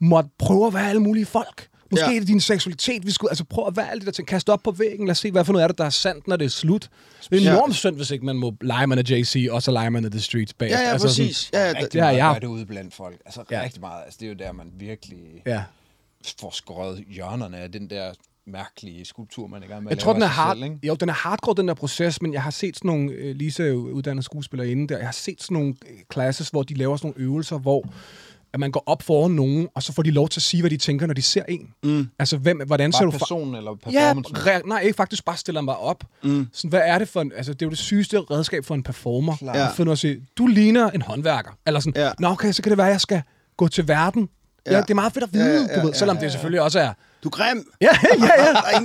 [0.00, 1.66] måtte prøve at være alle mulige folk.
[1.94, 2.10] Måske Ja.
[2.10, 2.16] ja.
[2.16, 4.28] er det din seksualitet, vi skulle altså prøve at være alle de der ting.
[4.28, 6.28] Kaste op på væggen, lad os se, hvad for noget er det, der er sandt,
[6.28, 6.90] når det er slut.
[7.30, 7.50] Det er Ja.
[7.52, 10.10] enormt synd, hvis ikke man må lege man af JC, og så leger man af
[10.10, 10.70] The Streets bag.
[10.70, 11.50] Ja, ja, altså, sådan- præcis.
[11.52, 13.16] Ja, ja, Rigtig det meget gør det ude blandt folk.
[13.26, 13.62] Altså Ja.
[13.62, 14.02] rigtig meget.
[14.04, 15.62] Altså, det er jo der, man virkelig Ja.
[16.40, 18.12] får skåret hjørnerne af den der
[18.46, 20.78] mærkelige skulptur, man er i gang med Jeg at tror, den er, hard, selv, ikke?
[20.82, 23.62] jo, den er hardcore, den der proces, men jeg har set sådan nogle, øh, Lisa
[23.62, 26.74] er jo uddannet skuespiller inde der, jeg har set sådan nogle øh, classes, hvor de
[26.74, 27.84] laver sådan nogle øvelser, hvor
[28.54, 30.70] at man går op foran nogen, og så får de lov til at sige, hvad
[30.70, 31.68] de tænker, når de ser en.
[31.82, 32.08] Mm.
[32.18, 33.10] Altså, hvem, hvordan ser Bare du...
[33.10, 34.36] fra- personen eller Ja, performancen.
[34.36, 36.04] re- nej, ikke faktisk bare stiller mig op.
[36.22, 36.46] Mm.
[36.52, 38.82] Sådan, hvad er det for en, altså, det er jo det sygeste redskab for en
[38.82, 39.36] performer.
[39.36, 39.56] Klart.
[39.56, 39.68] Ja.
[39.68, 41.50] At finde sige, du ligner en håndværker.
[41.66, 42.10] Eller sådan, Ja.
[42.18, 43.22] nå okay, så kan det være, at jeg skal
[43.56, 44.28] gå til verden.
[44.66, 44.80] Ja, Ja.
[44.80, 46.20] det er meget fedt at vide, Ja, ja, ja, ja, du ved, ja, selvom ja,
[46.20, 46.30] det ja.
[46.30, 46.92] selvfølgelig også er...
[47.24, 47.68] Du er grim.
[47.80, 48.80] Ja, ja, ja.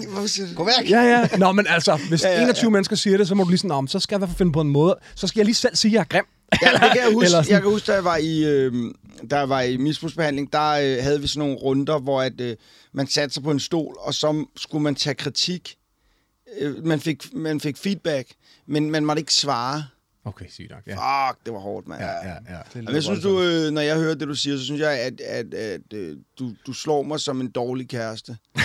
[0.55, 0.89] Gå væk!
[0.89, 1.37] Ja, ja.
[1.37, 2.69] Nå, men altså, hvis Ja, ja, ja, ja, 21 ja.
[2.69, 4.37] mennesker siger det, så må du lige sådan, om, så skal jeg i hvert fald
[4.37, 4.97] finde på en måde.
[5.15, 6.23] Så skal jeg lige selv sige, at jeg er grim.
[6.61, 7.29] Ja, det kan jeg huske.
[7.29, 7.51] Sådan.
[7.51, 8.73] Jeg kan huske, da jeg var i, øh,
[9.31, 12.55] jeg var i misbrugsbehandling, der øh, havde vi sådan nogle runder, hvor at, øh,
[12.91, 15.77] man satte sig på en stol, og så skulle man tage kritik.
[16.59, 18.29] Øh, man, fik, man fik feedback,
[18.65, 19.83] men man måtte ikke svare.
[20.25, 20.87] Okay, sygt nok.
[20.87, 21.29] Ja.
[21.29, 22.01] Fuck, det var hårdt, mand.
[22.01, 22.59] Ja, ja, ja.
[22.73, 24.91] Det Men jeg synes, du, øh, når jeg hører det, du siger, så synes jeg,
[24.91, 28.37] at, at, at øh, du, du slår mig som en dårlig kæreste.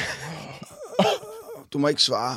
[1.72, 2.36] Du må ikke svare.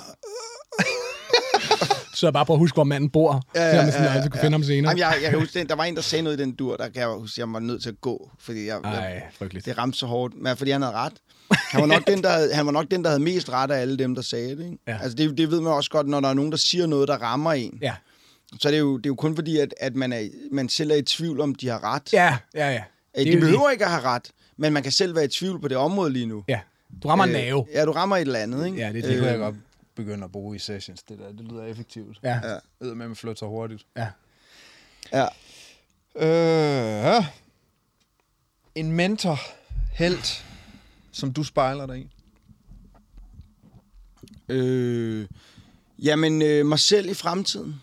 [2.18, 3.44] Så jeg bare på at huske, hvor manden bor.
[3.56, 4.90] Ja, Ja, ja, ja, ja, ja, så jeg kunne finde ham senere.
[4.90, 6.90] Jamen, jeg, jeg kan huske, der var en, der sagde noget i den dur, der
[6.90, 9.66] kan jeg huske, jeg var nødt til at gå, fordi jeg, Ej, frygteligt.
[9.66, 11.14] det ramte så hårdt, men fordi han havde ret.
[11.52, 13.82] Han var, nok den, der havde, han var nok den, der havde mest ret af
[13.82, 14.66] alle dem, der sagde det.
[14.66, 14.78] Ikke?
[14.88, 14.98] Ja.
[15.02, 17.18] Altså, det, det ved man også godt, når der er nogen, der siger noget, der
[17.18, 17.78] rammer en.
[17.82, 17.94] Ja.
[18.62, 20.92] Så er det, jo, det er jo kun fordi, at, at man, er, man selv
[20.92, 22.14] er i tvivl, om de har ret.
[22.14, 22.74] Ja, ja, ja.
[23.18, 25.28] Øh, Det er de behøver ikke at have ret, men man kan selv være i
[25.28, 26.44] tvivl på det område lige nu.
[26.48, 26.60] Ja.
[27.04, 27.66] Du rammer en Øh, nave.
[27.74, 28.78] Ja, du rammer et eller andet, ikke?
[28.78, 29.56] Ja, det er Det kunne jeg Øh, godt
[29.98, 31.32] begynde at bruge i sessions, det der.
[31.32, 32.20] Det lyder effektivt.
[32.24, 32.40] Ja.
[32.44, 32.58] Ja.
[32.80, 33.86] Med, at man flytter hurtigt.
[33.98, 34.08] ja.
[35.14, 35.28] Ja.
[36.16, 37.28] Øh, ja.
[38.76, 39.40] En mentor,
[39.94, 40.46] helt,
[41.12, 42.10] som du spejler dig i.
[44.50, 45.28] Øh,
[46.00, 47.82] jamen, øh, mig selv i fremtiden.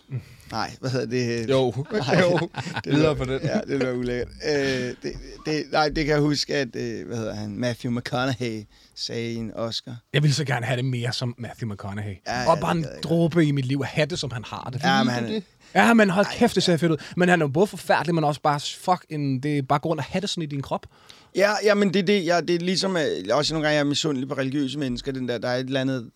[0.55, 1.49] Nej, hvad hedder det?
[1.49, 2.49] Jo, Nej, jo.
[2.83, 3.39] det Videre på den.
[3.43, 4.27] Ja, det er ulækkert.
[4.47, 4.55] Øh,
[5.03, 5.13] det,
[5.45, 8.63] det, nej, det kan jeg huske, at, øh, hvad hedder han, Matthew McConaughey
[8.95, 9.95] sagde i en Oscar.
[10.13, 12.15] Jeg ville så gerne have det mere som Matthew McConaughey.
[12.27, 14.31] Ja, Ja, ja, og det bare en dråbe i mit liv at have det, som
[14.31, 14.83] han har det.
[14.83, 15.43] Ja, men han,
[15.75, 16.97] Ja, men hold kæft, det ser fedt ud.
[17.17, 19.99] Men han er jo både forfærdelig, men også bare, fuck, en, det er bare grund
[19.99, 20.85] at have det sådan i din krop.
[21.35, 22.25] Ja, ja, men det er det.
[22.25, 25.27] Ja, det er ligesom, øh, også nogle gange, jeg er misundelig på religiøse mennesker, den
[25.27, 26.09] der, der er et eller andet,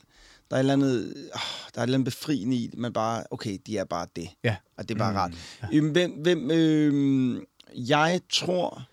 [0.49, 1.41] der er et eller andet, oh,
[1.73, 4.29] der er et eller andet befriende i, man bare, okay, de er bare det.
[4.43, 4.55] Ja.
[4.77, 5.17] Og det er bare mm.
[5.17, 5.31] rart.
[5.73, 7.41] Øhm, Hvem, hvem, øh,
[7.75, 8.87] jeg tror,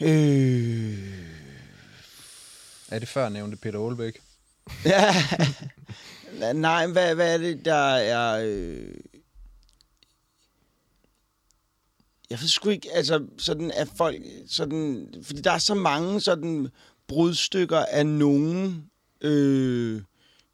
[0.00, 1.08] øh,
[2.88, 4.20] Er det før nævnte Peter Aalbæk?
[4.84, 5.14] Ja.
[6.52, 8.44] Nej, hvad, hvad er det, der er...
[8.46, 8.94] Øh...
[12.30, 14.16] Jeg ved sgu ikke, altså sådan at folk...
[14.48, 16.68] Sådan, fordi der er så mange sådan
[17.06, 18.90] brudstykker af nogen...
[19.20, 20.00] Øh,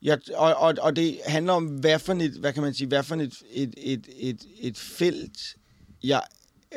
[0.02, 3.02] ja, og, og, og det handler om, hvad for et, hvad kan man sige, hvad
[3.02, 5.56] for et, et, et, et, et felt,
[6.04, 6.22] jeg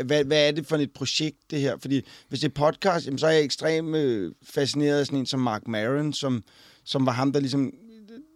[0.06, 1.78] hvad, hvad er det for et projekt, det her?
[1.78, 5.26] Fordi hvis det er podcast, jamen, så er jeg ekstremt øh, fascineret af sådan en
[5.26, 6.44] som Mark Maron, som,
[6.84, 7.74] som var ham, der ligesom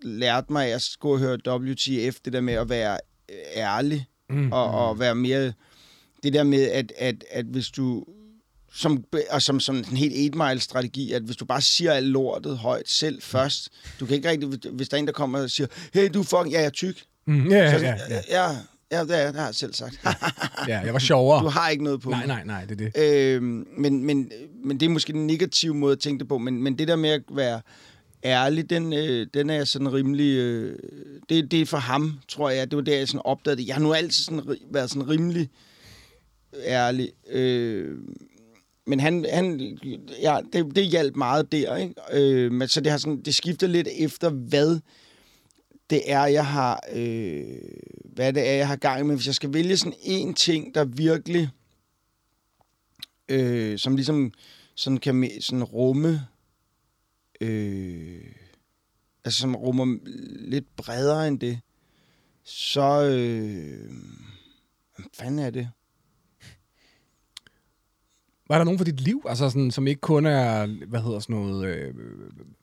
[0.02, 2.98] lærte mig, at jeg skulle høre WTF, det der med at være,
[3.56, 4.52] ærlig, Mm.
[4.52, 5.54] og, og være mere...
[6.24, 8.06] Det der med, at, at, at hvis du...
[8.74, 12.90] Som, og som, som en helt 8-mile-strategi, at hvis du bare siger alt lortet højt
[12.90, 13.70] selv først,
[14.00, 14.50] du kan ikke rigtig...
[14.72, 16.52] Hvis der er en, der kommer og siger, hey, du fucking...
[16.52, 17.04] Ja, jeg er tyk.
[17.28, 17.50] Mm.
[17.50, 18.22] Ja, ja, Så, ja, ja.
[18.30, 18.56] ja,
[18.92, 20.00] ja, det, er, det har jeg selv sagt.
[20.68, 21.44] ja, jeg var sjovere.
[21.44, 23.36] Du har ikke noget på Nej, nej, nej, det er det.
[23.36, 24.32] Øhm, men, men,
[24.66, 26.38] men det er måske den negative måde at tænke det på.
[26.38, 27.62] Men, men det der med at være
[28.24, 30.38] ærlig, den, øh, den er sådan rimelig...
[30.38, 30.80] Øh,
[31.30, 32.72] det, det er for ham, tror jeg.
[32.72, 33.68] Det var der, jeg sådan opdagede det.
[33.68, 35.50] Jeg har nu altid sådan, været sådan rimelig
[36.66, 37.12] ærlig.
[37.30, 37.98] Øh,
[38.88, 39.78] men han, han
[40.22, 41.96] ja, det, det hjalp meget der, ikke?
[42.12, 44.80] Øh, men så det har sådan, det skifter lidt efter, hvad
[45.90, 47.44] det er, jeg har, øh,
[48.06, 49.16] hvad det er, jeg har gang med.
[49.16, 51.50] Hvis jeg skal vælge sådan en ting, der virkelig,
[53.30, 54.34] øh, som ligesom
[54.76, 56.28] sådan kan sådan rumme,
[57.42, 58.26] øh,
[59.26, 59.98] altså som rummer
[60.40, 61.60] lidt bredere end det,
[62.44, 63.92] så, øh,
[64.96, 65.70] hvad fanden er det?
[68.52, 71.36] Var der nogen for dit liv, altså sådan, som ikke kun er, hvad hedder sådan
[71.36, 71.94] noget, øh,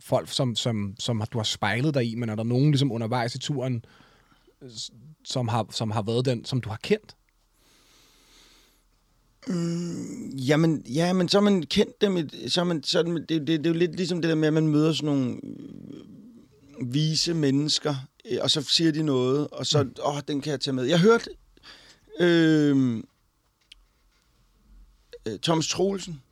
[0.01, 2.93] folk, som, som, som har- du har spejlet dig i, men er der nogen ligesom
[2.93, 3.85] undervejs i turen,
[5.25, 7.17] som har, som har været den, som du har kendt?
[10.49, 13.47] Jamen, ja, men så har man kendt dem, et- så man, så det, det, det,
[13.47, 17.35] det er jo lidt ligesom det der med, at man møder sådan nogle øh, vise
[17.35, 17.95] mennesker,
[18.31, 20.85] øh, og så siger de noget, og så, åh, oh, den kan jeg tage med.
[20.85, 21.31] Jeg hørte
[22.21, 23.03] øh,
[25.33, 26.23] øh, Thomas Troelsen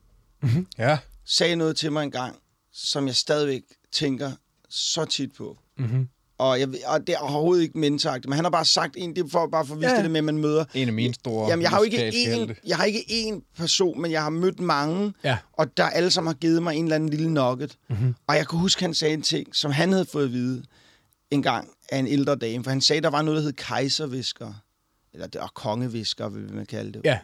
[0.78, 0.98] Ja.
[1.24, 2.36] sagde noget til mig en gang,
[2.72, 3.62] som jeg stadigvæk
[3.92, 4.32] tænker
[4.68, 5.58] så tit på.
[5.78, 6.08] Mm-hmm.
[6.38, 9.24] Og, jeg, og det er overhovedet ikke menneskeagtigt, men han har bare sagt en, det
[9.24, 10.02] er for, bare for at vise Ja.
[10.02, 12.54] det med, at man møder En af mine store Jamen, jeg har jo ikke én,
[12.66, 15.38] jeg har ikke én person, men jeg har mødt mange, Ja.
[15.52, 17.76] og der alle sammen har givet mig en eller anden lille nugget.
[17.88, 18.14] Mm-hmm.
[18.26, 20.64] Og jeg kunne huske, han sagde en ting, som han havde fået at vide
[21.30, 24.52] en gang af en ældre dame, for han sagde, der var noget, der hed kejservisker,
[25.12, 27.00] eller det, og kongevisker, vil man kalde det.
[27.04, 27.18] Ja.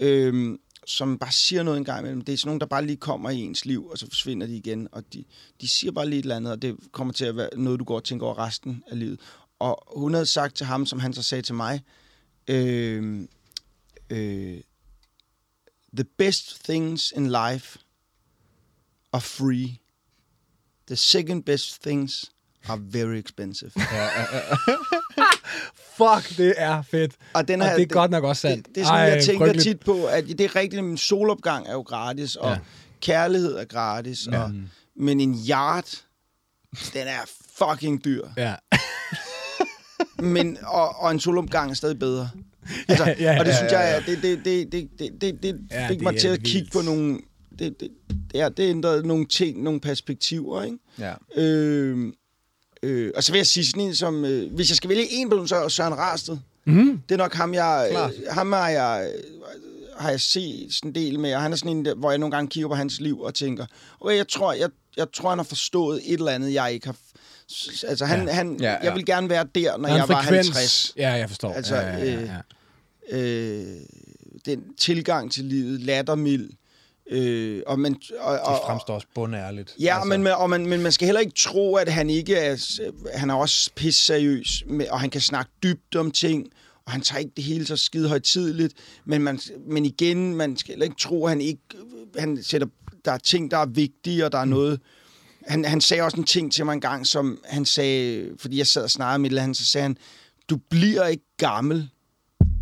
[0.00, 2.20] Øhm, som bare siger noget en gang imellem.
[2.20, 4.56] Det er sådan nogen, der bare lige kommer i ens liv, og så forsvinder de
[4.56, 4.88] igen.
[4.92, 5.24] Og de,
[5.60, 7.84] de siger bare lige et eller andet, og det kommer til at være noget, du
[7.84, 9.20] går og tænker over resten af livet.
[9.58, 11.82] Og hun havde sagt til ham, som han så sagde til mig,
[12.48, 13.28] øh,
[14.10, 14.60] øh,
[15.96, 17.78] The best things in life
[19.12, 19.78] are free.
[20.86, 22.32] The second best things
[22.68, 23.72] are very expensive.
[25.96, 27.12] Fuck, det er fedt.
[27.32, 28.66] Og, den Og her, det er godt nok også sandt.
[28.66, 29.62] Det, det er sådan, Ej, jeg tænker frygteligt.
[29.64, 32.52] tit på, at det er rigtigt, min solopgang er jo gratis, og Ja.
[32.52, 32.58] ja.
[33.00, 34.42] kærlighed er gratis, ja.
[34.42, 34.52] og,
[34.96, 36.04] men en yacht,
[36.92, 37.20] den er
[37.58, 38.22] fucking dyr.
[38.36, 38.54] Ja.
[40.18, 42.30] Men, og, og en solopgang er stadig bedre.
[42.88, 45.42] Altså, Ja, ja, og det ja, synes ja, jeg, det, det, det, det, det, det,
[45.42, 46.46] det Ja, fik det mig til at vildt.
[46.46, 47.18] kigge på nogle...
[47.58, 47.88] Det, det,
[48.32, 50.78] det, er, det ændrede nogle ting, nogle perspektiver, ikke?
[50.98, 51.14] Ja.
[51.36, 52.12] Øh,
[52.86, 54.24] øh, og så vil jeg sige sådan en som...
[54.24, 56.36] Øh, hvis jeg skal vælge en person, så er Søren Rarsted.
[56.64, 57.00] Mm.
[57.08, 57.88] Det er nok ham, jeg...
[57.92, 59.22] Øh, ham har jeg, øh,
[59.98, 62.36] har jeg set sådan en del med, og han er sådan en, hvor jeg nogle
[62.36, 63.66] gange kigger på hans liv og tænker,
[64.00, 66.96] okay, jeg tror, jeg, jeg tror han har forstået et eller andet, jeg ikke har...
[67.88, 68.32] Altså, han, Ja.
[68.32, 70.46] han, Ja, ja, jeg vil gerne være der, når en jeg var frekvens.
[70.48, 70.92] 50.
[70.96, 71.52] Ja, jeg forstår.
[71.52, 72.20] Altså, ja, ja, ja,
[73.12, 73.18] ja.
[73.18, 73.66] Øh,
[74.46, 76.50] den tilgang til livet, lattermild,
[77.10, 77.96] øh, og man...
[78.20, 79.74] Og, Det fremstår også bundærligt.
[79.80, 80.18] Ja, altså.
[80.18, 82.80] men, og man, men man skal heller ikke tro, at han ikke er...
[83.14, 86.46] Han er også pisse seriøs, med, og han kan snakke dybt om ting,
[86.86, 88.74] og han tager ikke det hele så skide højtidligt.
[89.04, 91.62] Men, man, men igen, man skal heller ikke tro, at han ikke...
[92.18, 92.66] Han sætter,
[93.04, 94.80] der er ting, der er vigtige, og der er noget...
[95.46, 98.30] Han, han sagde også en ting til mig en gang, som han sagde...
[98.38, 99.96] Fordi jeg sad og snakkede med han, så sagde han,
[100.50, 101.88] du bliver ikke gammel.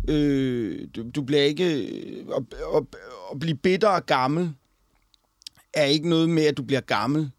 [0.09, 1.87] Øh, du, du bliver ikke...
[1.87, 2.43] Øh, at,
[2.75, 2.83] at,
[3.31, 4.53] at blive bitter og gammel
[5.73, 7.31] er ikke noget med, at du bliver gammel.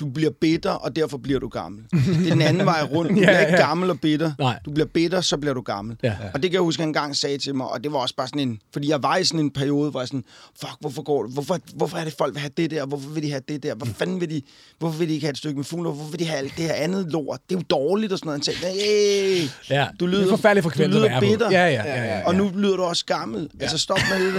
[0.00, 1.82] Du bliver bitter, og derfor bliver du gammel.
[1.92, 3.10] Det er den anden vej rundt.
[3.10, 3.66] Du Ja, bliver ikke ja.
[3.66, 4.32] gammel og bitter.
[4.38, 4.58] Nej.
[4.64, 5.96] Du bliver bitter, så bliver du gammel.
[6.02, 6.12] Ja.
[6.34, 8.28] Og det kan jeg huske, han engang sagde til mig, og det var også bare
[8.28, 8.58] sådan en...
[8.72, 10.24] Fordi jeg var i sådan en periode, hvor jeg sådan,
[10.60, 11.32] fuck, hvorfor går det?
[11.32, 12.86] Hvorfor, hvorfor er det, folk vil have det der?
[12.86, 13.74] Hvorfor vil de have det der?
[13.74, 14.42] Hvor fanden vil de...
[14.78, 15.90] Hvorfor vil de ikke have et stykke med fugler?
[15.90, 17.40] Hvorfor vil de have alt det her andet lort?
[17.48, 18.46] Det er jo dårligt og sådan noget.
[18.46, 21.50] Han sagde, hey, Ja, du lyder, det er forfærdeligt du frekvent at lyder bitter.
[21.50, 22.26] Ja, ja, ja, ja, ja.
[22.26, 23.48] Og nu lyder du også gammel.
[23.58, 23.62] Ja.
[23.62, 24.34] Altså, stop med det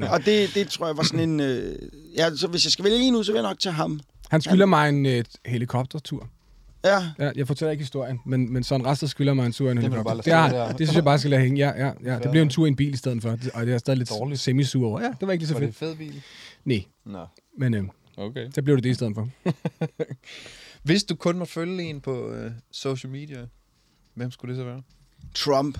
[0.00, 0.08] der.
[0.14, 1.40] og det, det tror jeg var sådan en...
[1.40, 1.76] Øh,
[2.18, 4.00] ja, så hvis jeg skal vælge en nu, så vil jeg nok tage ham.
[4.30, 6.28] Han skylder mig en øh, helikoptertur.
[6.84, 9.70] Ja, Ja, jeg fortæller ikke historien, men, men Søren Rasted skylder mig en tur i
[9.70, 10.14] en du helikopter.
[10.14, 11.58] Det, stå det, synes jeg bare skal lade hænge.
[11.58, 12.18] Ja, ja, ja.
[12.18, 13.98] Det bliver en tur i en bil i stedet for, Det- og det er stadig
[13.98, 14.40] lidt Dårligt.
[14.40, 15.00] semi-sur over.
[15.00, 15.90] Ja, det var ikke lige så Var det fedt.
[15.90, 16.22] en fed bil?
[16.64, 17.26] Nej, Nå,
[17.58, 17.84] men øh,
[18.16, 18.46] okay.
[18.54, 19.28] så blev det det i stedet for.
[20.82, 23.38] Hvis du kun må følge en på øh, social media,
[24.14, 24.82] hvem skulle det så være?
[25.34, 25.78] Trump.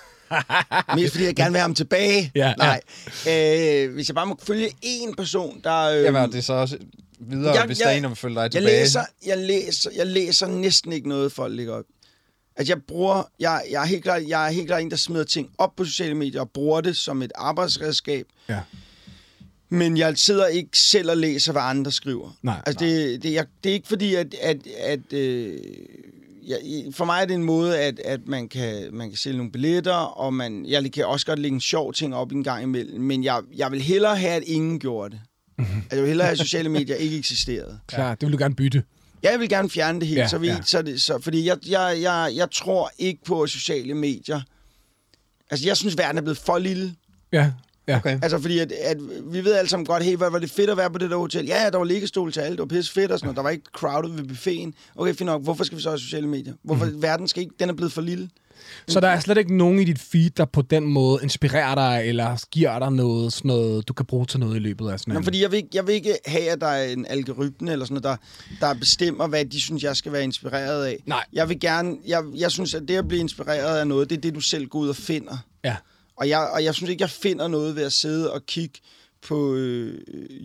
[0.96, 2.30] Mest fordi jeg gerne vil have ham tilbage.
[2.34, 2.80] Ja, Nej.
[3.28, 5.82] Øh, hvis jeg bare må følge én person, der...
[5.98, 6.78] Øh, Jamen, er det så også
[7.20, 8.80] videre, jeg- hvis der er jeg- en, der vil følge dig jeg tilbage?
[8.80, 11.84] læser, jeg, læser, jeg læser næsten ikke noget, folk lægger op.
[12.56, 13.22] Altså, jeg bruger...
[13.40, 15.84] Jeg, jeg, er helt klart, jeg er helt klart en, der smider ting op på
[15.84, 18.26] sociale medier og bruger det som et arbejdsredskab.
[18.48, 18.60] Ja.
[19.68, 22.36] Men jeg sidder ikke selv og læser, hvad andre skriver.
[22.42, 24.34] Nej, altså, det, det, jeg, det er ikke fordi, at...
[24.40, 25.58] at, at øh,
[26.46, 26.58] jeg,
[26.92, 29.92] for mig er det en måde, at, at man, kan, man kan sælge nogle billetter,
[29.92, 33.24] og man, jeg kan også godt lægge en sjov ting op en gang imellem, men
[33.24, 35.20] jeg, jeg vil hellere have, at ingen gjorde det.
[35.58, 37.78] Altså, jeg vil hellere have, at sociale medier ikke eksisterede.
[37.86, 38.82] Klar, det vil du gerne bytte.
[39.22, 40.56] Ja, jeg vil gerne fjerne det helt, Ja, så, vi, ja.
[40.64, 44.40] så, det, så fordi jeg, jeg, jeg, jeg tror ikke på sociale medier.
[45.50, 46.94] Altså, jeg synes, verden er blevet for lille.
[47.32, 47.52] Ja,
[47.88, 47.96] ja.
[47.96, 48.18] Okay.
[48.22, 48.96] Altså, fordi at, at
[49.32, 51.16] vi ved alle sammen godt, hey, hvad var det fedt at være på det der
[51.16, 51.46] hotel?
[51.46, 53.36] Ja, ja, der var liggestol til alle, det var pisse fedt og sådan noget.
[53.36, 54.74] Der var ikke crowded ved buffeten.
[54.96, 55.42] Okay, fint nok.
[55.42, 56.54] Hvorfor skal vi så have sociale medier?
[56.62, 57.02] Hvorfor mm.
[57.02, 58.28] verden skal ikke, den er blevet for lille.
[58.88, 62.08] Så der er slet ikke nogen i dit feed, der på den måde inspirerer dig,
[62.08, 65.14] eller giver dig noget, sådan noget, du kan bruge til noget i løbet af sådan
[65.14, 67.86] Nå, fordi jeg vil, ikke, jeg vil ikke have, at der er en algoritme eller
[67.86, 68.18] sådan noget,
[68.60, 71.02] der, der bestemmer, hvad de synes, jeg skal være inspireret af.
[71.06, 71.24] Nej.
[71.32, 74.20] Jeg vil gerne, jeg, jeg synes, at det at blive inspireret af noget, det er
[74.20, 75.36] det, du selv går ud og finder.
[75.64, 75.76] Ja.
[76.16, 78.80] Og jeg, og jeg synes ikke, jeg finder noget ved at sidde og kigge
[79.22, 79.94] på øh,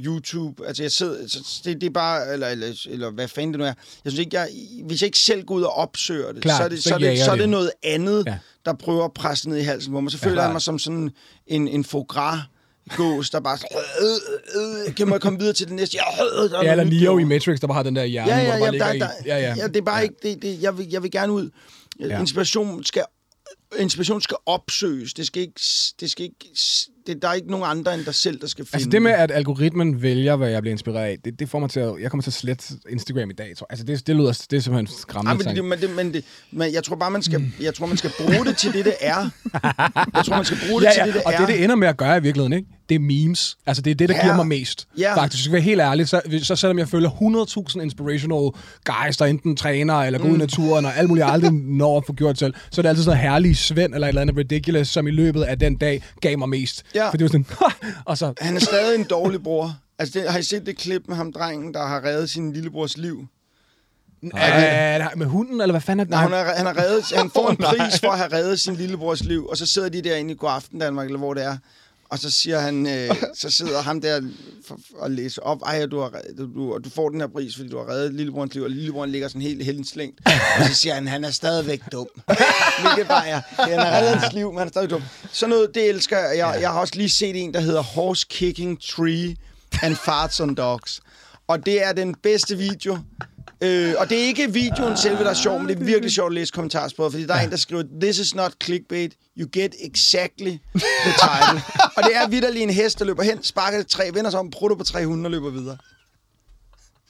[0.06, 0.68] YouTube.
[0.68, 1.18] Altså, jeg sidder,
[1.66, 3.74] det, det er bare, eller, eller, eller hvad fanden det nu er.
[4.06, 4.50] Jeg synes ikke, jeg,
[4.86, 6.98] hvis jeg ikke selv går ud og opsøger det, Klart, så, er det, så så,
[6.98, 8.32] det, så er det noget andet, Ja.
[8.32, 8.38] ja.
[8.66, 10.12] der prøver at presse ned i halsen på mig.
[10.12, 10.46] Så føler klart.
[10.46, 11.12] jeg mig som sådan
[11.48, 12.40] en, en gras
[12.90, 15.98] gås, der bare sådan, øh, øh, kan man komme videre til det næste?
[15.98, 17.24] Ja, øh, der Ja, eller Neo i.
[17.24, 19.08] Matrix, der bare har den der hjerne, Ja, hvor ja, der ja, bare der, ligger
[19.08, 19.28] der, i...
[19.28, 19.56] Ja, ja.
[19.58, 21.50] ja, det er bare ikke, det, det, jeg, vil, jeg vil gerne ud.
[22.00, 22.08] Ja.
[22.08, 22.20] Ja.
[22.20, 23.04] Inspiration skal
[23.80, 25.14] inspiration skal opsøges.
[25.14, 25.62] Det skal ikke,
[26.00, 26.50] det skal ikke,
[27.08, 29.12] det, der er ikke nogen andre end dig selv, der skal finde Altså det med,
[29.12, 32.02] at algoritmen vælger, hvad jeg bliver inspireret af, det, det får mig til at...
[32.02, 33.74] Jeg kommer til at slette Instagram i dag, tror jeg.
[33.74, 34.46] Altså det, det lyder...
[34.52, 35.34] Det er simpelthen skræmmende.
[35.34, 35.64] men, det, tanke.
[35.64, 38.46] men, det, men, det, men jeg tror bare, man skal, jeg tror, man skal bruge
[38.46, 39.30] det til det, det er.
[40.16, 41.38] Jeg tror, man skal bruge det ja, til ja, det, det og er.
[41.38, 42.68] det, det ender med at gøre i virkeligheden, ikke?
[42.90, 43.58] Det er memes.
[43.66, 44.22] Altså, det er det, der Ja.
[44.24, 44.88] giver mig mest.
[44.98, 45.16] Ja.
[45.16, 48.50] Faktisk, hvis jeg skal være helt ærlig, så, så selvom jeg følger 100.000 inspirational
[48.86, 51.52] guys, der enten træner eller går ud i naturen, og alt muligt, jeg aldrig
[51.82, 54.22] når at få gjort selv, så er det altid sådan herlige Svend eller et eller
[54.22, 56.84] andet ridiculous, som i løbet af den dag gav mig mest.
[56.96, 57.10] Ja.
[57.10, 57.46] For det var sådan,
[58.06, 58.34] og så...
[58.42, 59.76] Han er stadig en dårlig bror.
[60.00, 62.98] Altså, det, har I set det klip med ham, drengen, der har reddet sin lillebrors
[62.98, 63.28] liv?
[64.36, 66.10] Er det med hunden, eller hvad fanden er det?
[66.12, 67.70] Nej, han, er, han, har reddet, han får en nej.
[67.78, 70.50] pris for at have reddet sin lillebrors liv, og så sidder de derinde i God
[70.52, 71.58] Aften Danmark, eller hvor det er,
[72.14, 74.22] og så siger han, øh, så sidder ham der
[74.68, 77.78] for, og læser op, ej, du, har, du, du, får den her pris, fordi du
[77.78, 81.24] har reddet lillebrors liv, og lillebroren ligger sådan helt heldenslængt, og så siger han, han
[81.24, 82.08] er stadigvæk dum.
[82.82, 85.04] Hvilket bare er, han har reddet hans liv, men han er stadig dum.
[85.32, 86.38] Sådan noget, det elsker jeg.
[86.38, 89.36] Jeg, jeg har også lige set en, der hedder Horse Kicking Tree
[89.82, 91.02] and Farts on Dogs.
[91.48, 92.98] Og det er den bedste video.
[93.64, 96.28] Øh, og det er ikke videoen selve, der er sjov, men det er virkelig sjovt
[96.30, 99.76] at læse kommentarsporet, fordi der er en, der skriver, This is not clickbait, you get
[99.82, 101.62] exactly the title.
[101.98, 104.50] og det er vidderlig en hest, der løber hen, sparker det tre, vender sig om,
[104.50, 105.78] prutter på tre hunde og løber videre.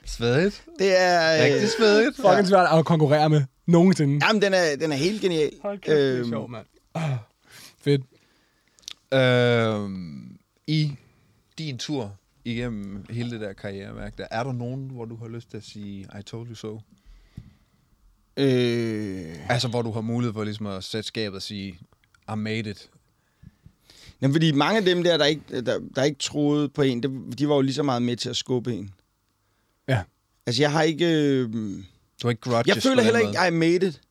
[0.06, 0.64] Svedigt.
[0.80, 1.44] Det er...
[1.44, 2.16] Rigtig svedigt.
[2.16, 4.26] Fucking svært at konkurrere med nogensinde.
[4.28, 5.52] Jamen, den er, den er helt genial.
[5.62, 6.66] Hold kæft, det er Øhm, sjovt, mand.
[6.96, 7.12] Ah,
[7.84, 8.02] fedt.
[9.14, 10.92] Øhm, I
[11.58, 15.50] din tur igennem hele det der karriereværk, der, er der nogen, hvor du har lyst
[15.50, 16.80] til at sige, I told you so?
[18.38, 21.80] Øh, Altså, hvor du har mulighed for ligesom at sætte skabet og sige,
[22.30, 22.90] I made it.
[24.22, 27.40] jamen, fordi mange af dem der, der ikke, der, der ikke troede på en, det,
[27.40, 28.92] de var jo lige så meget med til at skubbe en.
[29.88, 30.02] Ja.
[30.46, 31.06] Altså, jeg har ikke...
[31.06, 31.50] Øh,
[32.22, 34.02] Du har ikke grudges jeg føler heller ikke, I made it.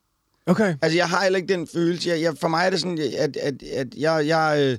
[0.46, 0.76] Okay.
[0.82, 2.08] Altså, jeg har heller ikke den følelse.
[2.10, 4.26] Jeg, jeg, for mig er det sådan, at, at, at jeg...
[4.26, 4.78] jeg øh,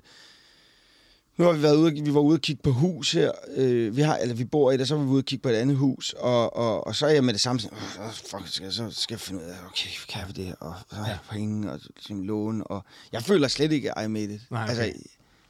[1.38, 3.31] nu har vi været ude, vi var ude og kigge på hus her.
[3.55, 5.49] Øh, vi har, eller vi bor i det, så var vi ude og kigge på
[5.49, 6.14] et andet hus.
[6.19, 8.88] Og, og, og så er jeg med det samme sådan, "Åh, fuck, skal jeg, så
[8.91, 10.55] skal jeg finde ud af, okay, kan vi det?
[10.60, 12.64] Og så har jeg penge og ligesom lån.
[12.65, 14.41] Og jeg føler slet ikke, I made it.
[14.51, 14.72] Nej, okay.
[14.72, 14.93] Altså,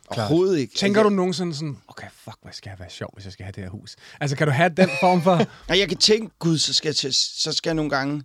[0.10, 0.76] overhovedet ikke.
[0.76, 3.43] Tænker jeg, du nogensinde sådan, okay, fuck, hvad skal jeg være sjov, hvis jeg skal
[3.43, 3.95] have det her hus?
[4.19, 5.31] Altså, kan du have den form for...
[5.69, 8.23] Og jeg kan tænke, gud, så skal jeg, til, så skal jeg nogle gange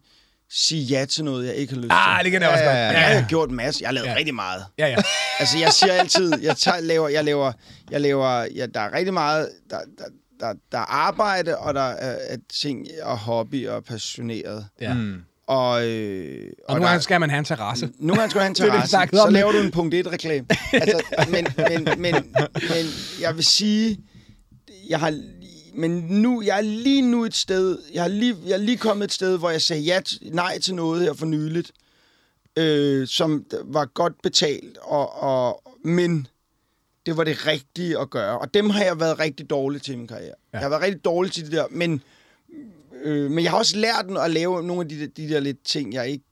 [0.50, 2.24] sige ja til noget, jeg ikke har lyst ah, til.
[2.24, 2.76] det kan jeg også godt.
[2.76, 3.78] Ja, ja, jeg har gjort en masse.
[3.82, 4.10] Jeg har lavet Ja.
[4.12, 4.16] ja.
[4.18, 4.64] rigtig meget.
[4.78, 4.96] Ja, ja.
[5.38, 7.52] Altså, jeg siger altid, jeg tager, laver, jeg laver,
[7.90, 10.04] jeg laver, ja, der er rigtig meget, der, der,
[10.40, 14.66] der, der er arbejde, og der er, er ting og hobby og passioneret.
[14.80, 14.94] ja.
[14.94, 15.14] Mm.
[15.46, 17.90] Og, øh, Og nogle der- gange skal man have en terrasse.
[17.98, 19.26] nogle gange skal have en Det er det, terrasse, snakkede om.
[19.28, 20.46] så laver du en punkt 1-reklame.
[20.72, 21.02] altså,
[21.32, 22.14] men, men, men,
[22.52, 22.84] men
[23.20, 23.98] jeg vil sige,
[24.88, 25.20] jeg har,
[25.74, 29.04] men nu, jeg er lige nu et sted, jeg har lige, jeg er lige kommet
[29.04, 31.72] et sted, hvor jeg sagde ja, nej til noget her for nyligt,
[32.56, 36.26] øh, som var godt betalt, og, og, men
[37.06, 38.38] det var det rigtige at gøre.
[38.38, 40.26] Og dem har jeg været rigtig dårlig til i min karriere.
[40.52, 40.58] Ja.
[40.58, 42.02] Jeg har været rigtig dårlig til det der, men,
[43.04, 45.64] øh, men jeg har også lært at lave nogle af de, der- de der lidt
[45.64, 46.24] ting, jeg ikke...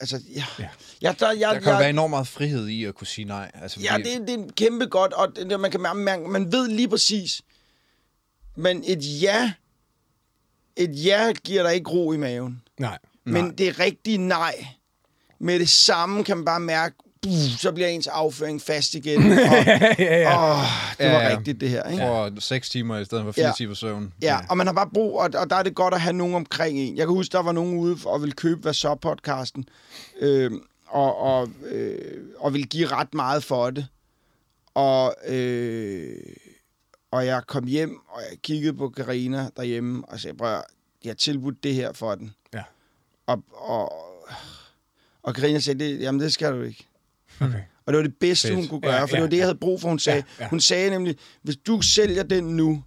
[0.00, 0.44] Altså, ja.
[0.58, 0.68] Ja.
[1.02, 3.50] Jeg, der, jeg, Der kan jeg, være enormt meget frihed i at kunne sige nej.
[3.54, 6.88] Altså, Ja, det, det er kæmpe godt, og det, man, kan, man, man ved lige
[6.88, 7.42] præcis,
[8.56, 9.52] men et ja,
[10.76, 12.62] et ja giver dig ikke ro i maven.
[12.80, 12.98] Nej.
[13.24, 14.66] Men det rigtige nej,
[15.38, 19.22] med det samme kan man bare mærke, buh, så bliver ens afføring fast igen.
[19.32, 20.52] Og, ja, ja.
[20.52, 20.64] åh,
[20.98, 21.36] det var Ja, ja.
[21.36, 21.90] rigtigt, det her.
[21.90, 22.02] Ikke?
[22.02, 23.52] For 6 timer i stedet for 4 Ja.
[23.56, 24.12] timer søvn.
[24.22, 26.34] Ja, og man har bare brug, og, og der er det godt at have nogen
[26.34, 26.96] omkring en.
[26.96, 29.64] Jeg kan huske, der var nogen ude og ville købe Hvad så podcasten,
[30.20, 30.50] øh,
[30.86, 33.86] og, og, øh, og ville give ret meget for det.
[34.74, 36.16] Og, øh,
[37.12, 40.48] og jeg kom hjem, og jeg kiggede på Karina derhjemme, og sagde, prøv
[41.04, 42.34] jeg har tilbudt det her for den.
[42.54, 42.62] Ja.
[43.26, 43.92] Og, og,
[45.22, 46.88] og Karina sagde, det, jamen det skal du ikke.
[47.40, 47.62] Okay.
[47.86, 48.58] Og det var det bedste, Fedt.
[48.58, 49.46] hun kunne gøre, Ja, for ja, det var det, jeg ja.
[49.46, 50.22] havde brug for, hun sagde.
[50.38, 50.48] Ja, ja.
[50.50, 52.84] Hun sagde nemlig, hvis du sælger den nu,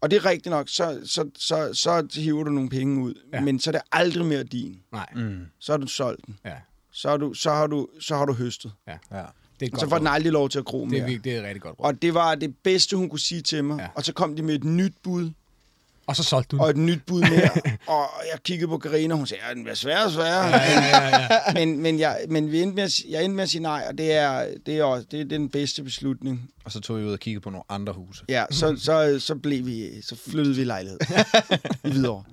[0.00, 3.38] og det er rigtigt nok, så, så, så, så hiver du nogle penge ud, Ja.
[3.38, 3.44] ja.
[3.44, 4.82] men så er det aldrig mere din.
[4.92, 5.46] Nej, Mm.
[5.58, 6.38] Så har du solgt den.
[6.44, 6.54] ja.
[6.92, 8.72] Så har du, så har du, så har du høstet.
[8.88, 8.98] Ja.
[9.60, 11.00] Det er Og så får den aldrig lov til at gro det, mere.
[11.00, 11.86] er, vir- det er rigtig godt råd.
[11.86, 13.78] Og det var det bedste, hun kunne sige til mig.
[13.80, 13.86] Ja.
[13.94, 15.30] Og så kom de med et nyt bud,
[16.06, 16.82] Og så solgte du og den.
[16.82, 17.50] et nyt bud mere.
[17.96, 20.46] og jeg kiggede på Karina, og hun sagde, ja, den bliver sværere og sværere.
[20.46, 21.52] Ja, ja, ja, ja.
[21.66, 23.98] men, men, jeg, men vi endte med at, jeg endte med at sige nej, og
[23.98, 26.50] det er, det er, også, det er den bedste beslutning.
[26.64, 28.24] Og så tog vi ud og kiggede på nogle andre huse.
[28.28, 30.98] Ja, så, så, så blev vi, så flyttede vi lejlighed
[31.84, 32.24] i Hvidovre.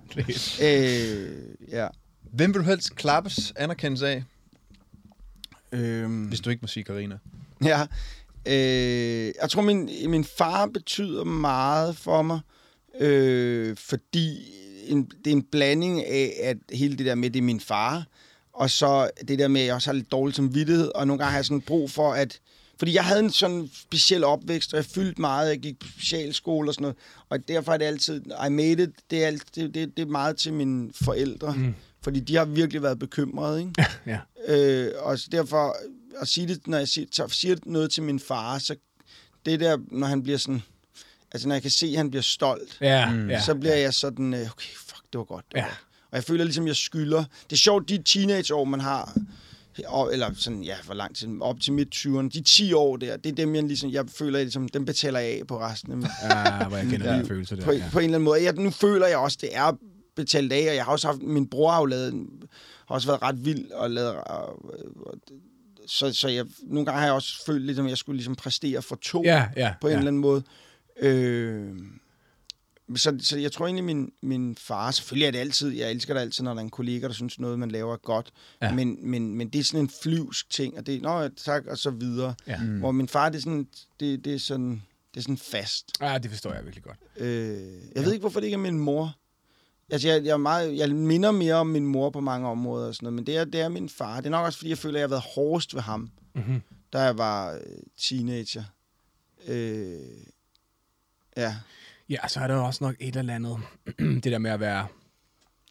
[0.62, 1.32] Øh,
[1.72, 1.88] ja.
[2.34, 4.24] Hvem vil du helst klappes anerkendelse af,
[5.72, 7.18] Øhm, hvis du ikke må sige Karina?
[7.64, 7.82] ja.
[8.48, 12.40] Øh, jeg tror, min, min far betyder meget for mig,
[13.00, 14.54] øh, fordi
[14.88, 18.06] en, det er en blanding af, at hele det der med, det er min far,
[18.54, 21.32] og så det der med, at jeg også har lidt dårlig samvittighed, og nogle gange
[21.32, 22.40] har jeg sådan brug for, at...
[22.80, 26.70] Fordi jeg havde en sådan speciel opvækst, og jeg fyldte meget, jeg gik på specialskole
[26.70, 26.98] og sådan noget,
[27.30, 30.12] og derfor er det altid, I made it, det er, alt, det, det, det er
[30.12, 31.76] meget til mine forældre, mm.
[32.06, 33.86] Fordi de har virkelig været bekymrede, ikke?
[34.06, 34.20] ja.
[34.48, 35.76] Øh, og så derfor
[36.22, 38.76] at sige det, når jeg siger, så siger noget til min far, så
[39.46, 40.62] det der, når han bliver sådan,
[41.32, 43.30] altså når jeg kan se, at han bliver stolt, Ja, Mm.
[43.30, 43.42] ja.
[43.42, 45.46] så bliver jeg sådan, øh, okay, fuck, det var godt.
[45.52, 45.72] Det var Ja.
[46.12, 47.24] Og jeg føler ligesom, jeg skylder.
[47.44, 49.18] Det er sjovt, de teenageår, man har,
[49.88, 53.18] og, eller sådan, ja, hvor lang tid, op til midt 20'erne, de 10 år der,
[53.18, 55.92] det er dem, jeg ligesom, jeg føler, jeg ligesom, dem betaler jeg af på resten
[55.92, 57.18] af mit Ja, hvor jeg kender Ja.
[57.18, 57.64] den følelse der.
[57.66, 57.84] på, Ja.
[57.92, 58.44] på en eller anden måde.
[58.44, 59.78] Jeg, nu føler jeg også, det er
[60.16, 62.28] betalt af, og jeg har også haft, min bror har jo lavet,
[62.88, 64.66] har også været ret vild og lavet, og,
[65.08, 65.18] og,
[65.88, 68.82] så, så jeg, nogle gange har jeg også følt lidt, at jeg skulle ligesom præstere
[68.82, 69.74] for to Ja, ja.
[69.82, 69.98] på en ja.
[69.98, 70.44] eller anden måde.
[71.00, 71.76] Øh,
[72.96, 76.22] så, så jeg tror egentlig, min, min far, selvfølgelig er det altid, jeg elsker det
[76.22, 78.32] altid, når der er en kollega, der synes noget, man laver er godt,
[78.62, 78.74] Ja.
[78.74, 81.78] men, men, men det er sådan en flyvsk ting, og det er, nå tak, og
[81.78, 82.36] så videre.
[82.48, 82.62] Ja.
[82.62, 82.80] Mm.
[82.80, 83.68] Hvor min far, det er sådan,
[84.00, 84.82] det, det er sådan,
[85.14, 85.86] det er sådan fast.
[86.02, 86.98] ja, det forstår jeg virkelig godt.
[87.18, 88.02] Øh, jeg ja.
[88.02, 89.16] ved ikke, hvorfor det ikke er min mor.
[89.92, 92.96] Altså, jeg, jeg, er meget, jeg minder mere om min mor på mange områder og
[92.96, 94.18] sådan noget, men det er, det er min far.
[94.18, 96.62] Det er nok også, fordi jeg føler, at jeg har været hårdest ved ham, Mm-hmm.
[96.94, 97.60] da jeg var øh,
[97.98, 98.64] teenager.
[99.48, 100.00] Øh,
[101.38, 101.56] ja.
[102.10, 103.58] Ja, så er der også nok et eller andet,
[104.24, 104.88] det der med at være,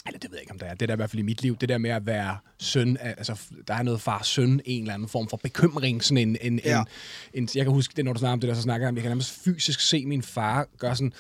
[0.07, 1.43] eller det ved jeg ikke, om der er, det der i hvert fald i mit
[1.43, 5.09] liv, det der med at være søn, altså der er noget far-søn, en eller anden
[5.09, 6.81] form for bekymring, sådan en, en, Ja.
[6.81, 8.89] en, en, jeg kan huske det, når du snakker om det der, så snakker jeg
[8.89, 11.13] om, jeg kan nærmest fysisk se min far gøre sådan,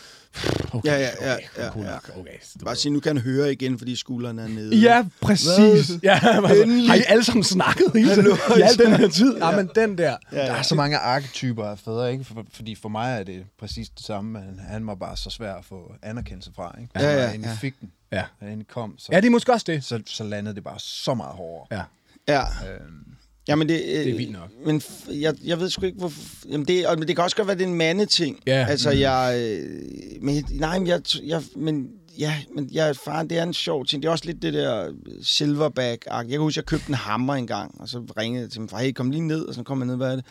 [0.72, 1.96] okay, Ja, ja, ja, okay, ja, cool ja.
[2.20, 2.30] okay,
[2.64, 4.76] Bare sige, nu kan han høre igen, fordi skulderen er nede.
[4.76, 5.90] Ja, præcis.
[6.02, 8.38] Ja, altså, har I alle sammen snakket hele tiden?
[8.58, 9.36] I al den her tid?
[9.36, 10.16] Ja, men den der.
[10.32, 10.62] Ja, Der er ja.
[10.62, 12.24] så mange arketyper af fædre, ikke?
[12.24, 15.54] For, fordi for mig er det præcis det samme, men han var bare så svær
[15.54, 16.90] at få anerkendelse fra, ikke?
[17.00, 17.56] Ja, ja, ja.
[17.60, 18.24] fik den, Ja.
[18.42, 19.84] endelig kom, så, Ja, det er måske også det.
[19.84, 21.66] så, så landede det bare så meget hårdere.
[21.78, 21.82] Ja.
[22.28, 22.40] Ja.
[22.42, 23.13] Øhm,
[23.48, 24.50] Jamen det, øh, Det er vildt nok.
[24.66, 26.12] Men jeg, jeg ved sgu ikke, hvor...
[26.50, 28.40] Jamen det, og, men det kan også godt være, det er en mandeting.
[28.46, 28.66] Ja.
[28.68, 29.34] Altså, jeg...
[29.38, 29.82] Øh,
[30.22, 31.42] men, nej, men jeg, jeg...
[31.56, 31.88] Men,
[32.18, 34.02] ja, men jeg, far, det er en sjov ting.
[34.02, 34.92] Det er også lidt det der
[35.22, 36.16] silverback -agtigt.
[36.16, 38.78] Jeg kan huske, jeg købte en hammer engang, og så ringede jeg til min far,
[38.78, 40.24] hey, kom lige ned, og så kom jeg ned, hvad er det?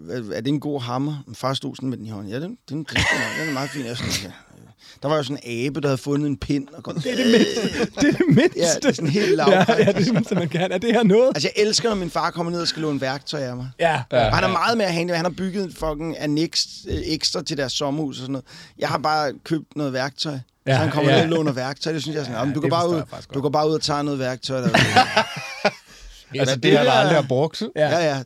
[0.00, 1.22] "Hvad- Er det en god hammer?
[1.26, 2.32] Min far stod sådan med den i hånden.
[2.32, 2.96] Ja, den, den, den, den,
[3.40, 3.84] den er meget fin.
[3.86, 4.30] Jeg sådan, ja.
[5.02, 6.68] Der var jo sådan en abe, der havde fundet en pind.
[6.72, 7.84] Og kom, Det er det mindste.
[8.00, 8.60] Det er det mindste.
[8.60, 9.78] Ja, det er sådan helt Ja, lavpraktisk.
[9.78, 10.72] ja, det er det mindste, man kan.
[10.72, 11.28] Er det her noget?
[11.34, 13.68] Altså, jeg elsker, når min far kommer ned og skal låne værktøj af mig.
[13.80, 14.02] Ja.
[14.12, 15.10] Ja, han er meget mere handy.
[15.10, 18.44] Han har bygget en fucking annex øh, ekstra til deres sommerhus og sådan noget.
[18.78, 20.32] Jeg har bare købt noget værktøj.
[20.32, 21.16] Ja, Ja, så han kommer ja.
[21.16, 21.92] ned og låner værktøj.
[21.92, 23.04] Det synes jeg sådan, Ja, ja, du, det går bare ud, jeg
[23.34, 24.60] du går bare ud og tager noget værktøj.
[24.60, 24.68] Der.
[26.40, 27.62] altså, det det har der aldrig har brugt.
[27.76, 27.88] Ja.
[27.88, 28.22] ja, ja.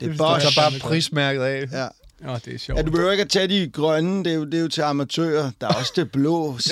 [0.00, 0.46] Det er bosch.
[0.48, 1.64] så bare prismærket af.
[1.72, 1.86] Ja.
[2.28, 2.78] Åh, det er sjovt.
[2.78, 4.24] ja, du behøver ikke at tage de grønne.
[4.24, 5.50] Det er jo, det er jo til amatører.
[5.60, 6.58] Der er også det blå.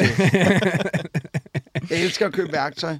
[1.91, 2.91] Jeg elsker at købe værktøj.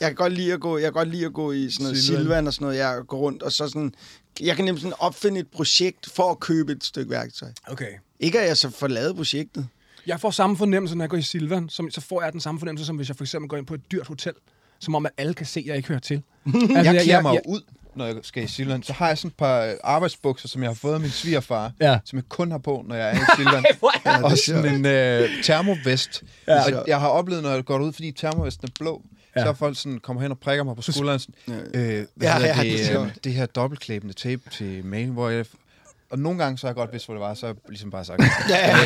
[0.00, 1.98] Jeg kan godt lide at gå, jeg kan godt lide at gå i sådan noget
[1.98, 2.20] Silvan.
[2.22, 2.78] silvan og sådan noget.
[2.78, 3.94] Jeg går rundt og så sådan...
[4.40, 7.48] Jeg kan nemlig sådan opfinde et projekt for at købe et stykke værktøj.
[7.66, 7.90] Okay.
[8.20, 9.66] Ikke at jeg så får lavet projektet.
[10.06, 11.68] Jeg får samme fornemmelse, når jeg går i Silvan.
[11.68, 13.74] Som, så får jeg den samme fornemmelse, som hvis jeg for eksempel går ind på
[13.74, 14.32] et dyrt hotel.
[14.78, 16.16] Som om, at alle kan se, at jeg ikke hører til.
[16.54, 17.60] altså, Jeg klæder mig jo ud,
[17.96, 18.82] når jeg skal i Silvan.
[18.82, 21.72] Så har jeg sådan et par øh, arbejdsbukser, som jeg har fået af min svigerfar,
[21.80, 21.98] Ja.
[22.04, 23.64] som jeg kun har på, når jeg er i Silvan.
[24.04, 26.22] Er og sådan en øh, termovest.
[26.48, 26.64] Ja.
[26.78, 29.02] Og jeg har oplevet, når jeg går ud, fordi termovesten er blå,
[29.36, 29.42] Ja.
[29.42, 31.18] Så er folk sådan, kommer hen og prikker mig på skulderen.
[31.18, 31.34] Sådan,
[31.74, 33.24] øh, hvad Ja, ja, ja, det, det det, sjovt.
[33.24, 35.46] det her dobbeltklæbende tape til mail, hvor jeg...
[36.10, 37.90] Og nogle gange, så har jeg godt vidst, hvor det var, så har jeg ligesom
[37.90, 38.76] bare sagt, Ja, ja.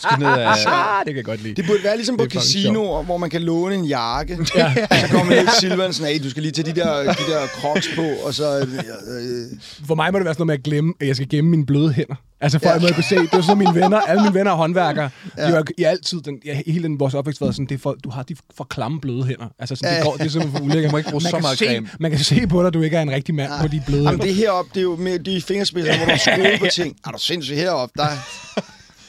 [0.00, 0.48] skal ned af...
[0.66, 1.54] Ah, det kan jeg godt lide.
[1.54, 4.38] Det burde være ligesom på er casinoer, hvor man kan låne en jakke.
[4.56, 4.74] Ja.
[5.00, 7.88] så kommer Nick Silvan sådan, hey, du skal lige tage de der, de der crocs
[7.96, 8.58] på, og så...
[8.58, 11.28] Øh, øh, For mig må det være sådan noget med at glemme, at jeg skal
[11.28, 12.14] gemme mine bløde hænder.
[12.40, 12.74] Altså for ja.
[12.76, 15.10] at jeg kunne se, det er sådan mine venner, alle mine venner er håndværkere.
[15.38, 15.46] Ja.
[15.46, 18.10] De har i altid, den, ja, hele den, vores opvækst været sådan, det for, du
[18.10, 19.46] har de for klamme bløde hænder.
[19.58, 20.90] Altså sådan, det, går, det er simpelthen for ulækkert.
[20.90, 21.88] Du må ikke bruge Man så kan meget se, creme.
[22.00, 24.02] Man kan se på dig, at du ikke er en rigtig mand på de bløde
[24.02, 24.26] Jamen, hænder.
[24.26, 26.96] det heroppe, det er jo med de fingerspidser, hvor du skruer på ting.
[27.06, 28.06] Er du sindssygt heroppe, der...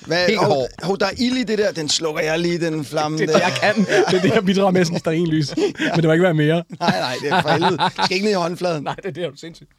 [0.07, 0.67] Hvad, Helt hov, hård.
[0.83, 3.27] hov, der er ild i det der, den slukker jeg lige, den flamme Det er
[3.27, 3.33] der.
[3.33, 3.85] det, jeg kan.
[3.85, 5.55] Det er det, jeg bidrager med sådan sterinlys.
[5.57, 6.63] Men det må ikke være mere.
[6.79, 7.77] Nej, nej, det er for helvede.
[7.77, 8.83] Det skal ikke ned i håndfladen.
[8.89, 9.69] Nej, det er det, er du sindssygt.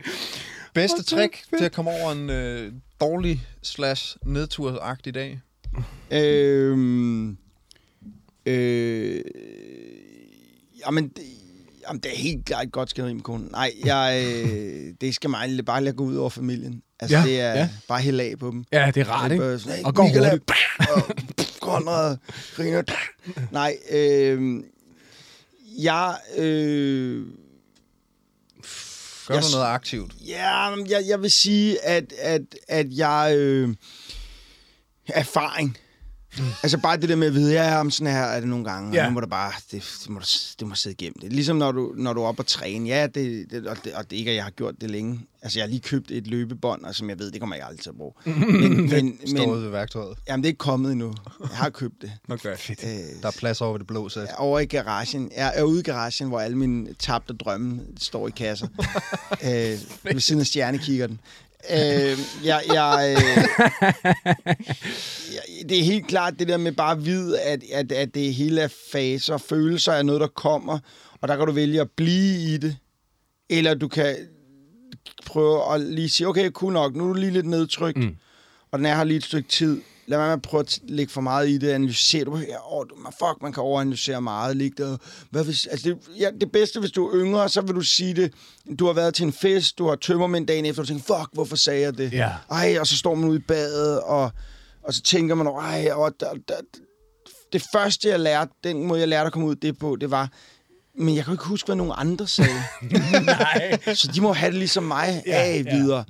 [0.74, 5.40] Bedste trick til at komme over en øh, dårlig slash nedtursagtig dag?
[6.10, 7.36] Øhm,
[8.46, 9.20] øh,
[10.86, 11.22] jamen, det,
[11.88, 13.48] jamen, det er helt klart et godt skænderi med konen.
[13.52, 16.82] Nej, jeg, øh, det skal mig bare lade gå ud over familien.
[17.00, 17.68] Altså, Ja, det er ja.
[17.88, 18.64] bare helt af på dem.
[18.72, 19.44] Ja, det er rart, ikke?
[19.44, 20.50] Øh, sådan, hey, Og går Michael er- hurtigt.
[20.90, 21.16] og
[21.60, 22.16] Konrad
[22.56, 22.82] griner.
[23.52, 24.62] Nej, øh,
[25.82, 26.16] jeg...
[26.38, 27.26] Øh,
[29.28, 30.12] Gør Jeg du noget aktivt?
[30.26, 33.34] Ja, jeg, jeg vil sige, at, at, at jeg...
[33.36, 33.74] Øh,
[35.08, 35.78] erfaring.
[36.38, 36.44] Mm.
[36.62, 38.94] Altså bare det der med at vide, ja, om sådan her er det nogle gange,
[38.94, 39.02] Ja.
[39.04, 40.24] og nu må du bare, det, det, må du,
[40.58, 41.32] det må sidde igennem det.
[41.32, 44.10] Ligesom når du, når du er oppe og træne, ja, det, det, og, det, og
[44.10, 45.20] det ikke, at jeg har gjort det længe.
[45.42, 47.80] Altså, jeg har lige købt et løbebånd, og som jeg ved, det kommer jeg aldrig
[47.82, 48.12] til at bruge.
[48.26, 50.18] Men, men, Står men ude ved værktøjet.
[50.28, 51.14] jamen, det er ikke kommet endnu.
[51.40, 52.12] Jeg har købt det.
[52.30, 52.56] Okay.
[52.56, 52.84] Fedt.
[52.84, 54.28] Øh, Der er plads over ved det blå sæt.
[54.38, 55.30] over i garagen.
[55.36, 58.66] Jeg er ude i garagen, hvor alle mine tabte drømme står i kasser.
[59.44, 59.78] øh,
[60.12, 61.20] ved siden af stjernekikkerten.
[61.70, 63.16] Øh, jeg, jeg,
[65.32, 68.34] jeg, det er helt klart det der med bare at vide, at, at, at det
[68.34, 69.38] hele er faser.
[69.38, 70.78] Følelser er noget, der kommer,
[71.20, 72.76] og der kan du vælge at blive i det.
[73.50, 74.16] Eller du kan
[75.26, 78.16] prøve at lige sige, okay, cool nok, nu er du lige lidt nedtrykt, mm.
[78.70, 79.80] og den er her lige et stykke tid.
[80.08, 81.68] Lad være med at prøve at lægge for meget i det.
[81.68, 82.24] Analysere.
[82.24, 82.56] Du, ja,
[82.90, 84.56] du, fuck, man kan overanalysere meget.
[84.56, 84.96] Ligge der.
[85.30, 88.14] Hvad hvis, altså det, ja, det bedste, hvis du er yngre, så vil du sige
[88.14, 88.32] det.
[88.78, 91.28] Du har været til en fest, du har tømmermænd dagen efter, og du tænker, fuck,
[91.32, 92.12] hvorfor sagde jeg det?
[92.12, 92.30] Ja.
[92.50, 94.30] Ej, og så står man ude i badet, og,
[94.82, 96.54] og så tænker man, ej, og der, der,
[97.52, 100.32] det første, jeg lærte, den måde, jeg lærte at komme ud det på, det var,
[100.98, 102.50] men jeg kan jo ikke huske, hvad nogen andre sagde.
[103.24, 103.78] Nej.
[103.94, 106.04] så de må have det ligesom mig Ja, af ja, videre.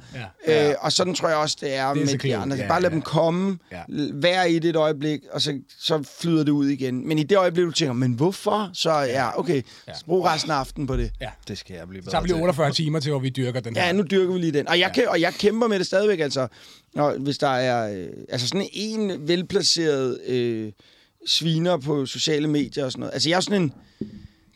[0.46, 0.68] ja.
[0.70, 2.56] Øh, og sådan tror jeg også, det er, Det er med de andre.
[2.56, 2.94] ja, Bare lad ja.
[2.94, 3.80] dem komme, Ja.
[4.14, 7.08] vær i det et øjeblik, og så, så flyder det ud igen.
[7.08, 8.70] Men i det øjeblik, du tænker, men hvorfor?
[8.74, 9.92] Så ja, okay, Ja.
[10.06, 11.10] brug resten af aftenen på det.
[11.20, 11.28] Ja.
[11.48, 12.36] Det skal jeg blive bedre Så har vi til.
[12.36, 13.86] 48 timer til, hvor vi dyrker den her.
[13.86, 14.68] Ja, nu dyrker vi lige den.
[14.68, 15.10] Og jeg, ja.
[15.10, 16.46] og jeg kæmper med det stadigvæk, altså.
[16.96, 20.72] Og hvis der er øh, altså sådan en velplaceret øh,
[21.26, 23.12] sviner på sociale medier og sådan noget.
[23.14, 23.72] Altså, jeg er sådan en...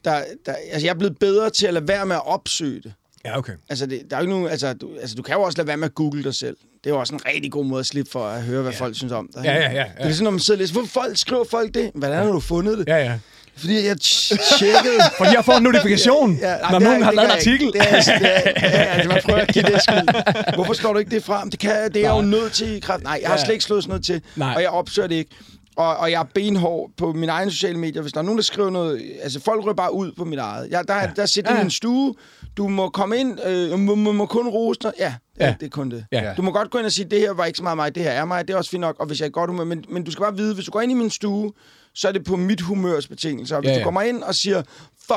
[0.04, 2.92] Der, der, altså, jeg er blevet bedre til at lade være med at opsøge det.
[3.24, 3.52] Ja, okay.
[3.68, 5.68] Altså, det, der er jo ikke nogen, altså, du, altså, du kan jo også lade
[5.68, 6.56] være med at google dig selv.
[6.84, 8.78] Det er jo også en rigtig god måde at slippe for at høre, hvad ja.
[8.78, 9.44] folk synes om dig.
[9.44, 9.84] Ja, ja, ja, ja.
[9.98, 11.90] Det er sådan, når man sidder og læser, hvorfor folk, skriver folk det?
[11.94, 12.88] Hvordan har du fundet det?
[12.88, 13.18] Ja, ja.
[13.56, 14.98] Fordi jeg tjekkede...
[15.18, 17.66] For jeg får en notifikation, Ja, når det er- nogen har det lavet en artikel.
[17.66, 17.78] ikke.
[17.78, 20.54] Det er, det er, ja, altså, man prøver at give det skyld.
[20.54, 21.50] Hvorfor slår du ikke det frem?
[21.50, 23.02] Det, kan, det er jeg jo nødt til i kraft.
[23.02, 23.44] Nej, jeg har Ja.
[23.44, 24.54] slet ikke slået sådan noget til, Nej.
[24.54, 25.30] og jeg opsøger det ikke.
[25.76, 28.02] Og, og jeg er benhård på mine egne sociale medier.
[28.02, 29.02] Hvis der er nogen, der skriver noget...
[29.22, 30.70] Altså, folk rører bare ud på mit eget.
[30.70, 31.10] Jeg, der, ja.
[31.16, 32.14] der sidder Ja, i min stue.
[32.56, 33.38] Du må komme ind.
[33.46, 34.92] Øh, må, må, må kun rose dig.
[34.98, 35.54] Ja, ja, Ja.
[35.60, 36.04] det er kun det.
[36.12, 36.34] Ja.
[36.36, 38.02] Du må godt gå ind og sige, det her var ikke så meget mig, det
[38.02, 38.48] her er mig.
[38.48, 39.64] Det er også fint nok, og hvis jeg er godt humør.
[39.64, 41.52] Men, men du skal bare vide, hvis du går ind i min stue,
[41.94, 43.56] så er det på mit humørs betingelser.
[43.56, 43.78] Og hvis ja, ja.
[43.80, 44.62] du kommer ind og siger,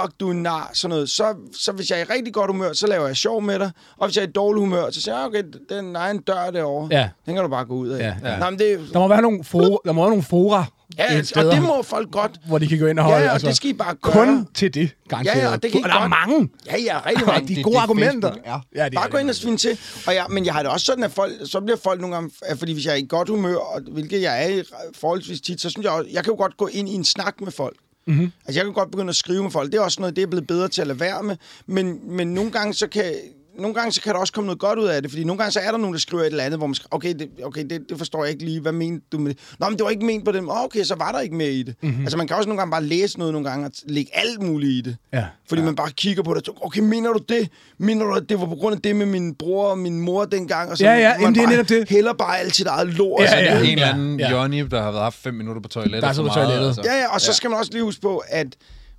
[0.01, 2.51] fuck, du er en nar, sådan noget, så, så hvis jeg er i rigtig godt
[2.51, 3.72] humør, så laver jeg sjov med dig.
[3.97, 6.51] Og hvis jeg er i dårlig humør, så siger jeg, okay, den er en dør
[6.51, 6.88] derovre.
[6.91, 7.09] Ja.
[7.26, 7.99] Den kan du bare gå ud af.
[8.23, 8.38] Ja, ja.
[8.39, 10.65] Nå, men det, Der må være nogle fora, der må være nogle fora
[10.97, 12.31] ja, et og det må folk godt.
[12.47, 13.23] hvor de kan gå ind og Ja, holde.
[13.23, 14.13] ja, og altså, det skal I bare gøre.
[14.13, 15.35] Kun til det, garanteret.
[15.38, 16.49] Ja, ja, og det kan I og der er mange.
[16.65, 17.47] Ja, ja, rigtig mange.
[17.47, 18.30] de det- gode det argumenter.
[18.30, 18.59] Facebook er.
[18.76, 19.80] Ja, det Bare gå ind og svine til.
[20.07, 22.31] Og jeg, men jeg har det også sådan, at folk, så bliver folk nogle gange,
[22.57, 24.63] fordi hvis jeg er i godt humør, og, hvilket jeg er i
[24.95, 27.41] forholdsvis tit, så synes jeg også, jeg kan jo godt gå ind i en snak
[27.41, 27.76] med folk.
[28.07, 28.32] Mm-hmm.
[28.45, 29.72] Altså, jeg kan godt begynde at skrive med folk.
[29.72, 31.38] Det er også noget, det er blevet bedre til at lade være med.
[31.65, 33.14] Men, men nogle gange, så kan
[33.60, 35.52] nogle gange så kan der også komme noget godt ud af det, fordi nogle gange
[35.52, 37.65] så er der nogen, der skriver et eller andet, hvor man skriver, okay, det, okay
[37.69, 39.40] det, det forstår jeg ikke lige, hvad mente du med det?
[39.60, 40.49] Nå, men det var ikke ment på dem.
[40.49, 41.76] Oh, okay, så var der ikke mere i det.
[41.82, 42.02] Mm-hmm.
[42.02, 44.72] Altså man kan også nogle gange bare læse noget nogle gange, og lægge alt muligt
[44.72, 44.98] i det.
[45.14, 45.26] Ja.
[45.48, 45.65] Fordi ja.
[45.65, 47.49] man bare kigger på det og okay, mener du det?
[47.77, 50.26] Mener du, at det var på grund af det med min bror og min mor
[50.26, 50.72] dengang?
[50.72, 51.90] Og så Ja, ja, man jamen, det er bare netop det.
[51.90, 53.22] Hælder bare alt sit eget lort.
[53.22, 53.53] Ja, sådan ja.
[53.53, 53.72] noget.
[53.72, 54.30] En eller anden Ja.
[54.30, 54.38] ja.
[54.38, 56.02] Johnny, der har været haft fem minutter på toilettet.
[56.02, 56.86] Der er så på toilettet.
[56.86, 58.48] Ja, ja, og så skal man også lige huske på, at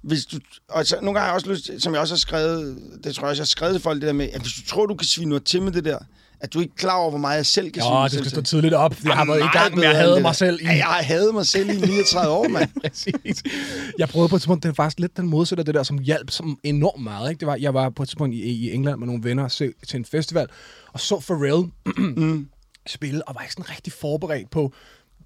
[0.07, 0.39] hvis du,
[0.69, 3.27] og så, nogle gange har jeg også lyst, som jeg også har skrevet, det tror
[3.27, 4.95] jeg også, jeg har skrevet til folk, det der med, at hvis du tror, du
[4.95, 5.99] kan svine noget til med det der,
[6.41, 8.19] at du ikke er klar over, hvor meget jeg selv kan Jo, sige.
[8.19, 9.05] det skal stå tidligt op.
[9.05, 10.65] Jeg har været i gang med at hade mig selv i...
[10.65, 12.71] Ja, jeg har hadet mig selv i 39 år, mand.
[12.83, 13.43] Præcis.
[13.99, 15.99] Jeg prøvede på et tidspunkt, det er faktisk lidt den modsatte af det der, som
[15.99, 17.31] hjalp som enormt meget.
[17.31, 17.41] Ikke?
[17.41, 19.99] Det var, jeg var på et tidspunkt i, i England med nogle venner se, til
[19.99, 20.47] en festival,
[20.93, 21.71] og så Pharrell
[22.17, 22.49] mm.
[22.87, 24.73] spille, og var ikke sådan rigtig forberedt på...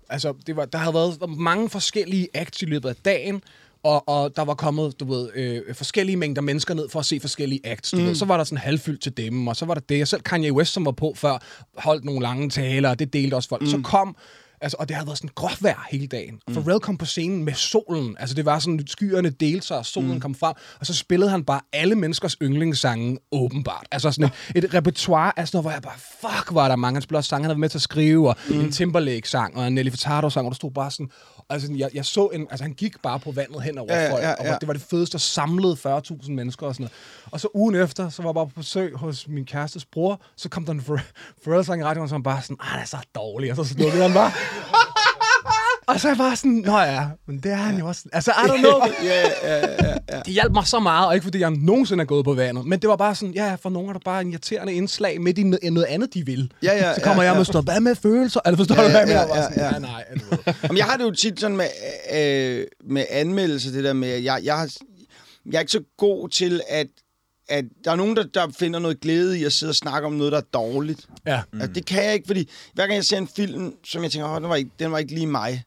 [0.08, 3.42] Altså, det var, der havde været mange forskellige acts i løbet af dagen,
[3.82, 7.20] og, og der var kommet, du ved, øh, forskellige mængder mennesker ned for at se
[7.20, 7.90] forskellige acts.
[7.90, 8.06] Du mm.
[8.06, 8.14] ved.
[8.14, 10.02] Så var der sådan halvfyldt til dem, og så var der det.
[10.02, 11.38] Og selv Kanye West, som var på før,
[11.76, 13.62] holdt nogle lange taler, og det delte også folk.
[13.62, 13.68] Mm.
[13.68, 14.16] Så kom
[14.62, 16.40] Altså, og det havde været sådan gråt vejr hele dagen.
[16.48, 16.54] Mm.
[16.54, 18.16] Pharrell kom på scenen med solen.
[18.18, 20.20] Altså, det var sådan, skyerne delte sig, og solen mm.
[20.20, 20.54] kom frem.
[20.80, 23.86] Og så spillede han bare alle menneskers yndlingssange, åbenbart.
[23.92, 26.96] Altså sådan et, et repertoire af sådan noget, hvor jeg bare, fuck, var der mange.
[26.96, 28.60] Han spillede også sange, han havde været med til at skrive, og mm.
[28.60, 31.10] en Timberlake-sang, og en Nelly Furtado-sang, og der stod bare sådan...
[31.50, 32.46] Altså, jeg, jeg så en...
[32.50, 34.56] Altså, han gik bare på vandet hen over Ja, ja, folk, ja, og ja.
[34.60, 36.92] det var det fedeste, og samlede 40.000 mennesker og sådan noget.
[37.30, 40.48] Og så ugen efter, så var jeg bare på besøg hos min kærestes bror, så
[40.48, 42.96] kom der en Pharrell- Pharrell-sang i radioen, som var bare sådan, ah, det er så
[43.14, 44.32] dårligt, og så slukkede han bare.
[45.94, 48.02] Og så er jeg bare sådan, nå ja, men det er han jo også.
[48.12, 48.72] Altså, I don't know.
[49.04, 50.18] ja, ja, ja, ja.
[50.24, 52.78] Det hjalp mig så meget, og ikke fordi jeg nogensinde er gået på vandet, men
[52.78, 55.42] det var bare sådan, ja, for nogen er der bare en irriterende indslag midt i
[55.42, 56.52] noget, andet, de vil.
[56.62, 58.40] Ja, ja, så kommer ja, jeg med sådan, hvad med følelser?
[58.44, 59.36] Altså, forstår Ja, du, hvad jeg ja, mener?
[59.36, 59.72] ja, Ja, sådan, ja.
[59.72, 60.54] ja, nej.
[60.62, 61.66] Jamen, jeg har det jo tit sådan med,
[62.14, 64.70] øh, med anmeldelse, det der med, jeg, jeg, har,
[65.46, 66.86] jeg er ikke så god til, at,
[67.48, 70.12] at der er nogen, der, der finder noget glæde i at sidde og snakke om
[70.12, 71.06] noget, der er dårligt.
[71.26, 71.40] Ja.
[71.52, 71.60] Mm.
[71.60, 74.28] Altså, det kan jeg ikke, fordi hver gang jeg ser en film, som jeg tænker,
[74.28, 75.62] åh, den var ikke, den var ikke lige mig.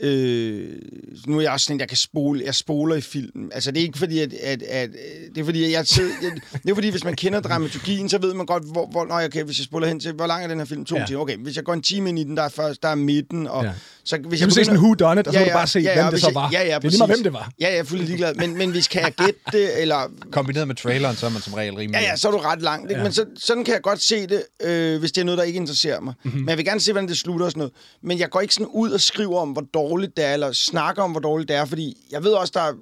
[0.00, 0.78] Øh,
[1.26, 3.50] nu er jeg også sådan, jeg kan spole, jeg spoler i filmen.
[3.52, 4.90] Altså, det er ikke fordi, at, at, at
[5.34, 5.86] det er fordi, at jeg
[6.22, 9.18] jeg, det er fordi, hvis man kender dramaturgien, så ved man godt, hvor, hvor når
[9.18, 10.84] jeg kan, hvis jeg spoler hen til, hvor lang er den her film?
[10.84, 11.04] To ja.
[11.06, 11.20] timer.
[11.20, 13.46] Okay, hvis jeg går en time ind i den, der er først, der er midten,
[13.46, 13.72] og Ja.
[14.04, 15.80] Så hvis Jeg se sådan en who done it, og så kan du bare se,
[15.80, 16.50] hvem det så var.
[16.52, 17.50] Ja, ja, det er lige meget, hvem det var.
[17.60, 18.34] Ja, jeg er fuldstændig ligeglad.
[18.34, 21.54] Men, men hvis kan jeg gætte det, eller Kombineret med traileren, så er man som
[21.54, 22.00] regel rimelig...
[22.00, 22.90] Ja, ja, så er du ret langt.
[22.90, 22.92] Ikke?
[22.94, 22.98] Ja.
[22.98, 23.04] Ja.
[23.04, 25.56] Men så, sådan kan jeg godt se det, øh, hvis det er noget, der ikke
[25.56, 26.14] interesserer mig.
[26.22, 26.40] Mm-hmm.
[26.40, 27.72] Men jeg vil gerne se, hvordan det slutter og sådan noget.
[28.02, 31.02] Men jeg går ikke sådan ud og skriver om, hvor dårligt det er, eller snakker
[31.02, 32.72] om, hvor dårligt det er, fordi jeg ved også, der er,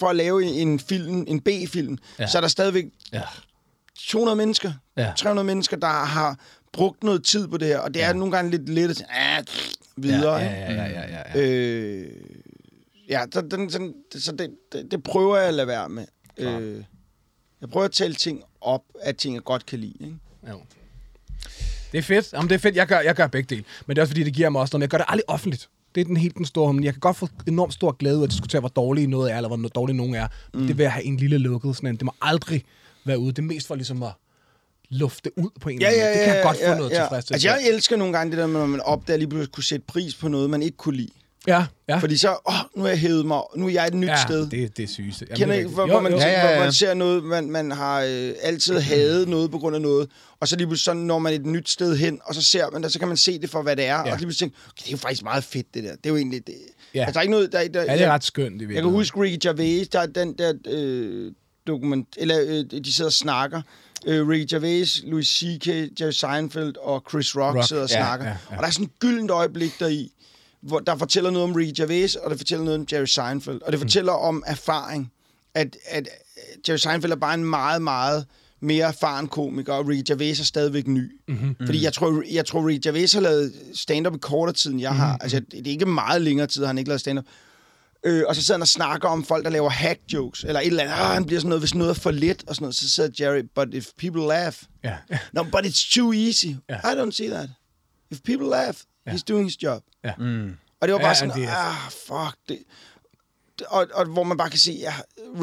[0.00, 2.22] for at lave en film, en B-film, Ja.
[2.22, 2.28] ja.
[2.28, 3.22] så er der stadigvæk Ja.
[4.08, 5.12] 200 mennesker, Ja.
[5.16, 6.38] 300 mennesker, der har
[6.72, 8.12] brugt noget tid på det her, og det er ja.
[8.12, 9.44] nogle gange lidt sige, ah,
[10.02, 10.36] videre.
[10.36, 11.46] Ja, ja, ja, ja, ja, ja.
[11.46, 12.06] Øh,
[13.08, 16.04] ja, så, den, sådan, så det, det, det prøver jeg at lade være med.
[16.36, 16.84] Øh,
[17.60, 19.94] jeg prøver at tælle ting op, af ting, jeg godt kan lide.
[20.00, 20.16] Ikke?
[20.50, 20.60] Jo.
[21.92, 22.32] Det er fedt.
[22.32, 22.76] Jamen, det er fedt.
[22.76, 23.64] Jeg gør, jeg gør begge dele.
[23.86, 24.80] Men det er også fordi, det giver mig også noget.
[24.80, 25.68] Men jeg gør det aldrig offentligt.
[25.94, 26.72] Det er den helt den store.
[26.74, 29.32] Men jeg kan godt få enormt stor glæde ud af at diskutere, hvor dårlig noget
[29.32, 30.28] er, eller hvor dårlig nogen er.
[30.54, 30.66] Mm.
[30.66, 31.76] Det vil jeg have en lille lukket.
[31.76, 31.96] Sådan en.
[31.96, 32.64] Det må aldrig
[33.04, 33.32] være ude.
[33.32, 34.12] Det er mest for ligesom at
[34.90, 36.14] lufte ud på en eller anden måde.
[36.18, 37.48] Det kan jeg godt få noget tilfredsstillelse.
[37.48, 39.84] Altså, jeg elsker nogle gange det der, med, når man opdager lige pludselig kunne sætte
[39.86, 41.10] pris på noget, man ikke kunne lide.
[41.46, 41.98] Ja, ja.
[41.98, 44.50] Fordi så, åh, nu er jeg hævet mig, nu er jeg et nyt ja, sted.
[44.50, 45.26] det, det er sygeste.
[45.28, 46.18] Jamen, Kender er ikke, hvor, Jo, hvor, man, jo.
[46.18, 46.60] Ja, ja, hvor ja.
[46.60, 50.10] man ser noget, man, man har øh, altid hadet noget på grund af noget,
[50.40, 52.82] og så lige pludselig så når man et nyt sted hen, og så ser man
[52.82, 54.00] det, så kan man se det for, hvad det er, Ja.
[54.00, 55.90] og lige pludselig tænke, okay, det er jo faktisk meget fedt, det der.
[55.90, 56.54] Det er jo egentlig det.
[56.94, 57.00] Ja.
[57.00, 58.60] Altså, der er ikke noget, der, der, Ja, det er ret skønt.
[58.60, 61.32] Det Jeg kan huske Ricky Gervais, der er den der øh,
[61.66, 63.62] dokument, eller øh, de sidder og snakker.
[64.06, 65.66] Øh, Ricky Gervais, Louis C.K.,
[66.00, 68.26] Jerry Seinfeld og Chris Rock, Rock, sidder og ja, snakker.
[68.26, 68.56] ja, ja.
[68.56, 70.12] Og der er sådan et gyldent øjeblik deri,
[70.60, 73.62] hvor der fortæller noget om Ricky Gervais, og det fortæller noget om Jerry Seinfeld.
[73.62, 75.12] Og det fortæller om erfaring.
[75.54, 78.26] At, at øh, Jerry Seinfeld er bare en meget, meget
[78.60, 81.12] mere erfaren komiker, og Ricky Gervais er stadigvæk ny.
[81.28, 81.56] Mm-hmm.
[81.66, 84.94] Fordi jeg tror, jeg tror Ricky Gervais har lavet stand-up i kortere tid, end jeg
[84.94, 85.16] har.
[85.20, 87.24] Altså, det er ikke meget længere tid, han ikke lavet stand-up.
[88.04, 90.66] Øh, og så sidder han og snakker om folk, der laver hack jokes, eller et
[90.66, 90.94] eller andet.
[90.94, 92.74] Ah, han bliver sådan noget, hvis noget er for let, og sådan noget.
[92.74, 94.56] Så sidder Jerry, but if people laugh.
[94.84, 94.96] Ja.
[95.32, 96.46] No, but it's too easy.
[96.68, 96.76] Ja.
[96.92, 97.48] I don't see that.
[98.10, 98.76] If people laugh,
[99.08, 99.82] he's doing his job.
[100.04, 100.12] Ja.
[100.18, 100.56] Mm.
[100.80, 102.58] Og det var bare Ja, sådan, ah, fuck det.
[103.68, 104.92] Og, og hvor man bare kan se, ja,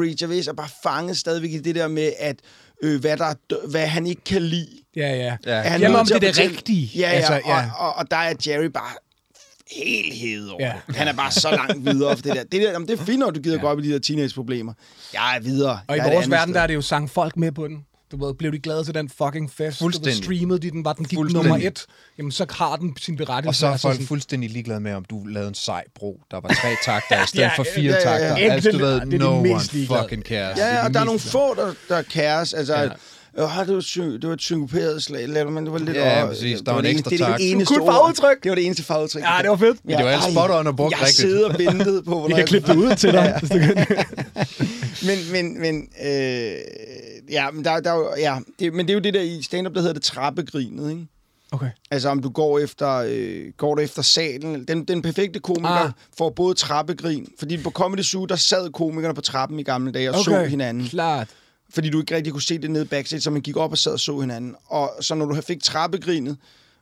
[0.00, 2.36] Ricky Gervais er bare fanget stadigvæk i det der med, at
[2.82, 4.78] øh, hvad, der er, hvad han ikke kan lide.
[4.96, 5.36] Ja, ja.
[5.46, 5.52] Ja.
[5.52, 6.90] er han Jamen, om det er det rigtige.
[6.94, 7.56] Ja, ja, Altså, ja.
[7.56, 7.70] ja.
[7.76, 8.92] Og, og, og der er Jerry bare
[9.76, 10.72] helt hævet over Ja.
[10.88, 10.94] ja.
[10.94, 12.42] Han er bare så langt videre for det der.
[12.42, 13.62] Det, der, jamen, det er fint, når du gider ja.
[13.62, 14.72] gå op i de der teenage-problemer.
[15.14, 15.80] Jeg er videre.
[15.88, 16.54] Og i er vores verden, sted.
[16.54, 17.84] der er det jo sang folk med på den.
[18.12, 19.80] Du ved, blev de glade til den fucking fest?
[19.80, 20.24] Du ved, Fuldstændig.
[20.24, 21.86] streamede de den, var den gik nummer et.
[22.18, 23.48] Jamen, så har den sin berettigelse.
[23.48, 26.20] Og så er Altså folk sådan- fuldstændig ligeglade med, om du lavede en sej bro,
[26.30, 28.18] der var tre takter i stedet Ja, for ja, fire ja, ja.
[28.18, 28.36] takter.
[28.36, 30.02] Enten- Altså, du ved, er no one ligeglade.
[30.02, 30.58] fucking cares.
[30.58, 32.52] Ja, ja, de og der er nogle få, der, der kæres.
[32.54, 32.88] Altså, Ja.
[33.38, 33.60] Ja.
[33.60, 35.96] Øh, det, var sy- det var et synkoperet slag, eller- men det var lidt...
[35.96, 36.58] Ja, åh, præcis.
[36.58, 37.32] det Der var en det ekstra eneste- tak.
[37.32, 38.42] Det, det eneste farveudtryk.
[38.42, 39.22] Det var det eneste farveudtryk.
[39.22, 39.78] Ja, det var fedt.
[39.84, 41.16] Men det var alle ej, spot on og brugt Jeg rigtigt.
[41.18, 43.38] siddet og ventet på, Vi hvornår kan klippe det ud til dig, Ja.
[43.38, 43.86] hvis du kan.
[45.06, 46.52] Men, men, men, øh,
[47.30, 49.42] ja, men, der, der, er jo- ja, det, men det er jo det der i
[49.42, 51.06] stand-up, der hedder det trappegrinet, ikke?
[51.52, 51.66] Okay.
[51.90, 54.64] Altså om du går efter, øh, går du efter salen.
[54.64, 55.84] Den, den perfekte komiker Ah.
[55.84, 55.90] ah.
[56.18, 57.28] får både trappegrin.
[57.38, 60.24] Fordi på Comedy Zoo, der sad komikerne på trappen i gamle dage og okay.
[60.32, 60.88] så hinanden.
[60.88, 61.28] klart.
[61.74, 63.92] Fordi du ikke rigtig kunne se det nede backstage, så man gik op og sad
[63.92, 64.54] og så hinanden.
[64.66, 66.36] Og så når du fik trappegrinet,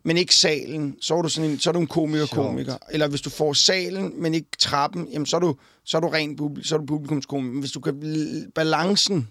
[0.04, 2.76] men ikke salen, så er du sådan en, så er du en komiker-komiker.
[2.90, 6.08] Eller hvis du får salen, men ikke trappen, jamen så er du, så er du
[6.08, 7.52] ren publikum, så er du publikumskomiker.
[7.52, 7.94] Men hvis du kan
[8.54, 9.28] balancen,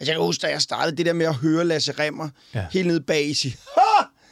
[0.00, 2.60] altså jeg kan huske, da jeg startede det der med at høre Lasse Remmer Ja.
[2.60, 2.66] ja.
[2.72, 3.56] helt nede bag i sig!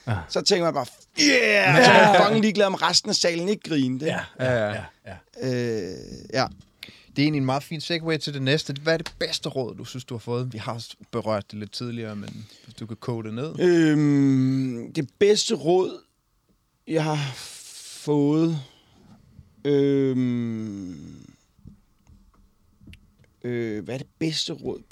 [0.06, 0.14] Ja.
[0.28, 0.86] så tænker man bare,
[1.20, 1.84] yeah!
[1.84, 4.06] Så er jeg fucking ligeglad om resten af salen ikke grinte.
[4.06, 4.82] Ja, ja, ja.
[5.06, 5.52] ja.
[5.52, 5.96] Øh,
[6.32, 6.46] ja.
[7.16, 8.74] Det er egentlig en meget fin segue til det næste.
[8.82, 10.52] Hvad er det bedste råd, du synes, du har fået?
[10.52, 13.60] Vi har berørt det lidt tidligere, men hvis du kan koge det ned.
[13.60, 16.00] Øhm, det bedste råd,
[16.86, 17.32] jeg har
[18.04, 18.58] fået...
[19.64, 21.26] Øhm,
[23.44, 24.82] øh, hvad er det bedste råd?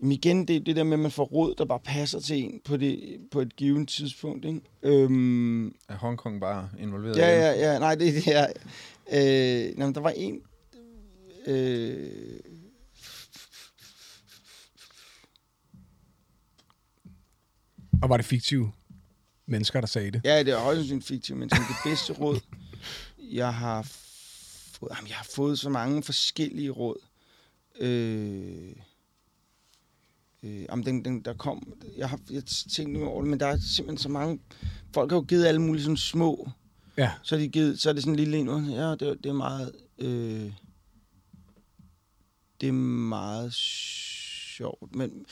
[0.00, 2.36] Jamen igen, det er det der med, at man får råd, der bare passer til
[2.36, 4.44] en på, det, på et givet tidspunkt.
[4.44, 4.60] Ikke?
[4.82, 7.78] Øhm, Er Hongkong bare involveret ja, ja, ja.
[7.78, 8.46] Nej, det er det her.
[9.12, 10.40] Øh, jamen, der var en...
[11.48, 12.40] Øh,
[18.02, 18.72] Og var det fiktive
[19.46, 20.20] mennesker, der sagde det?
[20.24, 22.40] Ja, det er højst sandsynligt fiktivt, men som det bedste råd,
[23.18, 23.82] jeg har
[24.72, 24.90] fået...
[24.96, 26.96] Jamen, jeg har fået så mange forskellige råd.
[27.80, 28.72] Øh,
[30.42, 31.72] øh, jamen, den, den, der kom...
[31.96, 34.40] Jeg har jeg tænkt nu over det, men der er simpelthen så mange...
[34.94, 36.50] Folk har jo givet alle mulige sådan små...
[36.96, 37.12] Ja.
[37.22, 38.48] Så de givet, så er det sådan en lille en.
[38.70, 39.72] Ja, det, er- det er meget...
[39.98, 40.52] Øh,
[42.60, 45.26] det er meget sjovt, men...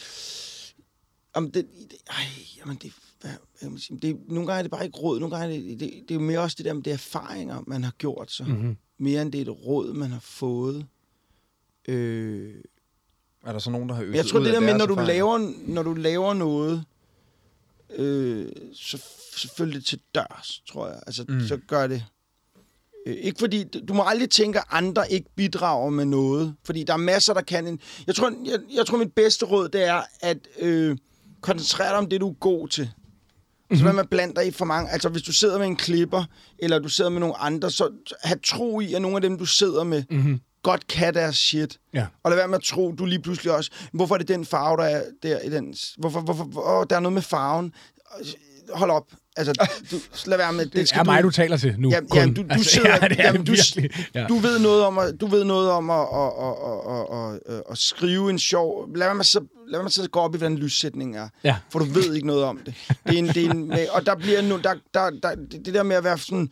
[1.36, 2.24] Jamen, det, det, ej,
[2.59, 3.31] jamen det, hvad,
[3.61, 3.98] hvad man sige?
[4.03, 6.15] det, nogle gange er det bare ikke råd, nogle gange er det, det, det er
[6.15, 8.53] jo mere også det der med det erfaringer, man har gjort sig, mm.
[8.55, 8.77] Mm-hmm.
[8.98, 10.86] mere end det er et råd, man har fået.
[11.89, 12.55] Øh,
[13.44, 15.39] Er der så nogen, der har øvet jeg tror, det der med, når du, laver,
[15.66, 16.85] når du laver noget,
[17.90, 19.05] øh, så
[19.36, 21.01] selvfølgelig til dørs, tror jeg.
[21.07, 21.40] Altså, mm.
[21.40, 22.05] så gør det.
[23.07, 26.55] Øh, ikke fordi, du må aldrig tænke, at andre ikke bidrager med noget.
[26.65, 27.81] Fordi der er masser, der kan en...
[28.07, 30.97] Jeg tror, jeg, jeg tror mit bedste råd, det er at øh,
[31.41, 32.91] koncentrere dig om det, du er god til.
[33.74, 34.91] Så hvad man blander i for mange.
[34.91, 36.24] Altså, hvis du sidder med en klipper,
[36.59, 37.91] eller du sidder med nogle andre, så
[38.23, 40.41] have tro i, at nogle af dem, du sidder med, Mm-hmm.
[40.62, 41.78] godt kan deres shit.
[41.95, 42.07] Ja.
[42.23, 44.77] Og lad være med at tro, du lige pludselig også, hvorfor er det den farve,
[44.77, 45.74] der er der i den...
[45.99, 47.73] Hvorfor, hvorfor, hvor, åh, der er noget med farven.
[48.74, 49.07] Hold op.
[49.37, 49.97] Altså, du,
[50.31, 50.65] lad være med...
[50.65, 51.93] Det, Det skal er mig, du, du taler til nu.
[52.11, 52.19] Kun.
[52.19, 52.99] jamen, du, du altså, sidder...
[53.03, 53.55] ja, det er jamen, du.
[54.15, 54.27] Ja.
[54.29, 56.57] du ved noget om at, du ved noget om at, at, at,
[56.95, 58.89] at, at, at, skrive en sjov...
[58.97, 61.29] Lad være med sidde- lad sidde og gå op i, hvordan lyssætningen er.
[61.45, 61.57] Ja.
[61.71, 62.75] For du ved ikke noget om det.
[63.07, 65.35] det, er en, det er en, og der bliver nu, der, der, der,
[65.65, 66.49] det der med at være sådan,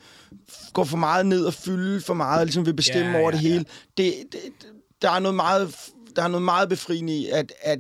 [0.73, 3.33] gå for meget ned og fylde for meget, og ligesom vil bestemme Ja, over ja,
[3.33, 3.65] det hele.
[3.97, 4.41] Det, det,
[5.03, 5.75] der er noget meget,
[6.17, 7.79] der er noget meget befriende i at, at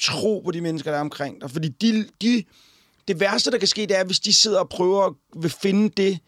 [0.00, 1.50] tro på de mennesker, der er omkring dig.
[1.50, 2.44] Fordi de, de,
[3.08, 5.12] det værste, der kan ske, det er, hvis de sidder og prøver at
[5.42, 6.18] vil finde det,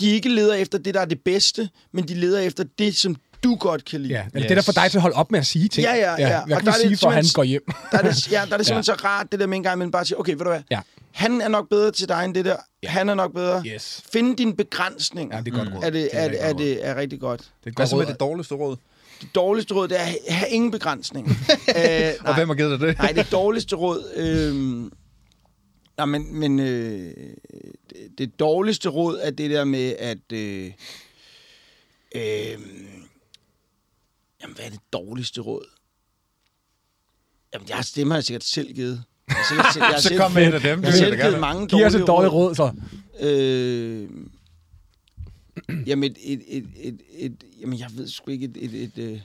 [0.00, 3.16] de ikke leder efter det, der er det bedste, men de leder efter det, som
[3.44, 4.12] du godt kan lide.
[4.14, 4.48] Ja, eller Yes.
[4.48, 5.84] det der får dig til at holde op med at sige ting.
[5.86, 6.28] Ja, ja, ja.
[6.28, 7.62] Hvad Og kan der du er det sige, for han går hjem?
[7.92, 9.76] Der er det, ja, der er det simpelthen så rart, det der med en gang
[9.76, 10.80] imellem bare sige, okay, ved du hvad, Ja.
[11.12, 12.56] han er nok bedre til dig end det der.
[12.84, 13.62] Han er nok bedre.
[13.66, 14.02] Yes.
[14.12, 15.36] Finde dine begrænsninger.
[15.36, 15.82] Ja, det er godt råd.
[15.82, 16.66] er, det, er, rigtig det, er, godt råd.
[16.66, 17.40] det, er rigtig godt.
[17.40, 18.76] Det er et Hvad godt så med det dårligste råd?
[19.20, 21.34] Det dårligste råd, det er at have ingen begrænsninger.
[21.76, 22.98] øh, Og hvem har givet dig det?
[23.02, 24.04] Nej, det dårligste råd...
[24.16, 24.90] Øh,
[25.98, 27.14] nej, men, men øh,
[27.90, 30.32] det, det dårligste råd er det der med, at...
[30.32, 30.72] Øh,
[32.14, 32.58] øh,
[34.42, 35.66] jamen, hvad er det dårligste råd?
[37.54, 39.04] Jamen, jeg stemme har jeg sikkert selv givet.
[39.28, 40.68] Jeg har sikkert, jeg har Så selv- kom med et af dem.
[40.68, 41.40] Jeg har Det selv givet gerne.
[41.40, 42.72] mange Giv os dårlige et dårligt råd, så.
[43.20, 44.08] Øh,
[45.86, 48.56] jamen, et, et, et, et, et, jamen, jeg ved sgu ikke et...
[48.56, 49.22] et, et, et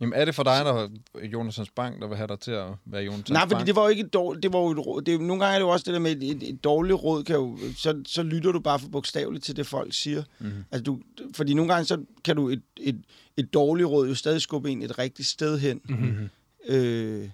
[0.00, 0.88] Jamen, er det for dig, der
[1.32, 3.52] Jonathans Bank, der vil have dig til at være Jonathans Nej, Bank?
[3.52, 5.02] fordi det var jo ikke et dårligt, det var jo et råd.
[5.02, 7.02] Det er, nogle gange er det jo også det der med, et, et, et dårligt
[7.02, 10.22] råd, kan jo, så, så lytter du bare for bogstaveligt til det, folk siger.
[10.38, 10.64] Mhm.
[10.70, 11.00] Altså, du,
[11.34, 13.02] fordi nogle gange, så kan du et, et,
[13.36, 15.80] et dårligt råd jo stadig skubbe en et rigtigt sted hen.
[15.84, 16.28] Mm-hmm.
[16.68, 17.28] Øh,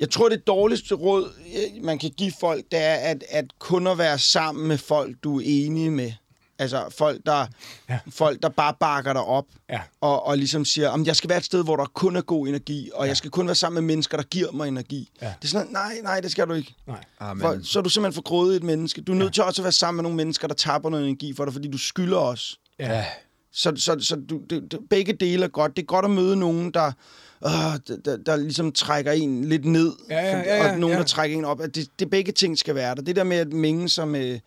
[0.00, 3.86] jeg tror, det dårligste råd, øh, man kan give folk, det er at, at kun
[3.86, 6.12] at være sammen med folk, du er enige med.
[6.58, 7.46] Altså folk, der, Ja.
[7.90, 7.98] ja.
[8.10, 9.80] folk, der bare bakker dig op Ja.
[10.00, 12.48] og, og ligesom siger, at jeg skal være et sted, hvor der kun er god
[12.48, 13.08] energi, og ja.
[13.08, 15.10] jeg skal kun være sammen med mennesker, der giver mig energi.
[15.22, 15.26] Ja.
[15.42, 16.74] Det er sådan, nej, nej, det skal du ikke.
[16.86, 17.04] Nej.
[17.20, 17.40] Amen.
[17.40, 19.00] For, så er du simpelthen for grådig et menneske.
[19.00, 21.34] Du er nødt til også at være sammen med nogle mennesker, der tapper noget energi
[21.34, 22.58] for dig, fordi du skylder os.
[22.78, 23.04] Ja.
[23.52, 25.76] Så, så, så du, det, det, begge dele er godt.
[25.76, 26.92] Det er godt at møde nogen, der,
[27.44, 27.50] øh,
[27.88, 30.98] der, der, der ligesom trækker en lidt ned, Ja, ja, ja, ja, og nogen, ja.
[31.00, 31.60] der trækker en op.
[31.60, 33.02] At det, det begge ting skal være der.
[33.02, 34.38] Det der med at minge sig med,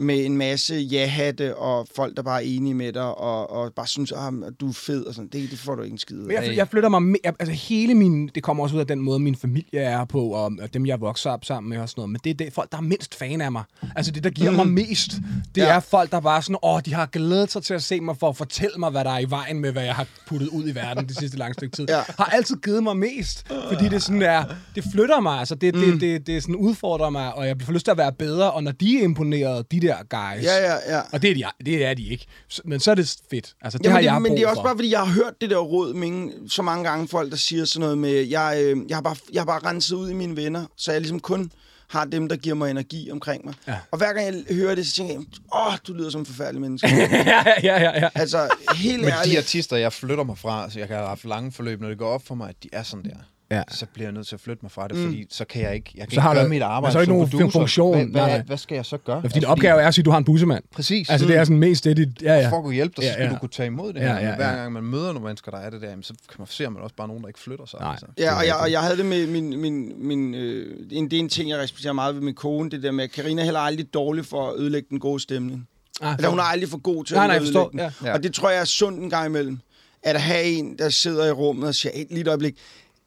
[0.00, 3.86] med en masse ja-hatte og folk, der bare er enige med dig, og, og bare
[3.86, 5.28] synes, at du er fed og sådan.
[5.32, 6.24] Det, det får du ikke en skid af.
[6.26, 7.00] Men jeg, jeg flytter mig...
[7.14, 8.30] Me- jeg- altså hele min...
[8.34, 11.00] Det kommer også ud af den måde, min familie er på, og, og dem, jeg
[11.00, 12.10] vokser op sammen med og sådan noget.
[12.10, 13.62] Men det er det, folk, der er mindst fan af mig.
[13.96, 14.56] Altså det, der giver mm.
[14.56, 15.10] mig mest,
[15.54, 15.66] det Ja.
[15.66, 15.74] ja.
[15.76, 16.56] er folk, der bare sådan...
[16.62, 19.10] Åh, de har glædet sig til at se mig for at fortælle mig, hvad der
[19.10, 21.76] er i vejen med, hvad jeg har puttet ud i verden det sidste lange stykke
[21.76, 21.86] tid.
[21.88, 22.00] Ja.
[22.18, 24.44] Har altid givet mig mest, fordi det sådan er...
[24.74, 25.54] Det flytter mig, altså.
[25.54, 28.52] Det, det, det, det, sådan udfordrer mig, og jeg får lyst til at være bedre,
[28.52, 30.44] og når de er imponeret, de der guys...
[30.44, 31.00] Ja, ja, ja.
[31.12, 32.26] Og det er, de, det er de ikke.
[32.64, 33.54] Men så er det fedt.
[33.62, 34.62] Altså, det Jamen, har det, jeg men det er også for.
[34.62, 37.64] bare, fordi jeg har hørt det der råd med, så mange gange folk, der siger
[37.64, 40.36] sådan noget med, jeg, øh, jeg, har bare, jeg har bare renset ud i mine
[40.36, 41.52] venner, så jeg ligesom kun
[41.88, 43.54] har dem, der giver mig energi omkring mig.
[43.66, 43.76] Ja.
[43.90, 45.22] Og hver gang jeg hører det, så tænker jeg,
[45.54, 46.88] åh, du lyder som en forfærdelig menneske.
[47.10, 48.08] ja, ja, ja, ja.
[48.14, 49.38] altså, helt Men de ærligt.
[49.38, 52.08] artister, jeg flytter mig fra, så jeg kan have haft lange forløb, når det går
[52.08, 53.16] op for mig, at de er sådan der.
[53.50, 53.62] Ja.
[53.70, 55.90] Så bliver jeg nødt til at flytte mig fra det, fordi så kan jeg ikke,
[55.94, 57.52] jeg kan Så ikke har gøre du- mit arbejde så er der som ikke nogen
[57.52, 58.10] funktion.
[58.10, 59.16] Hvad, hvad, hvad skal jeg så gøre?
[59.16, 60.64] Ja, fordi din opgave er at sige, at du har en bussemand.
[60.74, 61.10] Præcis.
[61.10, 62.22] Altså, det er sådan mest det, dit...
[62.22, 62.48] Ja, ja.
[62.50, 63.30] For at kunne hjælpe dig, så Ja, skal ja.
[63.32, 64.14] du kunne tage imod det Ja, her.
[64.20, 64.54] ja, Men Hver ja.
[64.56, 66.82] gang man møder nogle mennesker, der er det der, jamen, så kan man, ser man
[66.82, 67.80] også bare nogen, der ikke flytter sig.
[67.80, 67.90] Nej.
[67.90, 68.06] Altså.
[68.18, 69.60] Ja, og jeg, og jeg havde det med min...
[69.60, 72.82] min, min øh, en, det er en ting, jeg respekterer meget ved min kone, det
[72.82, 75.68] der med, at Karina er heller aldrig dårlig for at ødelægge den gode stemning.
[76.02, 77.78] Ah, Altså, hun er aldrig for god til Nej, at nej, ødelægge den.
[77.80, 77.90] ja.
[78.04, 78.12] Ja.
[78.12, 79.58] Og det tror jeg er sundt en gang imellem.
[80.02, 82.54] At have en, der sidder i rummet og siger, et øjeblik,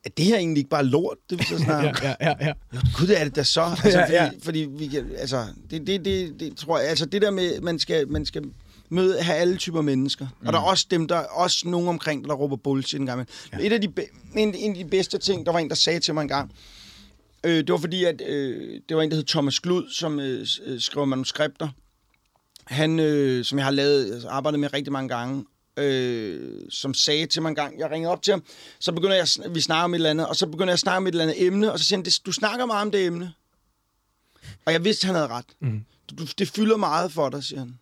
[0.08, 2.54] er det her egentlig ikke bare lort, det vi så snakker ja, ja, ja.
[2.74, 3.62] Jo, gud, det er det da så.
[3.84, 4.30] Altså, Ja, fordi, ja.
[4.42, 7.80] fordi vi kan, altså, det, det, det, det tror jeg, altså det der med, man
[7.80, 8.44] skal, man skal
[8.90, 10.28] møde, have alle typer mennesker.
[10.42, 10.48] Mm.
[10.48, 13.28] Og der er også dem, der er også nogen omkring, der råber bullshit en gang.
[13.54, 13.58] Ja.
[13.62, 13.88] Et af de,
[14.36, 16.52] en, en af de bedste ting, der var en, der sagde til mig en gang,
[17.44, 20.48] øh, det var fordi, at øh, det var en, der hed Thomas Glud, som øh,
[20.66, 21.68] øh, skriver manuskripter.
[22.66, 25.46] Han, øh, som jeg har lavet, altså, arbejdet med rigtig mange gange,
[25.78, 28.44] øh, som sagde til mig en gang, jeg ringede op til ham,
[28.80, 30.98] så begynder jeg, vi snakker om et eller andet, og så begynder jeg at snakke
[30.98, 33.06] om et eller andet emne, og så siger han, "Det- du snakker meget om det
[33.06, 33.34] emne.
[34.66, 35.45] Og jeg vidste, han havde ret.
[35.60, 35.86] Mhm.
[36.10, 37.80] Du, det fylder meget for dig, siger han.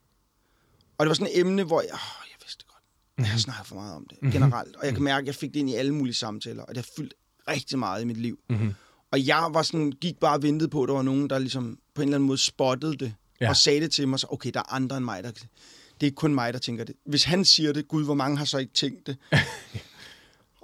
[0.98, 2.84] Og det var sådan et emne, hvor jeg, åh, jeg vidste det godt.
[3.18, 4.76] Jeg har snakket for meget om det, generelt.
[4.76, 6.78] Og jeg kan mærke, at jeg fik det ind i alle mulige samtaler, og det
[6.78, 7.14] har fyldt
[7.48, 8.40] rigtig meget i mit liv.
[8.50, 8.74] Mhm.
[9.12, 11.80] Og jeg var sådan, gik bare og ventede på, at der var nogen, der ligesom
[11.96, 13.50] på en eller anden måde spottede det, ja.
[13.50, 15.32] og sagde det til mig, så okay, der er andre end mig, der
[15.96, 16.96] det er ikke kun mig, der tænker det.
[17.06, 19.18] Hvis han siger det, gud, hvor mange har så ikke tænkt det?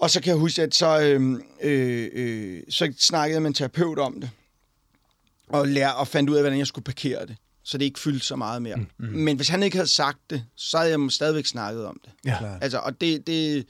[0.02, 3.54] og så kan jeg huske, at så, øh, øh, øh, så snakkede jeg med en
[3.54, 4.30] terapeut om det,
[5.48, 8.26] og, lær, og fandt ud af, hvordan jeg skulle parkere det, så det ikke fyldte
[8.26, 8.76] så meget mere.
[8.76, 9.06] Mm.
[9.06, 12.12] Men hvis han ikke havde sagt det, så havde jeg stadigvæk snakket om det.
[12.26, 12.38] Ja.
[12.38, 12.64] Klart.
[12.64, 13.66] Altså, og det, det,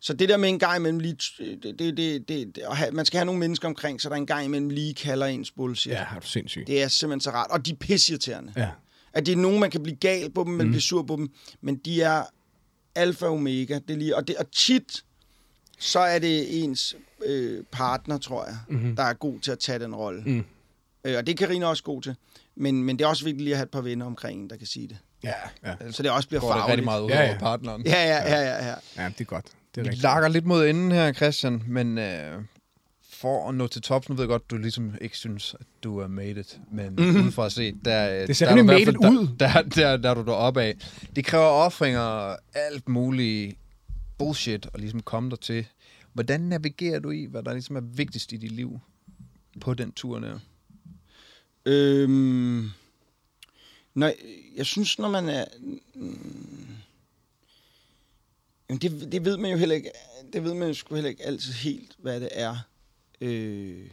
[0.00, 3.06] så det der med en gang imellem lige, det, det, det, det, at have, man
[3.06, 5.92] skal have nogle mennesker omkring, så der en gang imellem lige kalder ens bullshit.
[5.92, 6.64] Ja, er du sindssyg.
[6.66, 7.50] Det er simpelthen så rart.
[7.50, 8.52] Og de er pisseirriterende.
[8.56, 8.68] Ja.
[9.16, 10.72] At det er nogen, man kan blive gal på dem, man mm.
[10.72, 11.28] bliver sur på dem,
[11.60, 12.22] men de er
[12.94, 13.74] alfa og omega.
[13.88, 15.04] Det er lige, og, det, og tit,
[15.78, 18.96] så er det ens øh, partner, tror jeg, mm-hmm.
[18.96, 20.22] der er god til at tage den rolle.
[20.26, 20.44] Mm.
[21.04, 22.16] Øh, og det er Karina også god til.
[22.56, 24.56] Men, men det er også vigtigt lige at have et par venner omkring en, der
[24.56, 24.96] kan sige det.
[25.24, 25.32] Ja,
[25.64, 25.74] ja.
[25.92, 26.84] Så det også bliver Går det rigtig farligt.
[26.84, 27.38] meget ud Ja, over ja.
[27.38, 27.82] partneren.
[27.86, 28.74] Ja, ja, ja, ja, ja.
[28.96, 29.46] Ja, det er godt.
[29.74, 32.42] Det er Vi lakker lidt mod enden her, Christian, men øh,
[33.16, 35.98] for at nå til tops, nu ved jeg godt, du ligesom ikke synes, at du
[35.98, 37.26] er made it, men mm-hmm.
[37.26, 38.26] ud fra at se, der.
[38.26, 39.28] Det ser der, er made it ud.
[39.40, 40.76] Der, der, der, der er du deroppe af.
[41.16, 43.56] Det kræver offringer og alt muligt
[44.18, 45.66] bullshit at ligesom komme der til.
[46.12, 48.80] Hvordan navigerer du i, hvad der ligesom er vigtigst i dit liv
[49.60, 50.38] på den tur der?
[51.66, 52.70] Øhm,
[53.94, 54.12] når,
[54.56, 55.44] jeg synes, når man er...
[58.68, 59.90] Jamen det, det ved man jo heller ikke...
[60.32, 62.56] Det ved man jo sgu heller ikke altid helt, hvad det er.
[63.20, 63.90] Øh,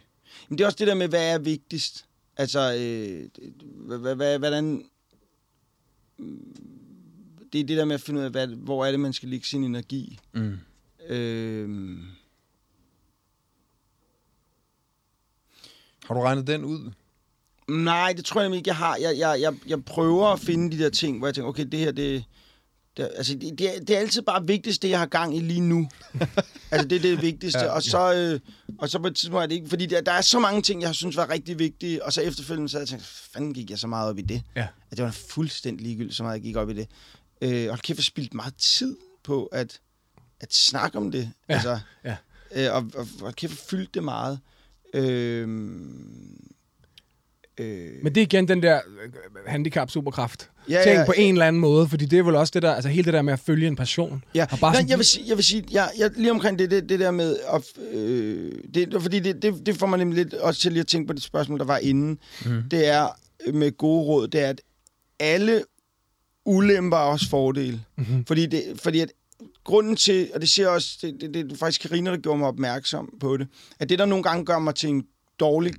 [0.50, 2.06] men det er også det der med, hvad er vigtigst.
[2.38, 3.30] Altså, øh,
[4.40, 4.86] hvordan...
[6.18, 6.56] mm,
[7.54, 9.30] Det er det der med at finde ud af, hvad, hvor er det, man skal
[9.30, 10.20] lægge sin energi.
[10.34, 10.58] Mm.
[11.08, 11.98] Øh,
[16.06, 16.92] Har du regnet den ud?
[17.68, 18.98] Nej, det tror jeg ikke, jeg har.
[19.02, 21.80] Jeg, jeg, jeg, jeg prøver at finde de der ting, hvor jeg tænker, okay, det
[21.80, 22.26] her, det...
[22.98, 25.40] det altså, det, det, er, det er altid bare vigtigst, det jeg har gang i
[25.40, 25.90] lige nu.
[26.72, 27.60] altså, det er det vigtigste.
[27.60, 28.40] Ja, Ja, og, så, øh,
[28.80, 29.70] og så på et tidspunkt er det ikke...
[29.70, 32.22] Fordi der, der er så mange ting, jeg har synes var rigtig vigtige, og så
[32.22, 34.42] efterfølgende så havde jeg tænkt, fanden gik jeg så meget op i det?
[34.56, 34.68] Ja.
[34.92, 36.88] At det var fuldstændig ligegyldigt, så meget jeg gik op i det.
[37.42, 39.80] Øh, og kæft, jeg spildt meget tid på at,
[40.40, 41.32] at snakke om det.
[41.50, 42.16] Ja, Altså, ja.
[42.56, 44.40] Øh, og, og, og kæft, jeg fyldte det meget.
[44.94, 45.48] Øh,
[47.58, 49.10] øh, Men det er igen den der øh,
[49.48, 50.50] handicap-superkraft.
[50.70, 51.22] Ja, Tænk ja, på ja.
[51.22, 53.22] en eller anden måde, fordi det er vel også det der, altså hele det der
[53.22, 54.24] med at følge en passion.
[54.36, 56.60] Ja, Og bare Nej, sådan- jeg vil sige, jeg vil sige jeg, jeg, lige omkring
[56.60, 57.62] det, det, det der med, at,
[57.94, 60.88] øh, det, det, fordi det, det, det får mig nemlig lidt også til lige at
[60.88, 62.18] tænke på det spørgsmål, der var inden.
[62.46, 62.64] Mm.
[62.72, 63.08] Det er
[63.48, 64.62] øh, med gode råd, det er, at
[65.20, 65.64] alle
[66.46, 67.82] ulemper er også fordele.
[67.98, 68.26] Mm-hmm.
[68.26, 69.12] Fordi, det, fordi at
[69.64, 72.48] grunden til, og det siger også, det, det, det er faktisk Karina, der gjorde mig
[72.48, 73.48] opmærksom på det,
[73.80, 75.04] at det, der nogle gange gør mig til en
[75.40, 75.74] dårlig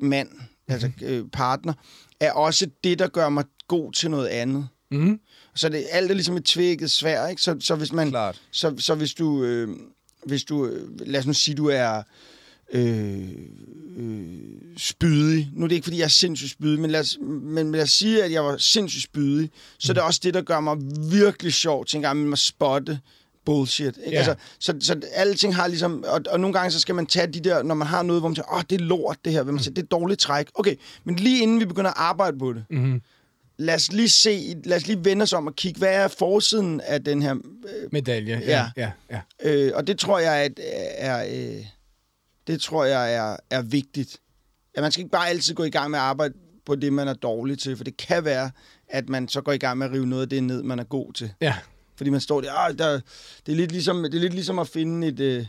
[0.00, 0.28] mand,
[0.74, 0.92] mm-hmm.
[1.00, 1.72] altså øh, partner,
[2.20, 4.68] er også det, der gør mig god til noget andet.
[4.90, 5.20] Mm.
[5.54, 7.42] Så det, alt er ligesom et tvækket svær, ikke?
[7.42, 8.10] Så, så hvis man...
[8.10, 8.42] Klart.
[8.50, 9.44] Så, så hvis du...
[9.44, 9.68] Øh,
[10.26, 10.66] hvis du...
[10.66, 12.02] øh, Lad os nu sige, du er...
[12.72, 13.28] Øh,
[13.96, 14.28] øh,
[14.76, 15.50] spydig.
[15.52, 17.90] Nu er det ikke, fordi jeg er sindssygt spydig, men lad, os, men lad os
[17.90, 19.50] sige, at jeg var sindssygt spydig.
[19.78, 19.94] Så mm.
[19.94, 20.76] det er også det, der gør mig
[21.10, 23.00] virkelig sjov til en gang med at spotte
[23.50, 23.86] bullshit.
[24.04, 24.10] Ikke?
[24.10, 24.16] Ja.
[24.18, 26.04] Altså, så, så alle ting har ligesom...
[26.08, 28.28] Og, og nogle gange så skal man tage de der, når man har noget, hvor
[28.28, 29.42] man siger, åh, det er lort det her.
[29.42, 30.46] Vil man sige, det er dårligt træk.
[30.54, 30.74] Okay,
[31.04, 33.02] men lige inden vi begynder at arbejde på det, Mm.
[33.58, 36.80] lad os lige se, lad os lige vende os om og kigge, hvad er forsiden
[36.80, 37.34] af den her...
[37.34, 38.42] Øh, Medalje.
[38.46, 38.70] Ja.
[38.76, 39.20] ja, ja.
[39.42, 40.48] øh, og det tror jeg er,
[40.96, 41.24] er
[41.58, 41.64] øh,
[42.46, 44.16] det tror jeg er, er vigtigt.
[44.74, 46.34] At man skal ikke bare altid gå i gang med at arbejde
[46.66, 48.50] på det, man er dårlig til, for det kan være,
[48.88, 50.84] at man så går i gang med at rive noget af det ned, man er
[50.84, 51.32] god til.
[51.40, 51.54] ja.
[52.00, 53.00] Fordi man står der, ah, der
[53.46, 55.20] det, er lidt ligesom, det er lidt ligesom at finde et...
[55.20, 55.46] Øh,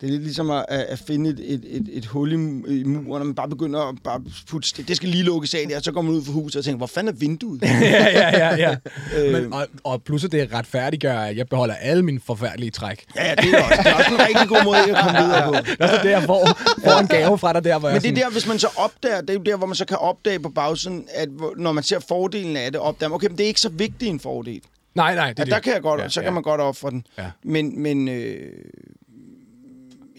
[0.00, 2.34] det er lidt ligesom at, at finde et, et, et, et hul i,
[2.80, 5.64] i muren, og man bare begynder at bare putte, det, det skal lige lukkes af
[5.68, 7.62] der, og så går man ud for huset og tænker, hvor fanden er vinduet?
[7.64, 8.76] ja, ja, ja, ja.
[9.18, 9.32] Øh.
[9.32, 13.04] Men, og, og at det retfærdiggør, at jeg beholder alle mine forfærdelige træk.
[13.16, 15.44] Ja, ja, det er også, det er også en rigtig god måde at komme videre
[15.46, 15.52] på.
[15.52, 18.10] Det er så det, jeg får, en gave fra dig der, hvor Men det er
[18.10, 20.48] sådan, der, hvis man så opdager, det er der, hvor man så kan opdage på
[20.48, 23.48] bagsiden, at hvor- når man ser fordelen af det, opdager man, okay, men det er
[23.48, 24.60] ikke så vigtig en fordel.
[24.94, 25.52] Nej, nej, det Ja, det.
[25.52, 26.34] der kan jeg godt, Ja, så kan ja.
[26.34, 27.06] man godt ofre den.
[27.18, 27.30] Ja.
[27.44, 28.52] Men, men øh,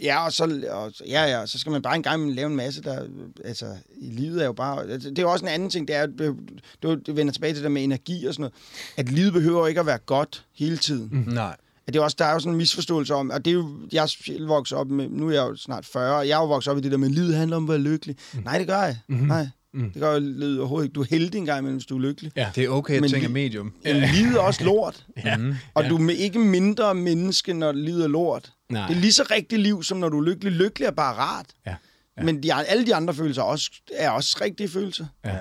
[0.03, 2.55] ja, og så, og, ja, ja, så skal man bare en gang imellem lave en
[2.55, 3.07] masse, der,
[3.45, 3.65] altså,
[3.97, 6.05] i livet er jo bare, altså, det er jo også en anden ting, det er,
[6.05, 6.35] det,
[6.83, 8.53] det, det vender tilbage til det med energi og sådan noget,
[8.97, 11.09] at livet behøver ikke at være godt hele tiden.
[11.11, 11.33] Mm.
[11.33, 11.55] Nej.
[11.87, 13.69] At det er også, der er jo sådan en misforståelse om, og det er jo,
[13.91, 16.47] jeg selv vokset op med, nu er jeg jo snart 40, og jeg er jo
[16.47, 18.15] vokset op i det der med, livet handler om at være lykkelig.
[18.33, 18.39] Mm.
[18.43, 18.97] Nej, det gør jeg.
[19.07, 19.27] Mm-hmm.
[19.27, 19.91] Nej, Mm.
[19.91, 20.93] det gør jeg livet overhovedet ikke.
[20.93, 22.31] Du er heldig en gang imellem, hvis du er lykkelig.
[22.35, 22.51] Ja.
[22.55, 23.73] Det er okay at Men tænke li- medium.
[23.85, 24.11] Ja.
[24.15, 25.05] Livet er også lort.
[25.25, 25.37] Ja.
[25.37, 25.53] Mm.
[25.73, 25.89] Og Ja.
[25.89, 28.53] du er ikke mindre menneske, når livet er lort.
[28.69, 28.87] Nej.
[28.87, 30.53] Det er lige så rigtigt liv, som når du er lykkelig.
[30.53, 31.45] Lykkelig er bare rart.
[31.65, 31.75] Ja.
[32.17, 32.23] Ja.
[32.23, 35.05] Men de, alle de andre følelser er også, er også rigtige følelser.
[35.25, 35.37] Ja.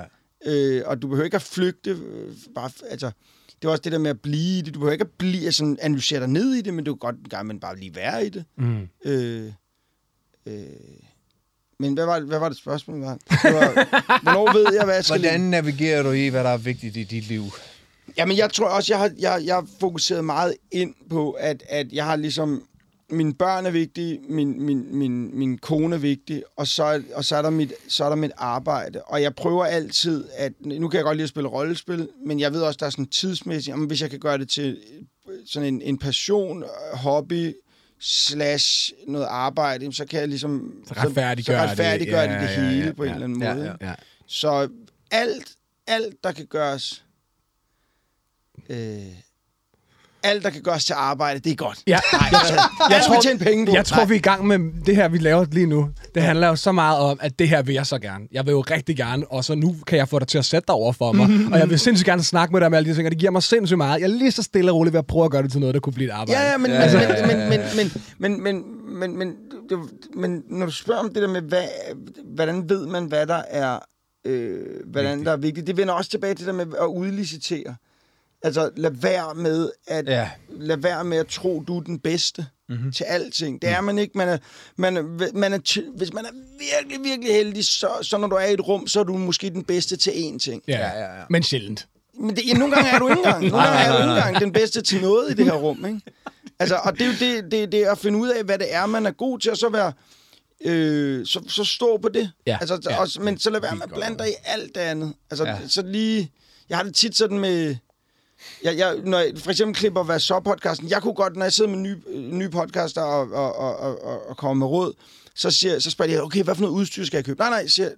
[0.46, 1.90] Øh, og du behøver ikke at flygte.
[1.90, 3.10] Øh, bare, altså,
[3.62, 4.74] det er også det der med at blive i det.
[4.74, 7.16] Du behøver ikke at blive, altså, analysere dig ned i det, men du kan godt
[7.16, 8.44] en gang men bare lige være i det.
[8.58, 8.88] Mm.
[9.04, 9.52] Øh,
[10.46, 10.62] øh,
[11.80, 13.00] men hvad var, hvad var det spørgsmål?
[13.00, 13.18] Var?
[13.30, 16.56] Det var, hvornår ved jeg, hvad jeg skal Hvordan navigerer du i, hvad der er
[16.56, 17.44] vigtigt i dit liv?
[18.16, 21.92] Jamen, jeg tror også, jeg har, jeg, jeg har fokuseret meget ind på, at, at
[21.92, 22.62] jeg har ligesom...
[23.10, 27.36] Mine børn er vigtige, min, min, min, min kone er vigtig, og, så, og så,
[27.36, 29.02] er der mit, så er der mit arbejde.
[29.02, 30.52] Og jeg prøver altid, at...
[30.60, 33.06] Nu kan jeg godt lide at spille rollespil, men jeg ved også, der er sådan
[33.06, 33.74] tidsmæssigt...
[33.74, 34.78] Om hvis jeg kan gøre det til
[35.46, 37.52] sådan en, en passion, hobby,
[38.00, 40.82] slash noget arbejde, så kan jeg ligesom...
[40.86, 43.14] Så retfærdiggør så, så retfærdiggør det, det, Ja, det ja, hele ja, på en ja,
[43.14, 43.76] eller anden ja, måde.
[43.80, 43.88] ja.
[43.88, 43.94] Ja.
[44.26, 44.68] Så
[45.10, 45.52] alt,
[45.86, 47.04] alt, der kan gøres...
[48.68, 49.06] Øh,
[50.22, 51.78] alt, der kan gøres til arbejde, det er godt.
[51.86, 51.98] Ja.
[52.12, 52.54] Nej, altså,
[52.90, 53.72] jeg tror, vi tjene penge på.
[53.72, 54.04] Jeg tror, Nej.
[54.06, 55.88] vi er i gang med det her, vi laver lige nu.
[56.14, 58.24] Det handler jo så meget om, at det her vil jeg så gerne.
[58.32, 60.66] Jeg vil jo rigtig gerne, og så nu kan jeg få dig til at sætte
[60.66, 61.28] dig over for mig.
[61.52, 63.32] og jeg vil sindssygt gerne snakke med dig om alle de ting, og det giver
[63.32, 64.00] mig sindssygt meget.
[64.00, 65.74] Jeg er lige så stille og roligt ved at prøve at gøre det til noget,
[65.74, 66.40] der kunne blive et arbejde.
[66.40, 68.64] Ja, ja, men, Ja, ja, ja, men, men, men, men, men,
[68.98, 69.34] men, men,
[69.70, 69.78] det,
[70.16, 71.64] men når du spørger om det der med, hvad,
[72.34, 73.78] hvordan ved man, hvad der er,
[74.26, 77.74] øh, hvordan der er vigtigt, det vender også tilbage til det der med at udlicitere.
[78.42, 80.30] Altså, lad være med at, Ja.
[80.50, 82.92] lad være med at tro, du er den bedste mm-hmm.
[82.92, 83.62] til alting.
[83.62, 84.18] Det er man ikke.
[84.18, 84.38] Man er,
[84.76, 85.02] man er,
[85.34, 88.68] man er, hvis man er virkelig, virkelig heldig, så, så når du er i et
[88.68, 90.62] rum, så er du måske den bedste til én ting.
[90.68, 91.24] Ja, Ja, ja, ja.
[91.30, 91.86] Men sjældent.
[92.20, 94.40] Men det, ja, nogle gange er du ikke engang, nogle gange er du ikke engang
[94.40, 96.00] den bedste til noget i det her rum, ikke?
[96.58, 97.12] Altså, og det er jo
[97.42, 99.50] det, det, det er at finde ud af, hvad det er, man er god til,
[99.50, 99.92] og så være...
[100.64, 102.32] Øh, så, så stå på det.
[102.46, 103.00] Ja, Altså, ja.
[103.00, 105.12] også, men så lad være med at blande dig i alt det andet.
[105.30, 105.56] Altså, ja.
[105.68, 106.32] så lige...
[106.68, 107.76] Jeg har det tit sådan med...
[108.64, 111.52] Jeg, jeg, når jeg for eksempel klipper Hvad så podcasten, jeg kunne godt, når jeg
[111.52, 114.92] sidder med nye, øh, nye podcaster og, og, og, og, og, kommer med råd,
[115.34, 117.38] så, siger, så spørger jeg, okay, hvad for noget udstyr skal jeg købe?
[117.38, 117.90] Nej, nej, jeg siger,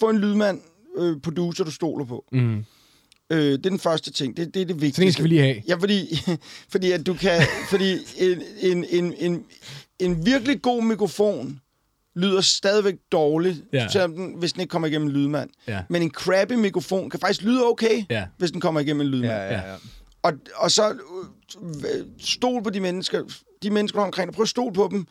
[0.00, 0.60] få en lydmand,
[0.98, 2.24] øh, producer, du stoler på.
[2.32, 2.64] Mm.
[3.30, 4.36] Øh, det er den første ting.
[4.36, 4.96] Det, det er det vigtigste.
[4.96, 5.62] Så den skal vi lige have.
[5.68, 6.20] Ja, fordi,
[6.72, 7.42] fordi at du kan...
[7.70, 9.44] fordi en, en, en, en,
[9.98, 11.60] en virkelig god mikrofon
[12.16, 13.88] lyder stadigvæk dårligt, Ja.
[13.88, 15.50] selvom den, hvis den ikke kommer igennem en lydmand.
[15.68, 15.82] Ja.
[15.88, 18.24] Men en crappy mikrofon kan faktisk lyde okay, Ja.
[18.38, 19.32] hvis den kommer igennem en lydmand.
[19.32, 19.74] Ja, ja, ja.
[20.22, 20.90] Og, og så
[21.62, 23.22] øh, stol på de mennesker,
[23.62, 24.34] de mennesker der er omkring dig.
[24.34, 25.06] Prøv at stole på dem.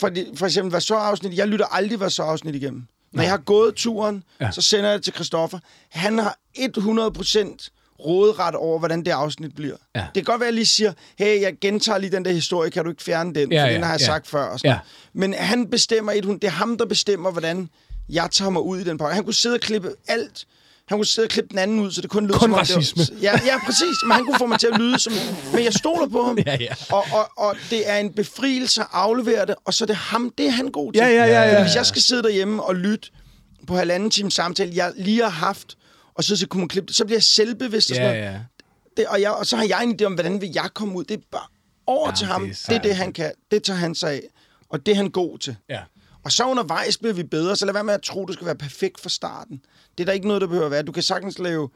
[0.00, 1.36] For, de, for eksempel, hvad så afsnit?
[1.36, 2.86] Jeg lytter aldrig, hvad så afsnit igennem.
[3.12, 4.50] Når jeg har gået turen, ja.
[4.50, 5.58] så sender jeg det til Christoffer.
[5.90, 7.68] Han har 100%
[8.00, 9.76] råderet over, hvordan det afsnit bliver.
[9.94, 10.00] Ja.
[10.00, 12.70] Det kan godt være, at jeg lige siger, hey, jeg gentager lige den der historie,
[12.70, 13.52] kan du ikke fjerne den?
[13.52, 14.06] Ja, for ja, den har jeg ja.
[14.06, 14.44] sagt før.
[14.44, 14.78] Og sådan Ja.
[15.12, 17.68] Men han bestemmer, et, det er ham, der bestemmer, hvordan
[18.08, 19.14] jeg tager mig ud i den pakke.
[19.14, 20.46] Han kunne sidde og klippe alt.
[20.88, 22.58] Han kunne sidde og klippe den anden ud, så det kun lød Kun som om
[22.58, 23.02] racisme.
[23.04, 23.96] Det var, ja, ja, præcis.
[24.04, 25.12] Men han kunne få mig til at lyde som...
[25.52, 26.38] Men jeg stoler på ham.
[26.46, 26.74] Ja, ja.
[26.90, 30.32] Og, og, og det er en befrielse at aflevere det, og så er det ham,
[30.38, 31.00] det er han god til.
[31.02, 31.62] Ja, ja, ja, ja.
[31.62, 33.08] Hvis jeg skal sidde derhjemme og lytte
[33.66, 35.76] på halvanden time samtale, jeg lige har haft,
[36.14, 36.96] og så, så kunne man klippe det.
[36.96, 38.32] Så bliver jeg selvbevidst og sådan Ja, noget.
[38.34, 38.40] ja.
[38.96, 41.04] Det, og, jeg, og så har jeg en idé om, hvordan vil jeg komme ud.
[41.04, 41.46] Det er bare
[41.86, 42.44] over Ja, til det ham.
[42.44, 43.32] er Det er, det, han kan.
[43.50, 44.22] Det tager han sig af.
[44.68, 45.56] Og det er han god til.
[45.68, 45.80] ja.
[46.24, 48.54] Og så undervejs bliver vi bedre, så lad være med at tro, du skal være
[48.56, 49.60] perfekt fra starten.
[49.98, 50.82] Det er der ikke noget, der behøver at være.
[50.82, 51.68] Du kan sagtens lave...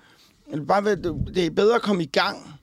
[0.69, 0.85] Bare
[1.35, 2.55] det er bedre at komme i gang,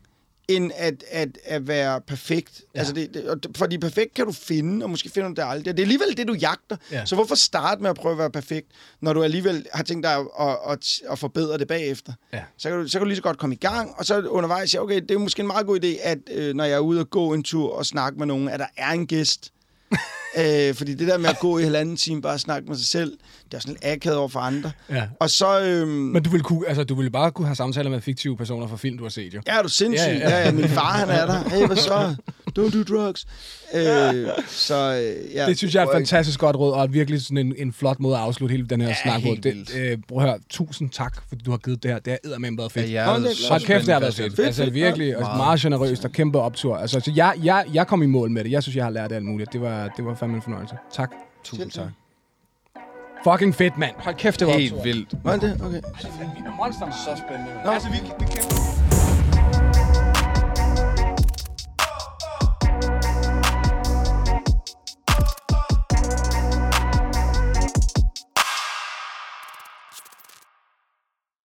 [0.47, 2.61] end at, at, at være perfekt.
[2.75, 2.79] Ja.
[2.79, 5.77] Altså det, det, fordi perfekt kan du finde, og måske finder du det aldrig.
[5.77, 6.77] Det er alligevel det, du jagter.
[6.91, 7.05] Ja.
[7.05, 8.67] Så hvorfor starte med at prøve at være perfekt,
[9.01, 12.13] når du alligevel har tænkt dig at, at, at, at forbedre det bagefter?
[12.33, 12.41] Ja.
[12.57, 14.71] Så kan, du, så kan du lige så godt komme i gang, og så undervejs
[14.71, 16.99] sige, okay, det er måske en meget god idé, at øh, når jeg er ude
[16.99, 19.51] og gå en tur og snakke med nogen, at der er en gæst.
[20.37, 22.87] øh, fordi det der med at gå i halvanden time bare og snakke med sig
[22.87, 23.11] selv,
[23.45, 24.71] det er sådan lidt akavet over for andre.
[24.89, 25.03] ja.
[25.19, 25.61] Og så...
[25.61, 28.67] Øh, Men du ville, kunne, altså, du ville bare kunne have samtaler med fiktive personer
[28.67, 29.41] fra film, du har set, jo.
[29.47, 30.07] Ja, er du sindssyg?
[30.07, 30.37] Ja, Ja, ja.
[30.39, 30.45] ja.
[30.45, 31.49] ja, min far, han er der.
[31.49, 32.15] Hey, hvad så?
[32.59, 33.25] Don't do drugs.
[33.73, 33.81] Øh,
[34.47, 35.45] så, øh, ja.
[35.47, 38.15] Det synes jeg er et fantastisk godt råd, og virkelig sådan en, en flot måde
[38.15, 39.27] at afslutte hele den her Ja, snak på.
[39.27, 41.99] helt Det, øh, prøv at høre, tusind tak, fordi du har givet det her.
[41.99, 42.91] Det har eddermame været fedt.
[42.91, 43.49] Ja, jeg er så kæft.
[43.49, 44.35] Hold kæft, det har været fedt.
[44.35, 45.37] Fedt, Altså virkelig, og Meget.
[45.37, 46.77] meget generøst og kæmpe optur.
[46.77, 48.51] Altså, så jeg, jeg, jeg kom i mål med det.
[48.51, 49.53] Jeg synes, jeg har lært alt muligt.
[49.53, 50.75] Det var, det var fandme en fornøjelse.
[50.93, 51.11] Tak.
[51.43, 51.87] Tusind tak.
[53.23, 53.95] Fucking fedt, mand.
[53.97, 54.83] Hold kæft, det var Helt optur.
[54.83, 55.13] vildt.
[55.23, 55.61] Var det?
[55.65, 55.81] Okay.
[56.57, 56.91] Monster.
[56.91, 57.51] Så spændende.
[57.65, 57.71] Nå.
[57.71, 58.54] Altså, vi, vi kæmper